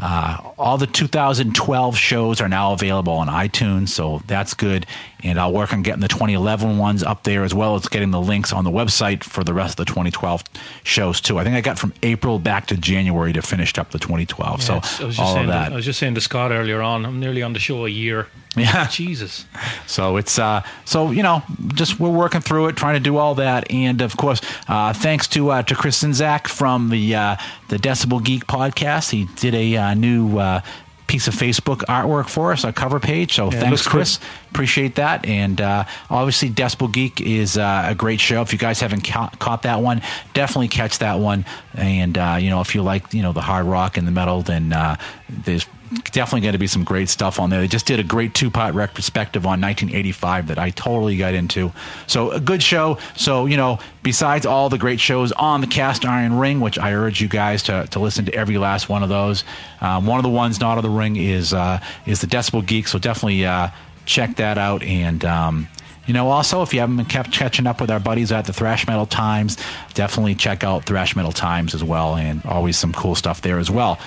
[0.00, 4.86] uh, all the 2012 shows are now available on iTunes, so that's good.
[5.24, 8.20] And I'll work on getting the 2011 ones up there as well as getting the
[8.20, 10.42] links on the website for the rest of the 2012
[10.82, 11.38] shows too.
[11.38, 14.62] I think I got from April back to January to finish up the 2012.
[14.62, 15.72] so I was just all saying of to- that.
[15.72, 17.06] I was just saying to Scott earlier on.
[17.06, 18.26] I'm nearly on the show a year.
[18.56, 18.86] Yeah.
[18.88, 19.46] Jesus.
[19.86, 21.42] So it's uh, so you know,
[21.74, 25.26] just we're working through it, trying to do all that, and of course, uh, thanks
[25.28, 27.36] to uh, to Chris Czynszak from the uh,
[27.68, 29.10] the Decibel Geek podcast.
[29.10, 30.60] He did a uh, new uh,
[31.06, 33.34] piece of Facebook artwork for us, a cover page.
[33.34, 34.18] So it thanks, Chris.
[34.18, 34.26] good.
[34.52, 38.42] Appreciate that, and uh, obviously, Decibel Geek is uh, a great show.
[38.42, 40.02] If you guys haven't ca- caught that one,
[40.34, 41.46] definitely catch that one.
[41.72, 44.42] And uh, you know, if you like you know the hard rock and the metal,
[44.42, 44.96] then uh,
[45.30, 45.66] there's
[46.12, 47.60] definitely going to be some great stuff on there.
[47.60, 51.72] They just did a great two part retrospective on 1985 that I totally got into.
[52.06, 52.98] So a good show.
[53.16, 56.92] So you know, besides all the great shows on the Cast Iron Ring, which I
[56.92, 59.44] urge you guys to, to listen to every last one of those.
[59.80, 62.88] Um, one of the ones not on the ring is uh, is the Decibel Geek.
[62.88, 63.68] So definitely uh,
[64.06, 65.24] check that out and.
[65.24, 65.68] Um,
[66.04, 68.52] you know, also, if you haven't been kept catching up with our buddies at the
[68.52, 69.56] Thrash Metal Times,
[69.94, 73.70] definitely check out Thrash Metal Times as well, and always some cool stuff there as
[73.70, 74.00] well.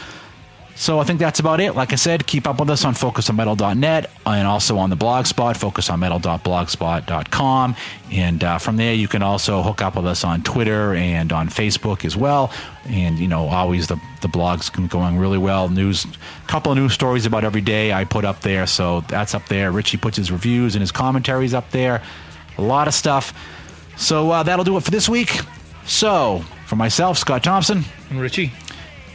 [0.78, 1.74] So I think that's about it.
[1.74, 5.56] Like I said, keep up with us on focusonmetal.net and also on the blog spot,
[5.56, 7.76] focusonmetal.blogspot.com.
[8.12, 11.48] And uh, from there, you can also hook up with us on Twitter and on
[11.48, 12.52] Facebook as well.
[12.88, 15.70] And, you know, always the, the blog's going really well.
[15.70, 16.06] News,
[16.48, 18.68] couple of news stories about every day I put up there.
[18.68, 19.72] So that's up there.
[19.72, 22.04] Richie puts his reviews and his commentaries up there.
[22.58, 23.34] A lot of stuff.
[23.96, 25.40] So uh, that'll do it for this week.
[25.86, 28.52] So, for myself, Scott Thompson, And Richie.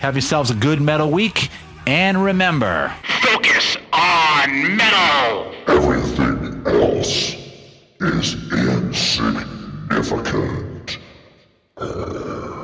[0.01, 1.51] Have yourselves a good metal week.
[1.87, 5.55] And remember, Focus on metal.
[5.69, 7.35] Everything else
[8.01, 10.99] is insignificant.
[11.79, 12.60] You're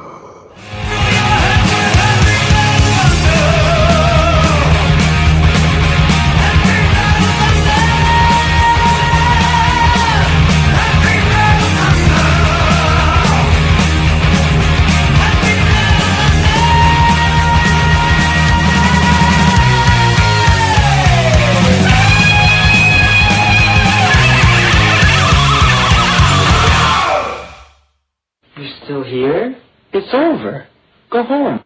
[29.16, 29.56] here?
[29.92, 30.66] It's over.
[31.10, 31.64] Go home.